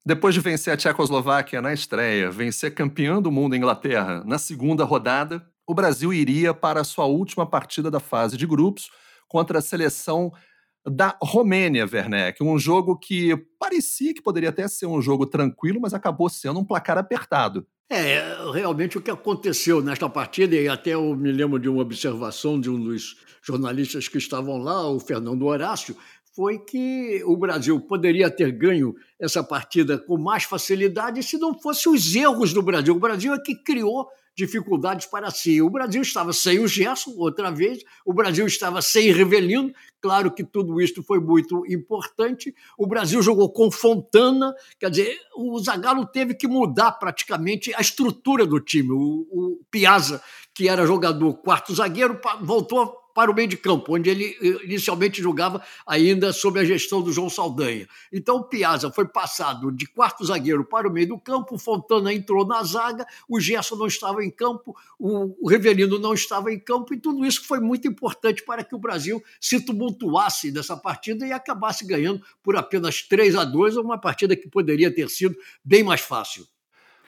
Depois 0.03 0.33
de 0.33 0.41
vencer 0.41 0.73
a 0.73 0.77
Tchecoslováquia 0.77 1.61
na 1.61 1.73
estreia, 1.73 2.31
vencer 2.31 2.73
campeão 2.73 3.21
do 3.21 3.31
mundo 3.31 3.55
Inglaterra 3.55 4.23
na 4.25 4.39
segunda 4.39 4.83
rodada, 4.83 5.45
o 5.67 5.75
Brasil 5.75 6.11
iria 6.11 6.55
para 6.55 6.81
a 6.81 6.83
sua 6.83 7.05
última 7.05 7.45
partida 7.45 7.91
da 7.91 7.99
fase 7.99 8.35
de 8.35 8.47
grupos 8.47 8.89
contra 9.27 9.59
a 9.59 9.61
seleção 9.61 10.31
da 10.83 11.15
Romênia, 11.21 11.87
Werneck. 11.91 12.43
Um 12.43 12.57
jogo 12.57 12.97
que 12.97 13.37
parecia 13.59 14.11
que 14.11 14.23
poderia 14.23 14.49
até 14.49 14.67
ser 14.67 14.87
um 14.87 14.99
jogo 14.99 15.27
tranquilo, 15.27 15.79
mas 15.79 15.93
acabou 15.93 16.27
sendo 16.29 16.59
um 16.59 16.65
placar 16.65 16.97
apertado. 16.97 17.67
É, 17.87 18.23
realmente 18.53 18.97
o 18.97 19.01
que 19.01 19.11
aconteceu 19.11 19.81
nesta 19.83 20.09
partida, 20.09 20.55
e 20.55 20.67
até 20.67 20.91
eu 20.91 21.15
me 21.15 21.31
lembro 21.31 21.59
de 21.59 21.69
uma 21.69 21.81
observação 21.81 22.59
de 22.59 22.69
um 22.69 22.81
dos 22.81 23.17
jornalistas 23.43 24.07
que 24.07 24.17
estavam 24.17 24.57
lá, 24.57 24.89
o 24.89 24.99
Fernando 24.99 25.45
Horácio, 25.45 25.95
foi 26.35 26.59
que 26.59 27.21
o 27.25 27.35
Brasil 27.35 27.79
poderia 27.79 28.29
ter 28.29 28.51
ganho 28.51 28.95
essa 29.19 29.43
partida 29.43 29.97
com 29.97 30.17
mais 30.17 30.43
facilidade 30.43 31.21
se 31.23 31.37
não 31.37 31.57
fossem 31.59 31.91
os 31.91 32.15
erros 32.15 32.53
do 32.53 32.61
Brasil. 32.61 32.95
O 32.95 32.99
Brasil 32.99 33.33
é 33.33 33.39
que 33.39 33.55
criou 33.55 34.07
dificuldades 34.35 35.05
para 35.07 35.29
si. 35.29 35.61
O 35.61 35.69
Brasil 35.69 36.01
estava 36.01 36.31
sem 36.31 36.59
o 36.59 36.67
Gerson, 36.67 37.11
outra 37.17 37.51
vez, 37.51 37.83
o 38.05 38.13
Brasil 38.13 38.45
estava 38.45 38.81
sem 38.81 39.11
Rivelino, 39.11 39.73
claro 40.01 40.31
que 40.31 40.43
tudo 40.43 40.79
isso 40.81 41.03
foi 41.03 41.19
muito 41.19 41.63
importante. 41.67 42.55
O 42.77 42.87
Brasil 42.87 43.21
jogou 43.21 43.51
com 43.51 43.69
Fontana, 43.69 44.53
quer 44.79 44.89
dizer, 44.89 45.17
o 45.35 45.59
Zagallo 45.59 46.05
teve 46.05 46.33
que 46.33 46.47
mudar 46.47 46.93
praticamente 46.93 47.73
a 47.75 47.81
estrutura 47.81 48.45
do 48.45 48.59
time. 48.59 48.91
O, 48.91 49.27
o 49.31 49.59
Piazza, 49.69 50.21
que 50.53 50.67
era 50.67 50.85
jogador 50.85 51.33
quarto 51.35 51.73
zagueiro, 51.75 52.19
voltou 52.41 53.00
para 53.13 53.31
o 53.31 53.35
meio 53.35 53.47
de 53.47 53.57
campo, 53.57 53.95
onde 53.95 54.09
ele 54.09 54.37
eh, 54.41 54.65
inicialmente 54.65 55.21
jogava 55.21 55.61
ainda 55.85 56.31
sob 56.33 56.59
a 56.59 56.65
gestão 56.65 57.01
do 57.01 57.11
João 57.11 57.29
Saldanha. 57.29 57.87
Então 58.11 58.37
o 58.37 58.43
Piazza 58.43 58.91
foi 58.91 59.05
passado 59.07 59.71
de 59.71 59.85
quarto 59.85 60.25
zagueiro 60.25 60.65
para 60.65 60.87
o 60.87 60.91
meio 60.91 61.09
do 61.09 61.19
campo, 61.19 61.55
o 61.55 61.59
Fontana 61.59 62.13
entrou 62.13 62.45
na 62.45 62.63
zaga, 62.63 63.05
o 63.27 63.39
Gerson 63.39 63.75
não 63.75 63.87
estava 63.87 64.23
em 64.23 64.31
campo, 64.31 64.75
o 64.99 65.49
Reverino 65.49 65.99
não 65.99 66.13
estava 66.13 66.51
em 66.51 66.59
campo, 66.59 66.93
e 66.93 66.97
tudo 66.97 67.25
isso 67.25 67.45
foi 67.45 67.59
muito 67.59 67.87
importante 67.87 68.43
para 68.43 68.63
que 68.63 68.75
o 68.75 68.79
Brasil 68.79 69.21
se 69.39 69.59
tumultuasse 69.59 70.51
nessa 70.51 70.77
partida 70.77 71.25
e 71.25 71.31
acabasse 71.31 71.85
ganhando 71.85 72.21
por 72.43 72.55
apenas 72.55 73.01
3 73.01 73.35
a 73.35 73.43
2, 73.43 73.77
uma 73.77 73.99
partida 73.99 74.35
que 74.35 74.49
poderia 74.49 74.93
ter 74.93 75.09
sido 75.09 75.35
bem 75.63 75.83
mais 75.83 76.01
fácil. 76.01 76.45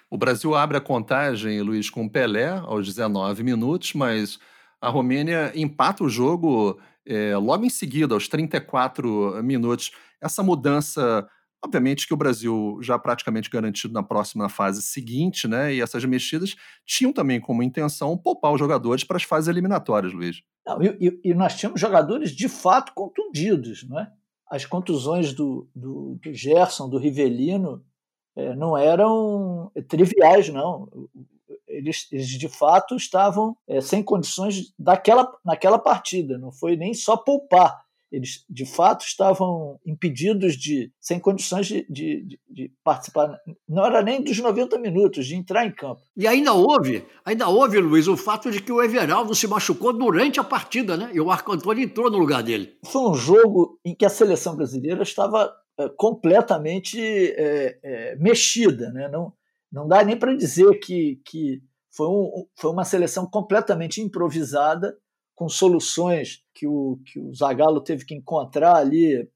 O 0.09 0.17
Brasil 0.17 0.53
abre 0.53 0.77
a 0.77 0.81
contagem, 0.81 1.59
Luiz, 1.61 1.89
com 1.89 2.07
Pelé 2.07 2.49
aos 2.49 2.85
19 2.85 3.43
minutos, 3.43 3.93
mas 3.93 4.39
a 4.83 4.89
Romênia 4.89 5.51
empata 5.55 6.03
o 6.03 6.09
jogo 6.09 6.79
é, 7.05 7.35
logo 7.37 7.65
em 7.65 7.69
seguida, 7.69 8.13
aos 8.13 8.27
34 8.27 9.41
minutos, 9.43 9.91
essa 10.21 10.43
mudança 10.43 11.27
Obviamente 11.65 12.05
que 12.05 12.13
o 12.13 12.17
Brasil 12.17 12.77
já 12.81 12.99
praticamente 12.99 13.49
garantido 13.49 13.93
na 13.93 14.03
próxima 14.03 14.49
fase 14.49 14.81
seguinte, 14.81 15.47
né? 15.47 15.73
E 15.73 15.79
essas 15.79 16.03
mexidas 16.03 16.57
tinham 16.85 17.13
também 17.13 17.39
como 17.39 17.63
intenção 17.63 18.17
poupar 18.17 18.51
os 18.51 18.59
jogadores 18.59 19.05
para 19.05 19.15
as 19.15 19.23
fases 19.23 19.47
eliminatórias, 19.47 20.11
Luiz. 20.11 20.41
Não, 20.67 20.83
e, 20.83 21.21
e, 21.23 21.33
nós 21.33 21.55
tínhamos 21.55 21.79
jogadores 21.79 22.31
de 22.31 22.49
fato 22.49 22.91
contundidos, 22.93 23.87
não 23.87 23.97
é? 23.97 24.11
As 24.51 24.65
contusões 24.65 25.33
do, 25.33 25.65
do, 25.73 26.19
do 26.21 26.33
Gerson, 26.33 26.89
do 26.89 26.97
Rivelino, 26.97 27.81
é, 28.35 28.53
não 28.53 28.77
eram 28.77 29.71
triviais, 29.87 30.49
não. 30.49 30.89
Eles, 31.73 32.07
eles 32.11 32.27
de 32.27 32.47
fato 32.47 32.95
estavam 32.95 33.55
é, 33.67 33.81
sem 33.81 34.03
condições 34.03 34.73
daquela, 34.77 35.31
naquela 35.43 35.79
partida. 35.79 36.37
Não 36.37 36.51
foi 36.51 36.75
nem 36.75 36.93
só 36.93 37.17
poupar, 37.17 37.83
eles 38.13 38.45
de 38.47 38.63
fato 38.63 39.03
estavam 39.03 39.79
impedidos 39.83 40.55
de, 40.55 40.91
sem 41.01 41.19
condições 41.19 41.65
de, 41.65 41.83
de, 41.89 42.39
de, 42.47 42.71
participar, 42.83 43.39
não 43.67 43.83
era 43.83 44.03
nem 44.03 44.23
dos 44.23 44.37
90 44.37 44.77
minutos, 44.77 45.25
de 45.25 45.35
entrar 45.35 45.65
em 45.65 45.71
campo. 45.71 46.03
E 46.15 46.27
ainda 46.27 46.53
houve, 46.53 47.03
ainda 47.25 47.49
houve, 47.49 47.79
Luiz, 47.79 48.07
o 48.07 48.15
fato 48.15 48.51
de 48.51 48.61
que 48.61 48.71
o 48.71 48.83
Everaldo 48.83 49.33
se 49.33 49.47
machucou 49.47 49.91
durante 49.91 50.39
a 50.39 50.43
partida, 50.43 50.95
né? 50.95 51.09
E 51.11 51.19
o 51.19 51.25
Marco 51.25 51.51
Antônio 51.51 51.83
entrou 51.83 52.11
no 52.11 52.19
lugar 52.19 52.43
dele. 52.43 52.77
Foi 52.85 53.09
um 53.09 53.15
jogo 53.15 53.79
em 53.83 53.95
que 53.95 54.05
a 54.05 54.09
seleção 54.09 54.55
brasileira 54.55 55.01
estava 55.01 55.51
é, 55.79 55.89
completamente 55.89 57.01
é, 57.01 57.79
é, 57.81 58.15
mexida, 58.17 58.91
né? 58.91 59.09
Não, 59.09 59.33
não 59.73 59.87
dá 59.87 60.03
nem 60.03 60.15
para 60.15 60.35
dizer 60.35 60.79
que, 60.79 61.19
que 61.25 61.59
foi, 61.89 62.07
um, 62.07 62.45
foi 62.55 62.69
uma 62.71 62.85
seleção 62.85 63.25
completamente 63.25 63.99
improvisada 63.99 64.95
com 65.35 65.49
soluções 65.49 66.43
que 66.53 66.67
o, 66.67 66.99
que 67.03 67.19
o 67.19 67.33
Zagallo 67.33 67.81
teve 67.81 68.05
que 68.05 68.13
encontrar 68.13 68.75
ali 68.75 69.27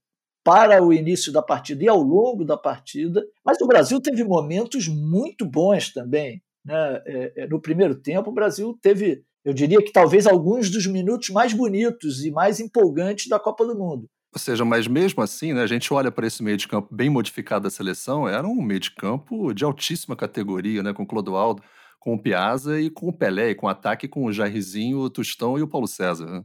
para 0.44 0.82
o 0.82 0.94
início 0.94 1.32
da 1.34 1.42
partida 1.42 1.84
e 1.84 1.90
ao 1.90 2.02
longo 2.02 2.46
da 2.46 2.56
partida. 2.56 3.26
Mas 3.44 3.60
o 3.60 3.68
Brasil 3.68 4.00
teve 4.00 4.24
momentos 4.24 4.88
muito 4.88 5.44
bons 5.44 5.92
também. 5.92 6.42
Né? 6.64 7.02
É, 7.06 7.34
é, 7.44 7.48
no 7.48 7.60
primeiro 7.60 7.96
tempo, 7.96 8.30
o 8.30 8.34
Brasil 8.34 8.78
teve, 8.80 9.24
eu 9.44 9.54
diria 9.54 9.84
que 9.84 9.92
talvez 9.92 10.28
alguns 10.28 10.70
dos 10.70 10.86
minutos 10.86 11.30
mais 11.32 11.52
bonitos 11.52 12.24
e 12.24 12.30
mais 12.30 12.60
empolgantes 12.60 13.28
da 13.28 13.40
Copa 13.40 13.66
do 13.66 13.76
Mundo. 13.76 14.08
Ou 14.34 14.40
seja, 14.40 14.66
mas 14.66 14.88
mesmo 14.88 15.24
assim, 15.24 15.54
né, 15.54 15.64
a 15.64 15.68
gente 15.68 15.94
olha 15.94 16.12
para 16.12 16.28
esse 16.28 16.44
meio 16.44 16.58
de 16.58 16.68
campo 16.68 16.94
bem 16.94 17.10
modificado 17.10 17.64
da 17.64 17.70
seleção, 17.70 18.28
era 18.28 18.46
um 18.46 18.62
meio 18.62 18.80
de 18.80 18.92
campo 18.92 19.54
de 19.54 19.64
altíssima 19.64 20.16
categoria, 20.16 20.84
né, 20.84 20.94
com 20.94 21.04
o 21.04 21.08
Clodoaldo 21.08 21.64
com 22.00 22.14
o 22.14 22.22
Piazza 22.22 22.80
e 22.80 22.90
com 22.90 23.10
o 23.10 23.14
Pelé, 23.14 23.50
e 23.50 23.56
com 23.56 23.66
o 23.66 23.70
ataque 23.70 24.08
com 24.08 24.24
o 24.24 24.32
Jairzinho, 24.32 25.00
o 25.00 25.10
Tostão 25.10 25.58
e 25.58 25.62
o 25.62 25.68
Paulo 25.68 25.88
César. 25.88 26.26
Né? 26.26 26.44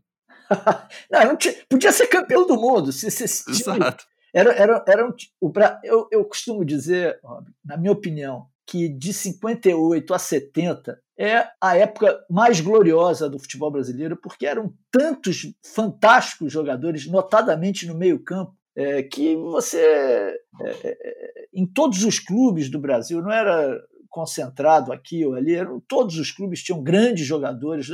não, 1.11 1.25
não 1.25 1.37
tinha, 1.37 1.55
podia 1.69 1.93
ser 1.93 2.09
campeão 2.09 2.47
do 2.47 2.57
mundo. 2.57 2.93
Se, 2.93 3.11
se, 3.11 3.29
se, 3.29 3.49
Exato. 3.49 4.05
Era, 4.35 4.53
era, 4.55 4.85
era 4.89 5.07
um, 5.07 5.13
o, 5.41 5.53
eu, 5.85 6.09
eu 6.11 6.25
costumo 6.25 6.65
dizer, 6.65 7.21
na 7.65 7.77
minha 7.77 7.93
opinião, 7.93 8.47
que 8.67 8.89
de 8.89 9.13
58 9.13 10.15
a 10.15 10.19
70 10.19 11.02
é 11.19 11.47
a 11.61 11.77
época 11.77 12.19
mais 12.29 12.61
gloriosa 12.61 13.29
do 13.29 13.39
futebol 13.39 13.71
brasileiro, 13.71 14.17
porque 14.17 14.47
eram 14.47 14.73
tantos 14.91 15.53
fantásticos 15.63 16.53
jogadores, 16.53 17.07
notadamente 17.07 17.87
no 17.87 17.95
meio-campo, 17.95 18.55
é, 18.75 19.03
que 19.03 19.37
você, 19.37 19.79
é, 19.79 20.39
é, 20.63 21.49
em 21.53 21.67
todos 21.67 22.05
os 22.05 22.19
clubes 22.19 22.71
do 22.71 22.79
Brasil, 22.79 23.21
não 23.21 23.31
era 23.31 23.79
concentrado 24.09 24.93
aqui 24.93 25.25
ou 25.25 25.35
ali, 25.35 25.55
eram, 25.55 25.81
todos 25.81 26.19
os 26.19 26.31
clubes 26.31 26.63
tinham 26.63 26.83
grandes 26.83 27.27
jogadores. 27.27 27.89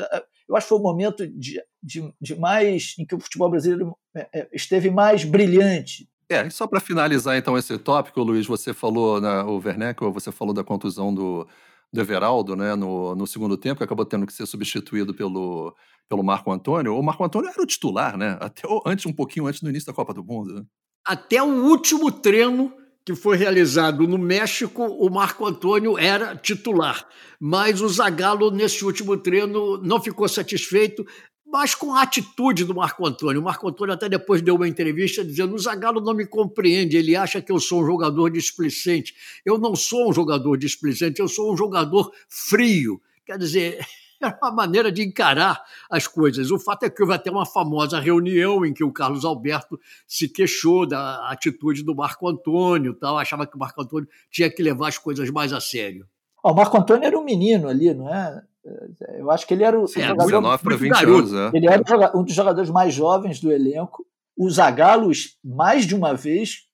Eu 0.49 0.57
acho 0.57 0.67
que 0.67 0.69
foi 0.69 0.79
o 0.79 0.83
momento 0.83 1.27
de, 1.27 1.63
de, 1.83 2.13
de 2.21 2.35
mais 2.35 2.95
em 2.99 3.05
que 3.05 3.15
o 3.15 3.21
futebol 3.21 3.51
brasileiro 3.51 3.97
é, 4.15 4.29
é, 4.33 4.49
esteve 4.53 4.91
mais 4.91 5.25
brilhante. 5.25 6.09
É, 6.29 6.47
e 6.47 6.51
só 6.51 6.67
para 6.67 6.81
finalizar 6.81 7.37
então 7.37 7.57
esse 7.57 7.79
tópico, 7.79 8.23
Luiz, 8.23 8.47
você 8.47 8.75
falou, 8.75 9.21
né, 9.21 9.43
o 9.43 9.59
Werneck, 9.59 10.03
você 10.13 10.31
falou 10.31 10.53
da 10.53 10.63
contusão 10.63 11.15
do, 11.15 11.47
do 11.93 12.01
Everaldo 12.01 12.55
né, 12.55 12.75
no, 12.75 13.15
no 13.15 13.27
segundo 13.27 13.57
tempo, 13.57 13.79
que 13.79 13.85
acabou 13.85 14.05
tendo 14.05 14.27
que 14.27 14.33
ser 14.33 14.47
substituído 14.47 15.15
pelo, 15.15 15.75
pelo 16.09 16.23
Marco 16.23 16.53
Antônio. 16.53 16.97
O 16.97 17.03
Marco 17.03 17.25
Antônio 17.25 17.51
era 17.51 17.63
o 17.63 17.67
titular, 17.67 18.17
né? 18.17 18.37
Até 18.41 18.63
antes, 18.87 19.07
um 19.07 19.13
pouquinho 19.13 19.47
antes 19.47 19.61
do 19.61 19.71
início 19.71 19.87
da 19.87 19.95
Copa 19.95 20.13
do 20.13 20.25
Mundo. 20.25 20.55
Né? 20.55 20.63
Até 21.07 21.43
o 21.43 21.65
último 21.65 22.11
treino 22.11 22.73
que 23.05 23.15
foi 23.15 23.39
realizado 23.39 24.07
no 24.07 24.19
México, 24.19 24.83
o 24.85 25.09
Marco 25.09 25.47
Antônio 25.47 25.97
era 25.97 26.37
titular. 26.37 27.07
Mas 27.41 27.81
o 27.81 27.89
Zagallo, 27.89 28.51
nesse 28.51 28.85
último 28.85 29.17
treino, 29.17 29.79
não 29.79 29.99
ficou 29.99 30.29
satisfeito, 30.29 31.07
mas 31.51 31.75
com 31.75 31.95
a 31.95 32.03
atitude 32.03 32.65
do 32.65 32.75
Marco 32.75 33.07
Antônio. 33.07 33.41
O 33.41 33.45
Marco 33.45 33.67
Antônio 33.67 33.95
até 33.95 34.09
depois 34.09 34.43
deu 34.43 34.55
uma 34.55 34.69
entrevista 34.69 35.25
dizendo: 35.25 35.55
o 35.55 35.59
Zagallo 35.59 36.01
não 36.01 36.15
me 36.15 36.27
compreende, 36.27 36.97
ele 36.97 37.17
acha 37.17 37.41
que 37.41 37.51
eu 37.51 37.59
sou 37.59 37.83
um 37.83 37.87
jogador 37.87 38.31
displicente. 38.31 39.15
Eu 39.45 39.59
não 39.59 39.75
sou 39.75 40.11
um 40.11 40.13
jogador 40.13 40.57
displicente, 40.57 41.21
eu 41.21 41.29
sou 41.29 41.53
um 41.53 41.57
jogador 41.57 42.13
frio. 42.29 43.01
Quer 43.25 43.39
dizer, 43.39 43.79
era 44.21 44.37
uma 44.43 44.53
maneira 44.53 44.93
de 44.93 45.03
encarar 45.03 45.63
as 45.91 46.07
coisas. 46.07 46.51
O 46.51 46.59
fato 46.59 46.85
é 46.85 46.91
que 46.91 47.01
houve 47.01 47.15
até 47.15 47.31
uma 47.31 47.47
famosa 47.47 47.99
reunião 47.99 48.67
em 48.67 48.75
que 48.75 48.85
o 48.85 48.93
Carlos 48.93 49.25
Alberto 49.25 49.81
se 50.07 50.29
queixou 50.29 50.87
da 50.87 51.31
atitude 51.31 51.83
do 51.83 51.95
Marco 51.95 52.29
Antônio, 52.29 52.95
tal, 52.95 53.17
achava 53.17 53.47
que 53.47 53.57
o 53.57 53.59
Marco 53.59 53.81
Antônio 53.81 54.09
tinha 54.31 54.51
que 54.51 54.63
levar 54.63 54.89
as 54.89 54.99
coisas 54.99 55.31
mais 55.31 55.53
a 55.53 55.61
sério. 55.61 56.07
O 56.43 56.55
Marco 56.55 56.77
Antônio 56.77 57.07
era 57.07 57.19
um 57.19 57.25
menino 57.25 57.69
ali, 57.69 57.93
não 57.93 58.13
é? 58.13 58.43
Eu 59.19 59.31
acho 59.31 59.47
que 59.47 59.55
ele 59.55 59.65
era 59.65 59.79
o. 59.79 59.87
Sim, 59.87 60.03
jogador, 60.03 60.27
19 60.27 60.63
para 60.63 60.77
20 60.77 61.05
anos, 61.05 61.33
é. 61.33 61.51
Ele 61.55 61.67
era 61.67 62.17
um 62.17 62.23
dos 62.23 62.35
jogadores 62.35 62.71
mais 62.71 62.93
jovens 62.93 63.41
do 63.41 63.51
elenco. 63.51 64.07
O 64.37 64.49
Zagallo, 64.51 65.11
mais 65.43 65.87
de 65.87 65.95
uma 65.95 66.15
vez, 66.15 66.67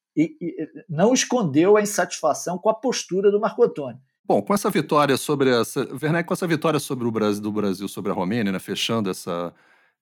não 0.89 1.15
escondeu 1.15 1.77
a 1.77 1.83
insatisfação 1.83 2.59
com 2.59 2.69
a 2.69 2.75
postura 2.75 3.31
do 3.31 3.41
Marco 3.41 3.63
Antônio. 3.63 3.99
Bom, 4.27 4.41
com 4.41 4.55
essa 4.55 4.71
vitória 4.71 5.17
sobre 5.17 5.51
essa. 5.51 5.87
Werneck, 6.03 6.27
com 6.27 6.35
essa 6.35 6.47
vitória 6.47 6.81
sobre 6.81 7.07
o 7.07 7.11
Brasil, 7.11 7.43
do 7.43 7.53
Brasil 7.53 7.89
sobre 7.89 8.11
a 8.11 8.15
Romênia, 8.15 8.53
né, 8.53 8.59
fechando 8.59 9.11
essa, 9.11 9.53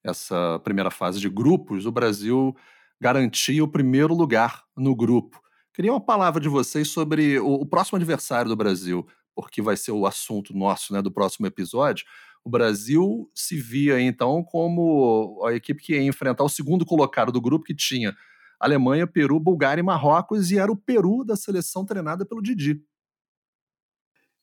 essa 0.03 0.59
primeira 0.63 0.89
fase 0.89 1.19
de 1.19 1.29
grupos, 1.29 1.85
o 1.85 1.91
Brasil 1.91 2.55
garantia 2.99 3.63
o 3.63 3.67
primeiro 3.67 4.13
lugar 4.13 4.63
no 4.77 4.95
grupo. 4.95 5.41
Queria 5.73 5.91
uma 5.91 5.99
palavra 5.99 6.39
de 6.39 6.47
vocês 6.47 6.87
sobre 6.87 7.39
o, 7.39 7.53
o 7.53 7.65
próximo 7.65 7.97
adversário 7.97 8.47
do 8.47 8.55
Brasil, 8.55 9.05
porque 9.35 9.61
vai 9.61 9.77
ser 9.77 9.91
o 9.91 10.05
assunto 10.05 10.55
nosso 10.55 10.93
né, 10.93 11.01
do 11.01 11.11
próximo 11.11 11.47
episódio. 11.47 12.05
O 12.43 12.49
Brasil 12.49 13.29
se 13.33 13.55
via 13.55 14.01
então 14.01 14.43
como 14.43 15.41
a 15.45 15.53
equipe 15.53 15.81
que 15.81 15.93
ia 15.93 16.03
enfrentar 16.03 16.43
o 16.43 16.49
segundo 16.49 16.85
colocado 16.85 17.31
do 17.31 17.41
grupo, 17.41 17.65
que 17.65 17.75
tinha 17.75 18.15
Alemanha, 18.59 19.07
Peru, 19.07 19.39
Bulgária 19.39 19.81
e 19.81 19.83
Marrocos, 19.83 20.51
e 20.51 20.57
era 20.57 20.71
o 20.71 20.75
Peru 20.75 21.23
da 21.23 21.35
seleção 21.35 21.85
treinada 21.85 22.25
pelo 22.25 22.41
Didi. 22.41 22.81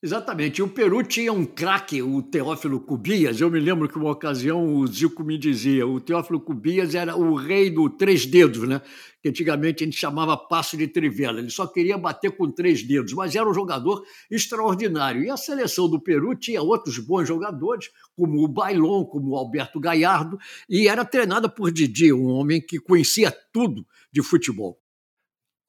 Exatamente. 0.03 0.63
O 0.63 0.67
Peru 0.67 1.03
tinha 1.03 1.31
um 1.31 1.45
craque, 1.45 2.01
o 2.01 2.23
Teófilo 2.23 2.79
Cubias. 2.79 3.39
Eu 3.39 3.51
me 3.51 3.59
lembro 3.59 3.87
que 3.87 3.99
uma 3.99 4.09
ocasião 4.09 4.75
o 4.75 4.87
Zico 4.87 5.23
me 5.23 5.37
dizia: 5.37 5.85
o 5.85 5.99
Teófilo 5.99 6.41
Cubias 6.41 6.95
era 6.95 7.15
o 7.15 7.35
rei 7.35 7.69
do 7.69 7.87
três 7.87 8.25
dedos, 8.25 8.67
né? 8.67 8.81
Que 9.21 9.29
antigamente 9.29 9.83
a 9.83 9.85
gente 9.85 9.99
chamava 9.99 10.35
passo 10.35 10.75
de 10.75 10.87
trivela. 10.87 11.37
Ele 11.37 11.51
só 11.51 11.67
queria 11.67 11.99
bater 11.99 12.31
com 12.31 12.49
três 12.49 12.81
dedos, 12.81 13.13
mas 13.13 13.35
era 13.35 13.47
um 13.47 13.53
jogador 13.53 14.03
extraordinário. 14.31 15.23
E 15.23 15.29
a 15.29 15.37
seleção 15.37 15.87
do 15.87 16.01
Peru 16.01 16.33
tinha 16.33 16.63
outros 16.63 16.97
bons 16.97 17.27
jogadores, 17.27 17.91
como 18.15 18.43
o 18.43 18.47
Bailon, 18.47 19.05
como 19.05 19.33
o 19.33 19.35
Alberto 19.35 19.79
Gaiardo, 19.79 20.39
e 20.67 20.87
era 20.87 21.05
treinada 21.05 21.47
por 21.47 21.71
Didi, 21.71 22.11
um 22.11 22.25
homem 22.25 22.59
que 22.59 22.79
conhecia 22.79 23.31
tudo 23.53 23.85
de 24.11 24.23
futebol. 24.23 24.80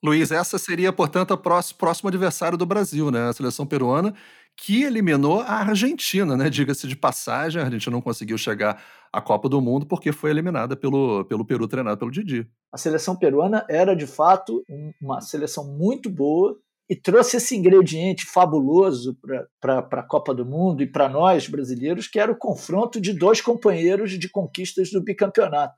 Luiz, 0.04 0.32
essa 0.32 0.58
seria, 0.58 0.92
portanto, 0.92 1.30
o 1.30 1.38
próximo, 1.38 1.78
próximo 1.78 2.08
adversário 2.08 2.58
do 2.58 2.66
Brasil, 2.66 3.10
né? 3.10 3.28
A 3.28 3.32
seleção 3.32 3.64
peruana, 3.64 4.12
que 4.56 4.82
eliminou 4.82 5.40
a 5.40 5.60
Argentina, 5.60 6.36
né? 6.36 6.50
Diga-se 6.50 6.88
de 6.88 6.96
passagem, 6.96 7.62
a 7.62 7.64
Argentina 7.64 7.94
não 7.94 8.02
conseguiu 8.02 8.36
chegar 8.36 8.82
à 9.12 9.20
Copa 9.20 9.48
do 9.48 9.60
Mundo 9.60 9.86
porque 9.86 10.10
foi 10.10 10.30
eliminada 10.30 10.76
pelo, 10.76 11.24
pelo 11.26 11.44
Peru, 11.44 11.68
treinado 11.68 11.98
pelo 11.98 12.10
Didi. 12.10 12.48
A 12.72 12.78
seleção 12.78 13.14
peruana 13.14 13.64
era, 13.68 13.94
de 13.94 14.06
fato, 14.06 14.64
uma 15.00 15.20
seleção 15.20 15.64
muito 15.64 16.10
boa 16.10 16.58
e 16.90 16.96
trouxe 16.96 17.36
esse 17.36 17.56
ingrediente 17.56 18.26
fabuloso 18.26 19.16
para 19.60 19.78
a 19.78 20.02
Copa 20.02 20.34
do 20.34 20.44
Mundo 20.44 20.82
e 20.82 20.86
para 20.86 21.08
nós 21.08 21.46
brasileiros, 21.46 22.08
que 22.08 22.18
era 22.18 22.32
o 22.32 22.36
confronto 22.36 23.00
de 23.00 23.12
dois 23.12 23.40
companheiros 23.40 24.18
de 24.18 24.28
conquistas 24.28 24.90
do 24.90 25.00
bicampeonato. 25.00 25.74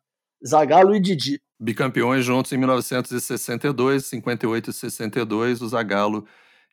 Zagallo 0.47 0.95
e 0.95 1.01
Didi. 1.01 1.41
Bicampeões 1.65 2.27
juntos 2.27 2.53
em 2.53 2.59
1962, 2.59 4.05
58 4.05 4.69
e 4.69 4.73
62, 4.75 5.63
o 5.63 5.69
Zagallo 5.69 6.27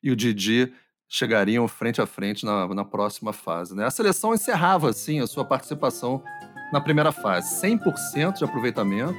e 0.03 0.11
o 0.11 0.15
Didi 0.17 0.73
chegariam 1.07 1.65
frente 1.65 2.01
a 2.01 2.05
frente 2.05 2.45
na, 2.45 2.67
na 2.67 2.83
próxima 2.83 3.31
fase. 3.31 3.73
Né? 3.73 3.85
A 3.85 3.89
seleção 3.89 4.33
encerrava, 4.33 4.89
assim, 4.89 5.21
a 5.21 5.27
sua 5.27 5.45
participação 5.45 6.21
na 6.73 6.81
primeira 6.81 7.13
fase. 7.13 7.55
100% 7.65 8.39
de 8.39 8.43
aproveitamento, 8.43 9.15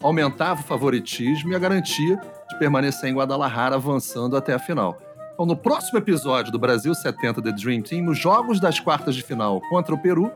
aumentava 0.00 0.60
o 0.60 0.64
favoritismo 0.64 1.52
e 1.52 1.54
a 1.54 1.58
garantia 1.60 2.16
de 2.50 2.58
permanecer 2.58 3.08
em 3.08 3.14
Guadalajara 3.14 3.76
avançando 3.76 4.36
até 4.36 4.54
a 4.54 4.58
final. 4.58 5.00
Então, 5.34 5.46
no 5.46 5.56
próximo 5.56 5.98
episódio 5.98 6.50
do 6.50 6.58
Brasil 6.58 6.92
70 6.96 7.40
The 7.40 7.52
Dream 7.52 7.82
Team, 7.82 8.08
os 8.08 8.18
jogos 8.18 8.58
das 8.58 8.80
quartas 8.80 9.14
de 9.14 9.22
final 9.22 9.60
contra 9.68 9.94
o 9.94 9.98
Peru 9.98 10.32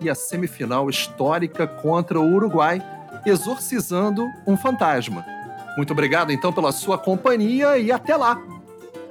e 0.00 0.08
a 0.08 0.14
semifinal 0.14 0.88
histórica 0.88 1.66
contra 1.66 2.18
o 2.18 2.34
Uruguai, 2.34 2.82
exorcizando 3.24 4.26
um 4.46 4.56
fantasma. 4.56 5.24
Muito 5.76 5.92
obrigado 5.92 6.32
então 6.32 6.52
pela 6.52 6.72
sua 6.72 6.98
companhia 6.98 7.78
e 7.78 7.92
até 7.92 8.16
lá! 8.16 8.40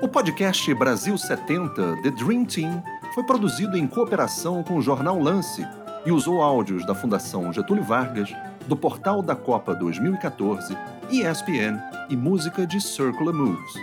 O 0.01 0.07
podcast 0.07 0.73
Brasil 0.73 1.17
70 1.17 2.01
The 2.03 2.11
Dream 2.11 2.45
Team 2.45 2.83
foi 3.13 3.23
produzido 3.23 3.77
em 3.77 3.87
cooperação 3.87 4.63
com 4.63 4.77
o 4.77 4.81
jornal 4.81 5.19
Lance 5.19 5.67
e 6.05 6.11
usou 6.11 6.41
áudios 6.41 6.85
da 6.85 6.95
Fundação 6.95 7.51
Getúlio 7.51 7.83
Vargas, 7.83 8.33
do 8.67 8.77
Portal 8.77 9.21
da 9.21 9.35
Copa 9.35 9.75
2014, 9.75 10.77
ESPN 11.09 11.79
e 12.09 12.15
música 12.15 12.65
de 12.65 12.79
Circular 12.79 13.33
Moves. 13.33 13.73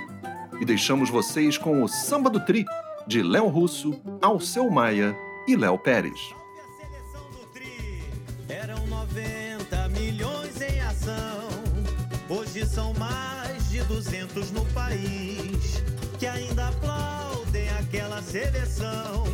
E 0.61 0.64
deixamos 0.64 1.11
vocês 1.11 1.59
com 1.59 1.83
o 1.83 1.89
Samba 1.89 2.31
do 2.31 2.41
Tri, 2.41 2.64
de 3.07 3.22
Léo 3.22 3.49
Russo, 3.49 4.01
Alceu 4.22 4.70
Maia 4.70 5.14
e 5.47 5.55
Léo 5.55 5.79
Pérez. 5.79 6.35
no 14.57 14.64
país 14.72 15.82
que 16.18 16.26
ainda 16.26 16.68
aplaudem 16.68 17.68
aquela 17.78 18.22
seleção. 18.22 19.26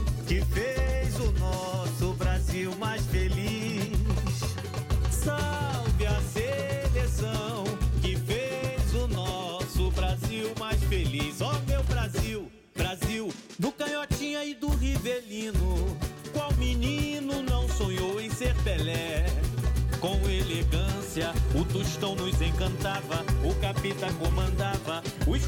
Então 22.03 22.17
nos 22.17 22.43
encantava, 22.43 23.25
o 23.45 23.55
capita 23.61 24.13
comandava, 24.15 25.01
os 25.25 25.47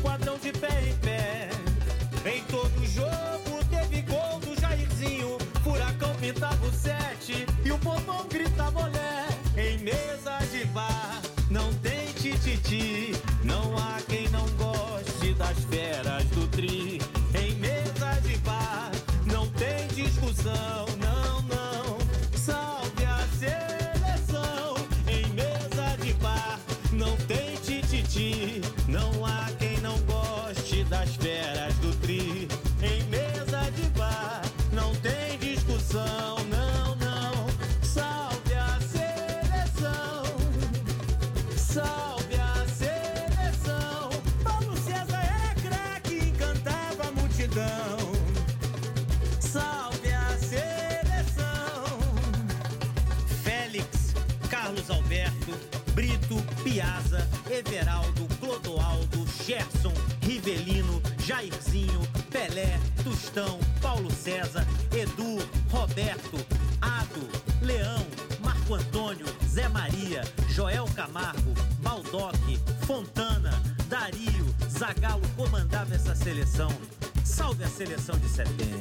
set 78.35 78.49
it 78.49 78.63
in. 78.63 78.74